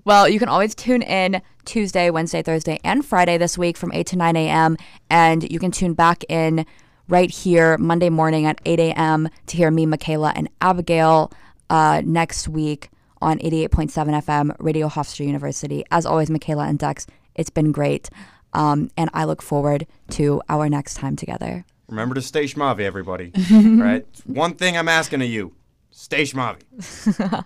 well, 0.04 0.28
you 0.28 0.38
can 0.38 0.48
always 0.48 0.74
tune 0.74 1.02
in 1.02 1.40
Tuesday, 1.64 2.10
Wednesday, 2.10 2.42
Thursday, 2.42 2.80
and 2.84 3.04
Friday 3.04 3.38
this 3.38 3.56
week 3.56 3.76
from 3.76 3.92
8 3.92 4.06
to 4.08 4.16
9 4.16 4.36
a.m. 4.36 4.76
And 5.10 5.50
you 5.50 5.58
can 5.58 5.70
tune 5.70 5.94
back 5.94 6.24
in 6.28 6.66
right 7.08 7.30
here 7.30 7.76
Monday 7.78 8.10
morning 8.10 8.46
at 8.46 8.60
8 8.64 8.80
a.m. 8.80 9.28
to 9.46 9.56
hear 9.56 9.70
me, 9.70 9.86
Makayla, 9.86 10.32
and 10.34 10.48
Abigail 10.60 11.32
uh, 11.70 12.02
next 12.04 12.48
week 12.48 12.88
on 13.20 13.38
88.7 13.38 13.90
FM, 14.24 14.56
Radio 14.58 14.88
Hofstra 14.88 15.24
University. 15.24 15.84
As 15.92 16.04
always, 16.04 16.28
Makayla 16.30 16.68
and 16.68 16.78
Dex, 16.78 17.06
it's 17.34 17.50
been 17.50 17.72
great. 17.72 18.10
Um, 18.52 18.90
and 18.96 19.08
I 19.14 19.24
look 19.24 19.42
forward 19.42 19.86
to 20.10 20.42
our 20.48 20.68
next 20.68 20.94
time 20.94 21.16
together. 21.16 21.64
Remember 21.88 22.14
to 22.14 22.22
stay 22.22 22.44
schmavy, 22.44 22.80
everybody. 22.80 23.32
right? 23.50 24.06
One 24.26 24.54
thing 24.54 24.76
I'm 24.76 24.88
asking 24.88 25.22
of 25.22 25.28
you: 25.28 25.54
stay 25.90 26.22
schmavy. 26.22 26.62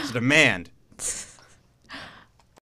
it's 0.00 0.10
a 0.10 0.12
demand. 0.12 0.70